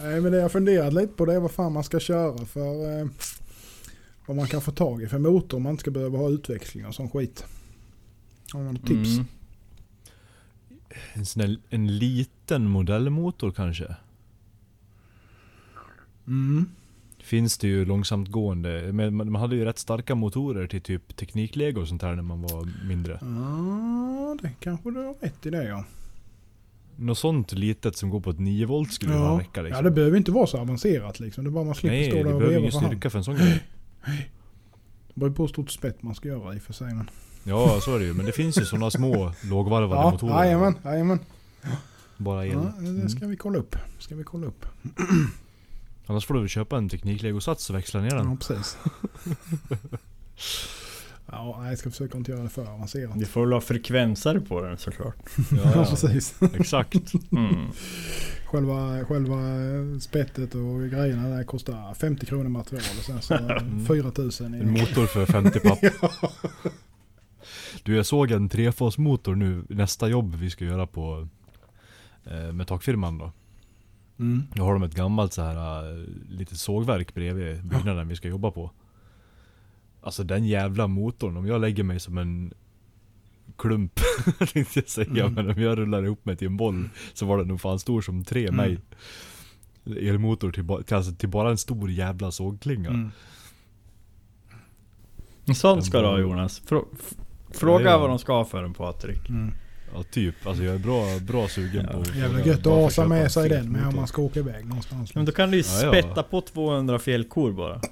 Nej 0.01 0.21
men 0.21 0.33
det 0.33 0.39
jag 0.39 0.53
funderat 0.53 0.95
lite 0.95 1.13
på 1.13 1.27
det 1.27 1.35
är 1.35 1.41
vad 1.41 1.51
fan 1.51 1.73
man 1.73 1.85
ska 1.85 2.01
köra 2.01 2.45
för 2.45 3.01
eh, 3.01 3.07
vad 4.27 4.37
man 4.37 4.47
kan 4.47 4.61
få 4.61 4.71
tag 4.71 5.03
i 5.03 5.07
för 5.07 5.19
motor 5.19 5.57
om 5.57 5.63
man 5.63 5.71
inte 5.71 5.81
ska 5.81 5.91
behöva 5.91 6.19
ha 6.19 6.29
utväxling 6.29 6.87
och 6.87 6.95
sån 6.95 7.11
skit. 7.11 7.45
Har 8.53 8.61
man 8.61 8.75
något 8.75 8.87
tips? 8.87 9.09
Mm. 9.09 9.27
En 11.13 11.27
sån 11.27 11.43
här, 11.43 11.57
en 11.71 11.99
liten 11.99 12.69
modellmotor 12.69 13.51
kanske? 13.51 13.97
Mm. 16.27 16.67
Finns 17.19 17.59
det 17.59 17.69
ju 17.69 17.85
långsamt 17.85 18.29
gående, 18.29 18.93
men 18.93 19.17
man 19.17 19.35
hade 19.35 19.57
ju 19.57 19.65
rätt 19.65 19.79
starka 19.79 20.15
motorer 20.15 20.67
till 20.67 20.81
typ 20.81 21.17
tekniklego 21.17 21.81
och 21.81 21.89
sånt 21.89 22.03
här 22.03 22.15
när 22.15 22.23
man 22.23 22.43
var 22.43 22.87
mindre. 22.89 23.19
Ja, 23.23 24.37
det 24.43 24.51
kanske 24.61 24.91
du 24.91 24.97
har 24.99 25.15
rätt 25.21 25.47
i 25.47 25.51
det 25.51 25.65
ja. 25.69 25.85
Något 26.97 27.19
sånt 27.19 27.53
litet 27.53 27.97
som 27.97 28.11
går 28.11 28.21
på 28.21 28.31
ett 28.31 28.39
9 28.39 28.67
volt 28.67 28.93
skulle 28.93 29.13
ju 29.13 29.19
Ja. 29.19 29.39
räcka 29.41 29.63
liksom. 29.63 29.77
ja, 29.77 29.83
det 29.83 29.91
behöver 29.95 30.17
inte 30.17 30.31
vara 30.33 30.47
så 30.47 30.59
avancerat 30.59 31.21
liksom. 31.21 31.45
Det 31.45 31.49
är 31.49 31.53
bara 31.53 31.65
man 31.65 31.75
slipper 31.75 31.97
Nej, 31.97 32.11
stå 32.11 32.17
det 32.17 32.23
där 32.23 32.33
och 32.33 32.39
behöver 32.39 32.49
veva 32.49 32.61
ingen 32.61 32.73
för 32.73 32.79
hand. 32.79 32.91
styrka 32.93 33.11
för 33.11 33.19
en 33.19 33.25
sån 33.25 33.37
grej. 33.37 33.63
Det 35.15 35.21
beror 35.21 35.31
på 35.31 35.43
hur 35.43 35.49
stort 35.49 35.71
spett 35.71 36.03
man 36.03 36.15
ska 36.15 36.29
göra 36.29 36.55
i 36.55 36.59
och 36.59 36.63
för 36.63 36.73
sig. 36.73 36.95
Men... 36.95 37.11
Ja, 37.47 37.81
så 37.81 37.95
är 37.95 37.99
det 37.99 38.05
ju. 38.05 38.15
Men 38.15 38.27
det 38.27 38.33
finns 38.33 38.59
ju 38.59 38.65
såna 38.65 38.91
små 38.91 39.33
lågvarvade 39.45 40.01
Ja, 40.01 40.11
motorer. 40.11 40.45
jajamän, 40.45 40.75
jajamän. 40.85 41.19
Bara 42.17 42.47
el. 42.47 42.53
Ja, 42.53 42.73
det 42.79 42.89
Mm. 42.89 43.09
ska 43.09 43.27
vi 43.27 43.37
kolla 43.37 43.59
upp. 43.59 43.77
Ska 43.99 44.15
vi 44.15 44.25
kolla 44.25 44.47
upp. 44.47 44.67
Annars 46.07 46.27
får 46.27 46.35
du 46.35 46.41
väl 46.41 46.49
köpa 46.49 46.77
en 46.77 46.89
tekniklegosats 46.89 47.71
och 47.71 47.77
växla 47.77 48.01
ner 48.01 48.11
den. 48.11 48.31
Ja, 48.31 48.37
precis. 48.37 48.77
ja, 51.27 51.69
jag 51.69 51.79
ska 51.79 51.91
försöka 51.91 52.19
inte 52.19 52.31
göra 52.31 52.43
det 52.43 52.49
för 52.49 52.67
avancerat. 52.67 53.19
Du 53.19 53.25
får 53.27 53.41
väl 53.41 53.53
ha 53.53 53.61
frekvenser 53.61 54.41
på 54.41 54.61
den 54.63 54.79
såklart. 54.79 55.17
Ja, 55.37 55.45
Ja, 55.65 55.73
ja. 55.75 55.85
precis. 55.91 56.35
Exakt. 56.55 56.95
Mm. 57.33 57.55
Själva, 58.47 59.05
själva 59.05 59.37
spettet 60.01 60.55
och 60.55 60.91
grejerna 60.91 61.29
där 61.29 61.45
kostar 61.45 61.95
50 61.95 62.27
kronor 62.27 62.49
material 62.49 62.85
och 62.99 63.05
sen 63.05 63.23
så 63.23 63.35
Mm. 63.37 63.87
4 63.87 64.13
000 64.17 64.31
i... 64.31 64.45
En 64.61 64.71
motor 64.73 65.07
för 65.07 65.27
50 65.27 65.61
papp. 65.61 65.79
Du, 67.83 67.97
jag 67.97 68.07
såg 68.07 68.31
en 68.31 68.49
trefasmotor 68.49 69.35
nu, 69.35 69.65
nästa 69.69 70.09
jobb 70.09 70.35
vi 70.35 70.51
ska 70.51 70.65
göra 70.65 70.87
på 70.87 71.29
eh, 72.25 72.53
med 72.53 72.67
takfirman 72.67 73.19
då. 73.19 73.33
Mm. 74.19 74.43
Då 74.55 74.65
har 74.65 74.73
de 74.73 74.83
ett 74.83 74.95
gammalt 74.95 75.33
så 75.33 75.43
här 75.43 75.91
eh, 75.93 76.05
litet 76.29 76.59
sågverk 76.59 77.15
bredvid 77.15 77.65
byggnaden 77.65 78.09
vi 78.09 78.17
ska 78.17 78.29
jobba 78.29 78.51
på. 78.51 78.71
Alltså 80.01 80.25
den 80.25 80.45
jävla 80.47 80.87
motorn, 80.87 81.37
om 81.37 81.47
jag 81.47 81.61
lägger 81.61 81.83
mig 81.85 82.01
som 82.01 82.19
en 82.19 82.53
klump, 83.57 83.93
tänkte 84.39 84.79
jag 84.81 84.89
säga, 84.89 85.23
Mm. 85.27 85.35
men 85.35 85.51
om 85.51 85.63
jag 85.63 85.79
rullar 85.79 86.03
ihop 86.05 86.25
mig 86.25 86.37
till 86.37 86.47
en 86.47 86.57
boll 86.57 86.89
så 87.15 87.27
var 87.27 87.39
den 87.39 87.49
nog 87.49 87.61
fan 87.61 87.79
stor 87.79 88.01
som 88.01 88.25
tre 88.25 88.47
Mm. 88.49 88.57
mig. 88.57 88.79
Elmotor 90.09 90.53
till, 90.53 90.65
ba- 90.65 90.83
till, 90.83 90.97
alltså, 90.97 91.13
till 91.15 91.29
bara 91.29 91.51
en 91.51 91.59
stor 91.59 91.91
jävla 91.91 92.31
sågklinga. 92.31 92.89
Mm. 92.89 93.11
En 95.45 95.55
sån 95.55 95.83
ska 95.83 96.01
du 96.01 96.07
ha 96.07 96.19
Jonas. 96.19 96.63
Frå- 96.69 96.87
Fråga 97.57 97.85
Ja, 97.85 97.91
ja. 97.91 97.99
vad 97.99 98.09
de 98.11 98.19
ska 98.19 98.45
för 98.45 98.65
en 98.65 98.75
Patrik. 98.75 99.29
Mm. 99.29 99.53
Ja 99.95 100.03
typ, 100.11 100.47
alltså 100.47 100.65
jag 100.65 100.75
är 100.75 100.79
bra, 100.79 101.05
bra 101.21 101.49
sugen 101.49 101.85
Ja, 101.87 101.93
på 101.93 102.01
att 102.01 102.17
Jävla 102.17 102.41
gött 102.41 102.59
att 102.59 102.67
asa 102.67 103.09
med 103.09 103.33
sig 103.33 103.49
den 103.49 103.73
med 103.73 103.87
om 103.87 103.97
man 103.97 104.07
ska 104.07 104.23
åka 104.23 104.41
iväg 104.41 104.67
någonstans. 104.67 105.15
Men 105.15 105.25
då 105.25 105.33
kan 105.33 105.51
du 105.51 105.57
ju 105.57 105.63
Ja, 105.67 105.83
ja. 105.83 105.93
spetta 105.93 106.23
på 106.23 106.41
200 106.41 106.99
fjällkor 106.99 107.53
bara. 107.53 107.81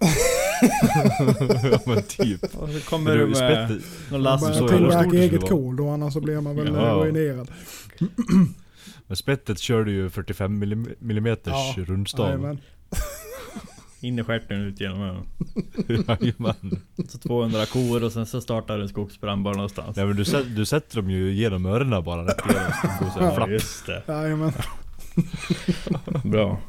ja 1.70 1.78
men 1.86 2.02
typ. 2.02 2.42
Och 2.54 2.68
så 2.68 2.80
kommer 2.90 3.04
Men 3.10 3.18
du 3.18 3.20
du, 3.20 3.26
med 3.26 3.36
spett, 3.36 3.70
någon 4.10 4.22
Man 4.22 4.22
lastbil. 4.22 4.54
jävla 4.54 4.68
stor 4.68 4.78
tillverka 4.78 5.10
det 5.10 5.18
eget 5.18 5.48
kol 5.48 5.76
då 5.76 5.88
annars 5.88 6.12
så 6.12 6.20
blir 6.20 6.40
man 6.40 6.56
väl 6.56 6.66
Ja. 6.74 6.80
ruinerad. 7.04 7.50
men 9.06 9.16
spettet 9.16 9.58
kör 9.58 9.84
du 9.84 9.92
ju 9.92 10.10
45 10.10 10.62
mm 10.62 11.36
Ja, 11.44 11.74
rundstav. 11.76 12.58
In 14.04 14.18
i 14.18 14.24
stjärten 14.24 14.60
ut 14.60 14.80
genom 14.80 15.00
öronen. 15.02 15.26
Jajamän. 16.20 16.82
Så 17.08 17.18
200 17.18 17.66
kor 17.66 18.04
och 18.04 18.12
sen 18.12 18.26
så 18.26 18.40
startar 18.40 18.78
en 18.78 18.88
skogsbrand 18.88 19.42
bara 19.44 19.54
någonstans. 19.54 19.96
Nej 19.96 20.06
men 20.06 20.16
du, 20.16 20.24
sätter- 20.24 20.50
du 20.50 20.64
sätter 20.66 20.96
dem 20.96 21.10
ju 21.10 21.32
genom 21.32 21.66
öronen 21.66 22.04
bara 22.04 22.26
rätt 22.26 22.46
igenom. 22.50 22.72
så 23.14 23.20
här 23.20 23.26
Ja 23.26 23.34
flapp. 23.36 23.50
just 23.50 23.86
det. 23.86 24.02
Jajamän. 24.08 24.52
Bra. 26.24 26.60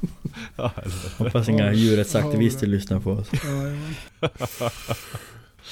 Ja, 0.55 0.71
eller- 0.77 1.17
Hoppas 1.23 1.49
inga 1.49 1.73
djurrättsaktivister 1.73 2.67
lyssnar 2.67 2.99
på 2.99 3.11
oss. 3.11 3.27
Jajamän. 3.43 3.93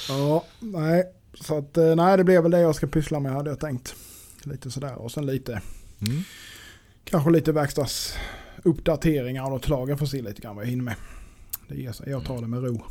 Ja, 0.09 0.45
nej. 0.59 1.03
Så 1.41 1.57
att, 1.57 1.77
eh, 1.77 1.95
nej 1.95 2.17
det 2.17 2.23
blir 2.23 2.41
väl 2.41 2.51
det 2.51 2.59
jag 2.59 2.75
ska 2.75 2.87
pyssla 2.87 3.19
med 3.19 3.31
hade 3.31 3.49
jag 3.49 3.59
tänkt. 3.59 3.95
Lite 4.43 4.71
sådär 4.71 4.95
och 4.95 5.11
sen 5.11 5.25
lite, 5.25 5.61
Mm. 6.07 6.23
kanske 7.03 7.29
lite 7.31 7.51
verkstadsuppdateringar 7.51 9.43
av 9.43 9.49
något 9.51 9.65
slag. 9.65 9.89
Jag 9.89 9.99
får 9.99 10.05
se 10.05 10.21
lite 10.21 10.41
grann 10.41 10.55
vad 10.55 10.65
jag 10.65 10.69
hinner 10.69 10.83
med. 10.83 10.95
Det 11.73 11.81
ger 11.81 11.91
sig, 11.91 12.09
jag 12.09 12.25
tar 12.25 12.41
det 12.41 12.47
med 12.47 12.63
ro. 12.63 12.81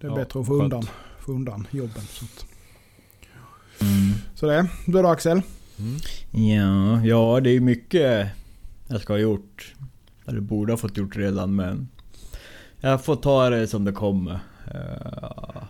Det 0.00 0.06
är 0.06 0.10
Ja, 0.10 0.16
bättre 0.16 0.40
att 0.40 0.46
få 0.46 0.58
skönt. 0.58 0.62
undan, 0.72 0.88
få 1.20 1.32
undan 1.32 1.66
jobben. 1.70 2.02
Så, 2.02 2.24
att. 2.24 2.46
Mm. 3.82 4.14
så 4.34 4.46
det, 4.46 4.68
du 4.86 4.92
då 4.92 5.08
Axel? 5.08 5.42
Mm. 5.78 5.96
Ja, 6.30 7.04
ja 7.06 7.40
det 7.40 7.50
är 7.50 7.60
mycket 7.60 8.28
jag 8.88 9.00
ska 9.00 9.12
ha 9.12 9.18
gjort. 9.18 9.74
Eller 10.26 10.40
borde 10.40 10.72
ha 10.72 10.76
fått 10.76 10.96
gjort 10.96 11.16
redan 11.16 11.56
men... 11.56 11.88
Jag 12.80 13.04
får 13.04 13.16
ta 13.16 13.50
det 13.50 13.66
som 13.68 13.84
det 13.84 13.92
kommer. 13.92 14.40
Eh, 14.74 15.62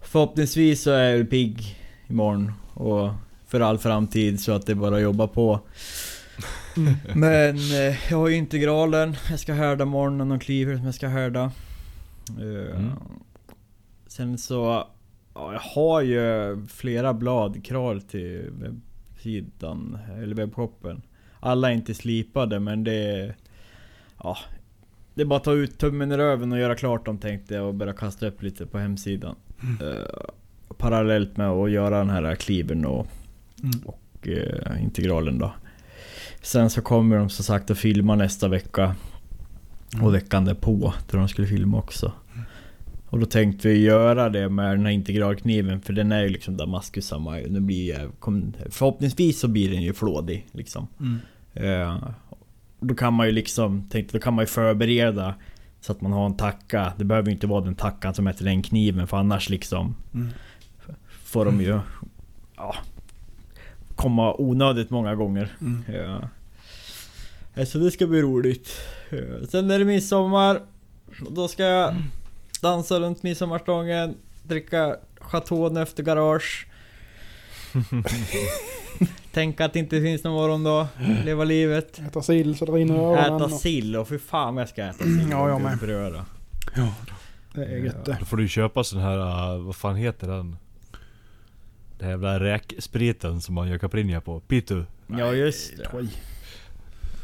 Förhoppningsvis 0.00 0.82
så 0.82 0.90
är 0.90 1.16
jag 1.16 1.30
pigg 1.30 1.78
imorgon 2.08 2.52
och 2.74 3.10
för 3.46 3.60
all 3.60 3.78
framtid 3.78 4.40
så 4.40 4.52
att 4.52 4.66
det 4.66 4.72
är 4.72 4.76
bara 4.76 4.96
att 4.96 5.02
jobba 5.02 5.28
Men 7.14 7.56
eh, 7.56 8.10
jag 8.10 8.18
har 8.18 8.28
ju 8.28 8.36
integralen, 8.36 9.16
jag 9.30 9.40
ska 9.40 9.52
härda 9.54 9.84
morgonen 9.84 10.32
och 10.32 10.42
kliver 10.42 10.76
som 10.76 10.84
jag 10.84 10.94
ska 10.94 11.08
härda. 11.08 11.42
Eh, 12.40 12.76
Mm. 12.78 12.90
Sen 14.06 14.38
så... 14.38 14.86
Ja, 15.34 15.52
jag 15.52 15.60
har 15.60 16.00
ju 16.02 16.56
flera 16.66 17.14
blad 17.14 17.64
kvar 17.64 18.00
till 18.10 18.50
webbsidan, 18.50 19.98
eller 20.22 20.34
webbshoppen. 20.34 21.02
Alla 21.40 21.70
är 21.70 21.74
inte 21.74 21.94
slipade 21.94 22.60
men 22.60 22.84
det 22.84 22.92
är... 22.94 23.36
Ja, 24.22 24.36
det 25.14 25.20
är 25.22 25.26
bara 25.26 25.36
att 25.36 25.44
ta 25.44 25.52
ut 25.52 25.78
tummen 25.78 26.12
i 26.12 26.16
röven 26.16 26.52
och 26.52 26.58
göra 26.58 26.74
klart 26.74 27.06
dem 27.06 27.18
tänkte 27.18 27.54
jag 27.54 27.66
och 27.68 27.74
börja 27.74 27.92
kasta 27.92 28.26
upp 28.26 28.42
lite 28.42 28.66
på 28.66 28.78
hemsidan. 28.78 29.34
Eh, 29.80 30.30
parallellt 30.78 31.36
med 31.36 31.48
att 31.50 31.70
göra 31.70 31.98
den 31.98 32.10
här 32.10 32.34
klivern 32.34 32.84
och, 32.84 33.06
Mm. 33.62 33.80
och 33.86 34.28
eh, 34.28 34.82
integralen 34.82 35.38
då. 35.38 35.52
Sen 36.42 36.70
så 36.70 36.82
kommer 36.82 37.16
de 37.16 37.30
som 37.30 37.44
sagt 37.44 37.70
att 37.70 37.78
filma 37.78 38.14
nästa 38.14 38.48
vecka. 38.48 38.94
Och 40.02 40.14
veckan 40.14 40.44
därpå 40.44 40.94
tror 41.06 41.20
de 41.20 41.28
skulle 41.28 41.46
filma 41.48 41.78
också. 41.78 42.12
Och 43.06 43.18
då 43.18 43.26
tänkte 43.26 43.68
vi 43.68 43.78
göra 43.82 44.28
det 44.28 44.48
med 44.48 44.70
den 44.70 44.86
här 44.86 44.92
integralkniven 44.92 45.80
för 45.80 45.92
den 45.92 46.12
är 46.12 46.22
ju 46.22 46.28
liksom 46.28 46.56
Damascus 46.56 47.06
samma. 47.06 47.36
Nu 47.36 47.60
blir 47.60 48.10
förhoppningsvis 48.70 49.40
så 49.40 49.48
blir 49.48 49.70
den 49.70 49.82
ju 49.82 49.92
flådig 49.92 50.46
liksom. 50.52 50.86
Mm. 51.00 51.18
Eh, 51.54 51.96
då 52.80 52.94
kan 52.94 53.14
man 53.14 53.26
ju 53.26 53.32
liksom, 53.32 53.88
tänkte 53.88 54.18
då 54.18 54.22
kan 54.22 54.34
man 54.34 54.42
ju 54.42 54.46
förbereda 54.46 55.34
så 55.80 55.92
att 55.92 56.00
man 56.00 56.12
har 56.12 56.26
en 56.26 56.36
tacka. 56.36 56.92
Det 56.96 57.04
behöver 57.04 57.28
ju 57.28 57.34
inte 57.34 57.46
vara 57.46 57.64
den 57.64 57.74
tackan 57.74 58.14
som 58.14 58.32
till 58.36 58.44
den 58.46 58.62
kniven 58.62 59.06
för 59.06 59.16
annars 59.16 59.48
liksom 59.48 59.94
Mm. 60.14 60.28
får 61.08 61.44
de 61.44 61.60
ju 61.60 61.80
ja, 62.56 62.74
komma 63.96 64.34
onödigt 64.38 64.90
många 64.90 65.14
gånger. 65.14 65.48
Mm. 65.60 65.84
Ja. 65.94 66.28
Eh, 67.54 67.66
Så 67.66 67.78
det 67.78 67.90
ska 67.90 68.06
bli 68.06 68.22
roligt. 68.22 68.68
Eh, 69.10 69.46
Sen 69.48 69.70
är 69.70 69.78
det 69.78 69.84
midsommar. 69.84 70.60
Och 71.26 71.32
Då 71.32 71.48
ska 71.48 71.62
jag 71.62 71.94
dansa 72.60 73.00
runt 73.00 73.22
midsommarstången, 73.22 74.14
dricka 74.42 74.96
chaton 75.20 75.76
efter 75.76 76.02
garage. 76.02 76.66
Tänka 79.32 79.64
att 79.64 79.72
det 79.72 79.78
inte 79.78 80.00
finns 80.00 80.24
någon 80.24 80.32
morgondag. 80.34 80.88
Leva 81.24 81.44
livet. 81.44 81.98
Äta 81.98 82.22
sill 82.22 82.56
så 82.56 82.64
det 82.64 82.72
rinner 82.72 82.94
i 82.94 82.98
öronen. 82.98 83.34
Äta 83.36 83.44
och- 83.44 83.50
sill 83.60 83.96
och 83.96 84.08
för 84.08 84.18
fan 84.18 84.54
vad 84.54 84.62
jag 84.62 84.68
ska 84.68 84.82
äta 84.84 85.04
sill. 85.04 85.28
Ja, 85.30 85.48
jag 85.48 85.60
med. 85.60 85.78
Bröda. 85.78 86.24
Det 87.54 87.64
är 87.64 87.76
gött 87.76 88.04
det. 88.04 88.16
Då 88.20 88.24
får 88.26 88.36
du 88.36 88.48
köpa 88.48 88.84
sån 88.84 89.00
här, 89.00 89.16
uh, 89.56 89.62
vad 89.62 89.76
fan 89.76 89.96
heter 89.96 90.28
den? 90.28 90.56
Den 92.02 92.10
jävla 92.10 92.40
räkspriten 92.40 93.40
som 93.40 93.54
man 93.54 93.68
gör 93.68 93.78
caipirinha 93.78 94.20
på. 94.20 94.40
Pitu. 94.40 94.84
Ja 95.06 95.32
just 95.34 95.76
det. 95.76 95.84
Skit. 95.88 96.18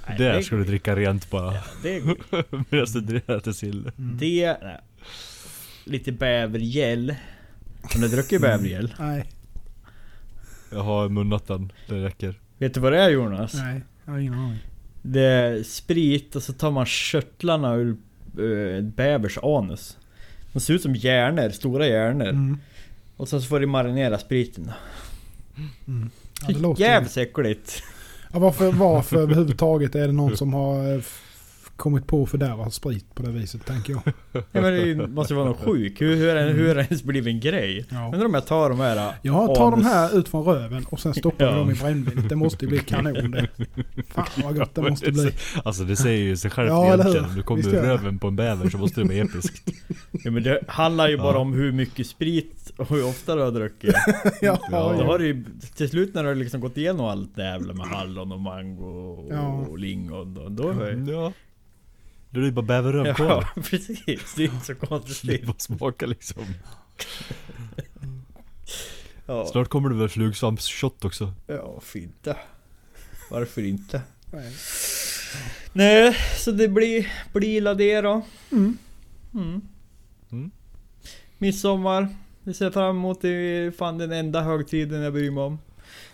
Nej, 0.09 0.19
det- 0.19 0.43
ska 0.43 0.57
du 0.57 0.65
dricka 0.65 0.97
rent 0.97 1.31
bara. 1.31 1.55
Det 1.83 1.97
är 1.97 2.03
Medan 2.71 3.07
du 3.07 3.17
äter 3.37 3.53
sill. 3.53 3.91
Mm. 3.99 4.19
Det... 4.19 4.57
Nej. 4.63 4.81
Lite 5.85 6.13
bävergäll. 6.13 7.15
Har 7.83 8.01
du 8.01 8.09
druckit 8.09 8.41
bävergäll? 8.43 8.95
Nej, 8.99 9.25
Jag 10.73 10.83
har 10.83 11.09
munnat 11.09 11.47
den, 11.47 11.73
det 11.89 12.05
räcker. 12.05 12.35
Vet 12.59 12.75
du 12.75 12.81
vad 12.81 12.93
det 12.93 12.99
är 13.03 13.11
Jonas? 13.11 13.55
nej. 13.55 13.81
Jag 14.05 14.13
har 14.13 14.19
ingen 14.19 14.35
aning. 14.35 14.59
Det 15.03 15.21
är 15.25 15.63
sprit 15.63 16.37
och 16.37 16.43
så 16.43 16.53
tar 16.53 16.71
man 16.71 16.87
körtlarna 16.87 17.75
ur 17.75 17.97
en 18.79 18.91
bävers 18.91 19.39
anus. 19.43 19.99
De 20.53 20.61
ser 20.61 20.75
ut 20.75 20.83
som 20.83 20.95
hjärnor, 20.95 21.51
stora 21.51 21.87
hjärnor. 21.87 22.29
Mm. 22.29 22.59
Och 23.19 23.29
sen 23.29 23.41
så 23.43 23.49
får 23.49 23.61
du 23.61 23.67
marinera 23.67 24.19
spriten. 24.19 24.65
då. 24.67 24.73
Mm. 25.93 26.11
Ja, 26.41 26.47
det 26.49 26.55
Så 26.55 26.61
låter 26.61 26.83
jävligt 26.83 27.17
äckligt. 27.17 27.83
Ja, 28.33 28.39
varför, 28.39 28.73
varför 28.73 29.17
överhuvudtaget 29.17 29.95
är 29.95 30.07
det 30.07 30.13
någon 30.13 30.37
som 30.37 30.55
har 30.55 30.95
eh, 30.95 31.01
kommit 31.77 32.07
på 32.07 32.23
att 32.23 32.29
fördärva 32.31 32.71
sprit 32.71 33.15
på 33.15 33.23
det 33.23 33.31
viset 33.31 33.67
tänker 33.67 33.93
jag. 33.93 34.03
Ja, 34.53 34.61
men 34.61 34.99
det 34.99 35.07
måste 35.07 35.35
vara 35.35 35.45
något 35.45 35.61
sjuk. 35.65 36.01
Hur, 36.01 36.17
hur, 36.17 36.29
är, 36.29 36.53
hur 36.53 36.69
är 36.69 36.75
det 36.75 36.83
ens 36.83 37.03
blivit 37.03 37.35
en 37.35 37.41
grej? 37.41 37.85
Ja. 37.91 38.05
Undrar 38.13 38.27
om 38.27 38.35
jag 38.35 38.47
tar 38.47 38.69
de 38.71 38.81
här... 38.81 39.13
Jag 39.23 39.55
tar 39.55 39.71
de 39.71 39.81
anus- 39.81 39.85
här 39.87 40.19
ut 40.19 40.29
från 40.29 40.45
röven 40.45 40.85
och 40.85 41.01
sen 41.01 41.15
stoppar 41.15 41.45
Ja. 41.45 41.53
dem 41.53 41.71
i 41.71 41.75
brännvinet. 41.75 42.29
Det 42.29 42.37
måste 42.37 42.65
ju 42.65 42.69
bli 42.69 42.79
kanon 42.79 43.31
det. 43.31 43.49
Fan 44.09 44.27
vad 44.45 44.57
gott 44.59 44.75
det 44.75 44.83
måste 44.83 45.13
bli. 45.13 45.33
Alltså 45.65 45.85
det 45.85 45.97
säger 45.97 46.19
ju 46.25 46.37
sig 46.37 46.51
självt 46.51 46.69
Ja, 46.71 46.85
eller 46.93 47.05
hur? 47.05 47.11
egentligen. 47.11 47.31
Om 47.31 47.37
du 47.37 47.43
kommer 47.43 47.69
ur 47.69 47.83
röven 47.83 48.19
på 48.19 48.29
en 48.29 48.37
bäver 48.37 48.71
så 48.71 48.79
måste 48.79 49.01
det 49.01 49.05
bli 49.07 49.19
episkt. 49.21 49.69
Ja, 50.25 50.31
men 50.31 50.43
det 50.43 50.61
handlar 50.69 51.09
ju 51.09 51.17
bara 51.19 51.33
Ja. 51.35 51.39
om 51.39 51.53
hur 51.53 51.73
mycket 51.73 52.07
sprit 52.07 52.68
och 52.83 52.89
hur 52.89 53.05
ofta 53.09 53.35
du 53.37 53.43
har 53.43 53.51
druckit. 53.51 53.95
Ja, 54.41 54.59
Ja. 54.71 54.95
Då 54.99 55.05
har 55.05 55.19
du 55.19 55.27
ju, 55.27 55.45
till 55.75 55.89
slut 55.89 56.15
när 56.15 56.23
du 56.23 56.29
har 56.29 56.35
liksom 56.35 56.61
gått 56.61 56.77
igenom 56.77 57.07
allt 57.07 57.37
det 57.37 57.43
jävla 57.45 57.75
med 57.75 57.87
hallon 57.87 58.33
och 58.33 58.41
mango 58.41 58.85
och, 58.85 59.33
Ja. 59.33 59.49
och 59.49 59.79
lingon. 59.79 60.35
Då, 60.35 60.49
då 60.49 60.69
är 60.71 60.93
det... 60.93 61.13
Ja. 61.13 61.33
Då 62.31 62.41
är 62.41 62.45
det 62.45 62.53
bara 62.53 62.67
bäverröv 62.67 63.07
Ja, 63.07 63.15
kvar. 63.15 63.49
precis. 63.71 64.35
Det 64.37 64.45
är 64.45 64.45
inte 64.45 64.67
så 64.67 64.73
Det 64.73 64.87
konstigt. 64.87 65.47
bara 65.47 65.59
smaka 65.59 66.07
liksom. 66.07 66.43
Ja, 69.27 69.47
Snart 69.47 69.69
kommer 69.69 69.89
det 69.89 69.95
väl 69.95 70.09
flugsvampsshot 70.09 71.05
också. 71.05 71.33
ja 71.47 71.81
fint 71.81 72.23
det. 72.25 72.37
Varför 73.31 73.63
inte? 73.63 74.03
Nej. 74.33 74.53
Nej, 75.73 76.17
så 76.39 76.51
det 76.51 76.69
blir, 76.69 77.13
blir 77.33 77.75
det 77.75 78.01
då. 78.01 78.23
Mm. 78.53 78.79
Mm. 79.35 79.61
Mm. 80.33 80.51
Midsommar. 81.39 82.09
Det 82.49 82.55
ser 82.55 82.65
jag 82.65 82.75
fram 82.75 82.97
emot. 82.97 83.21
Det 83.21 83.77
fan 83.77 83.99
den 83.99 84.13
enda 84.13 84.43
högtiden 84.43 85.01
jag 85.01 85.13
bryr 85.13 85.31
mig 85.31 85.43
om. 85.43 85.59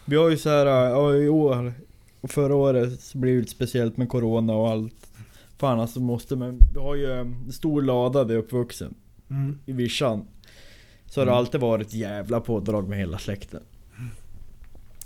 Vi 0.04 0.16
har 0.16 0.30
ju 0.30 0.36
så 0.36 0.50
här, 0.50 0.66
ja, 0.66 1.14
i 1.14 1.28
år 1.28 1.72
och 2.20 2.30
förra 2.30 2.54
året 2.54 3.00
så 3.00 3.18
blev 3.18 3.34
det 3.34 3.40
lite 3.40 3.52
speciellt 3.52 3.96
med 3.96 4.08
Corona 4.08 4.52
och 4.52 4.68
allt. 4.68 5.06
Fan 5.58 5.80
alltså 5.80 6.00
måste 6.00 6.36
men 6.36 6.58
vi 6.74 6.80
har 6.80 6.94
ju 6.94 7.12
en 7.12 7.52
stor 7.52 7.82
lada 7.82 8.24
där 8.24 8.36
uppvuxen 8.36 8.94
Mm. 9.30 9.58
i 9.66 9.72
vischan. 9.72 10.24
Så 11.06 11.20
har 11.20 11.26
det 11.26 11.32
alltid 11.32 11.60
varit 11.60 11.94
jävla 11.94 12.40
pådrag 12.40 12.88
med 12.88 12.98
hela 12.98 13.18
släkten. 13.18 13.62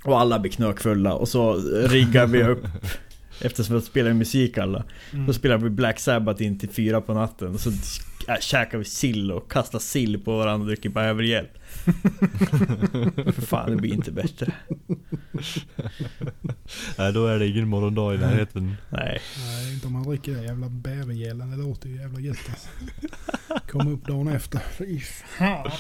Och 0.04 0.20
alla 0.20 0.38
blir 0.38 0.52
knökfulla 0.52 1.14
och 1.14 1.28
så 1.28 1.54
riggar 1.88 2.26
vi 2.26 2.42
upp 2.42 2.66
Eftersom 3.40 3.76
vi 3.76 3.82
spelar 3.82 4.12
musik 4.12 4.58
alla. 4.58 4.84
Mm. 5.12 5.26
Då 5.26 5.32
spelar 5.32 5.58
vi 5.58 5.70
Black 5.70 6.00
Sabbath 6.00 6.42
in 6.42 6.58
till 6.58 6.68
fyra 6.68 7.00
på 7.00 7.14
natten 7.14 7.54
och 7.54 7.60
så 7.60 7.70
äh, 8.28 8.38
käkar 8.40 8.78
vi 8.78 8.84
sill 8.84 9.32
och 9.32 9.50
kastar 9.52 9.78
sill 9.78 10.24
på 10.24 10.38
varandra 10.38 10.64
och 10.64 10.66
dricker 10.66 10.88
bävergäll. 10.88 11.46
För 13.34 13.42
fan, 13.46 13.70
det 13.70 13.76
blir 13.76 13.92
inte 13.92 14.12
bättre. 14.12 14.52
Nej 16.98 17.12
då 17.12 17.26
är 17.26 17.38
det 17.38 17.46
ingen 17.46 17.68
morgondag 17.68 18.14
i 18.14 18.18
närheten. 18.18 18.76
Nej. 18.88 19.20
Nej, 19.38 19.74
inte 19.74 19.86
om 19.86 19.92
man 19.92 20.02
dricker 20.02 20.34
det 20.34 20.42
jävla 20.42 20.68
bävergällen. 20.68 21.50
Det 21.50 21.56
låter 21.56 21.88
ju 21.88 21.96
jävla 21.96 22.20
gött 22.20 22.50
alltså. 22.50 22.68
Kom 23.70 23.88
upp 23.88 24.06
dagen 24.06 24.28
efter. 24.28 24.60
Fy 24.78 25.00
fan. 25.00 25.70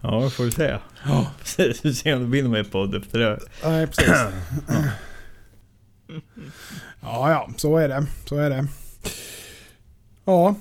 Ja, 0.00 0.20
vi 0.20 0.30
får 0.30 0.44
vi 0.44 0.50
se. 0.50 0.78
Ja. 1.04 1.30
Vi 1.82 1.94
se 1.94 2.14
om 2.14 2.20
det 2.20 2.26
blir 2.26 2.42
någon 2.42 2.52
mer 2.52 2.64
podd 2.64 2.94
efter 2.94 3.18
det. 3.18 3.38
Nej, 3.64 3.86
precis. 3.86 4.10
Ja, 7.02 7.30
ja, 7.30 7.50
så 7.56 7.76
är 7.76 7.88
det. 7.88 8.06
Så 8.24 8.36
är 8.36 8.50
det. 8.50 8.66
Ja, 10.30 10.54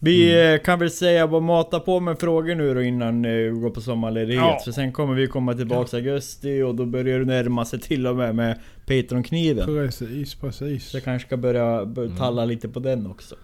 Vi 0.00 0.32
Mm. 0.32 0.54
eh, 0.54 0.62
kan 0.64 0.78
väl 0.78 0.90
säga 0.90 1.28
bara 1.28 1.40
mata 1.40 1.80
på 1.80 2.00
med 2.00 2.18
frågor 2.20 2.54
nu 2.54 2.74
då 2.74 2.82
innan 2.82 3.24
eh, 3.24 3.30
vi 3.30 3.50
går 3.50 3.70
på 3.70 3.80
sommarledighet. 3.80 4.44
Ja. 4.44 4.60
För 4.64 4.72
sen 4.72 4.92
kommer 4.92 5.14
vi 5.14 5.26
komma 5.26 5.54
tillbaks 5.54 5.94
i 5.94 5.96
augusti 5.96 6.62
och 6.62 6.74
då 6.74 6.86
börjar 6.86 7.18
det 7.18 7.24
närma 7.24 7.64
sig 7.64 7.80
till 7.80 8.06
och 8.06 8.16
med 8.16 8.34
med 8.34 8.60
Patreon-kniven. 8.86 9.66
precis, 9.66 10.34
precis. 10.34 10.84
Så 10.88 10.96
jag 10.96 11.04
kanske 11.04 11.26
ska 11.28 11.36
börja, 11.36 11.84
börja 11.86 12.06
Mm. 12.06 12.18
talla 12.18 12.44
lite 12.44 12.68
på 12.68 12.80
den 12.80 13.06
också. 13.06 13.34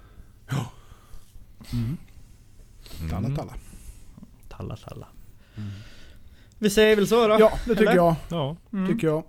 Mm. 1.73 1.97
Talla, 3.11 3.19
Mm. 3.27 3.37
talla. 3.37 3.53
Talla, 4.49 4.77
talla. 4.77 5.07
Vi 6.59 6.71
säger 6.71 6.97
väl 6.97 7.07
så 7.07 7.29
då? 7.29 7.37
Ja, 7.41 7.53
det 7.67 7.71
tycker 7.75 7.83
Eller? 7.83 7.97
jag. 7.97 8.15
Ja. 8.31 8.57
Mm. 8.73 8.93
Tycker 8.93 9.07
jag. 9.07 9.23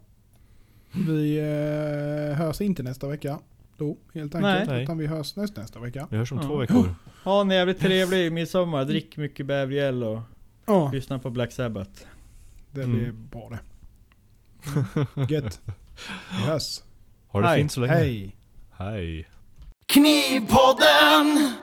Vi 1.08 1.38
eh, 1.40 2.38
hörs 2.38 2.62
inte 2.62 2.84
nästa 2.84 3.08
vecka. 3.08 3.40
Då, 3.78 3.98
helt 4.14 4.36
enkelt. 4.36 4.68
Nej. 4.70 4.84
Utan 4.84 4.98
vi 4.98 5.08
hörs 5.08 5.36
nästa, 5.36 5.62
nästa 5.62 5.80
vecka. 5.80 6.08
Vi 6.12 6.18
hörs 6.18 6.32
om 6.32 6.38
Ja. 6.38 6.44
två 6.48 6.58
veckor. 6.58 6.96
Ha 7.24 7.42
en 7.42 7.50
jävligt 7.50 7.80
trevlig 7.80 8.32
midsommar. 8.32 8.86
Drick 8.86 9.18
mycket 9.18 9.46
bävergäll 9.46 10.04
och 10.04 10.20
Ja, 10.66 10.92
lyssna 10.94 11.20
på 11.20 11.30
Black 11.30 11.52
Sabbath. 11.52 11.92
det 12.72 12.82
Mm. 12.84 12.96
blir 12.98 13.12
bra 13.12 13.50
det. 13.50 13.60
Gött. 15.34 15.62
Vi 16.32 16.38
hörs. 16.52 16.82
Ha 17.28 17.42
det 17.42 17.48
Hej. 17.48 17.58
fint 17.60 17.72
så 17.72 17.80
länge. 17.82 17.94
Hej. 17.94 18.36
Hej. 18.72 19.28
Knivpodden! 19.94 21.54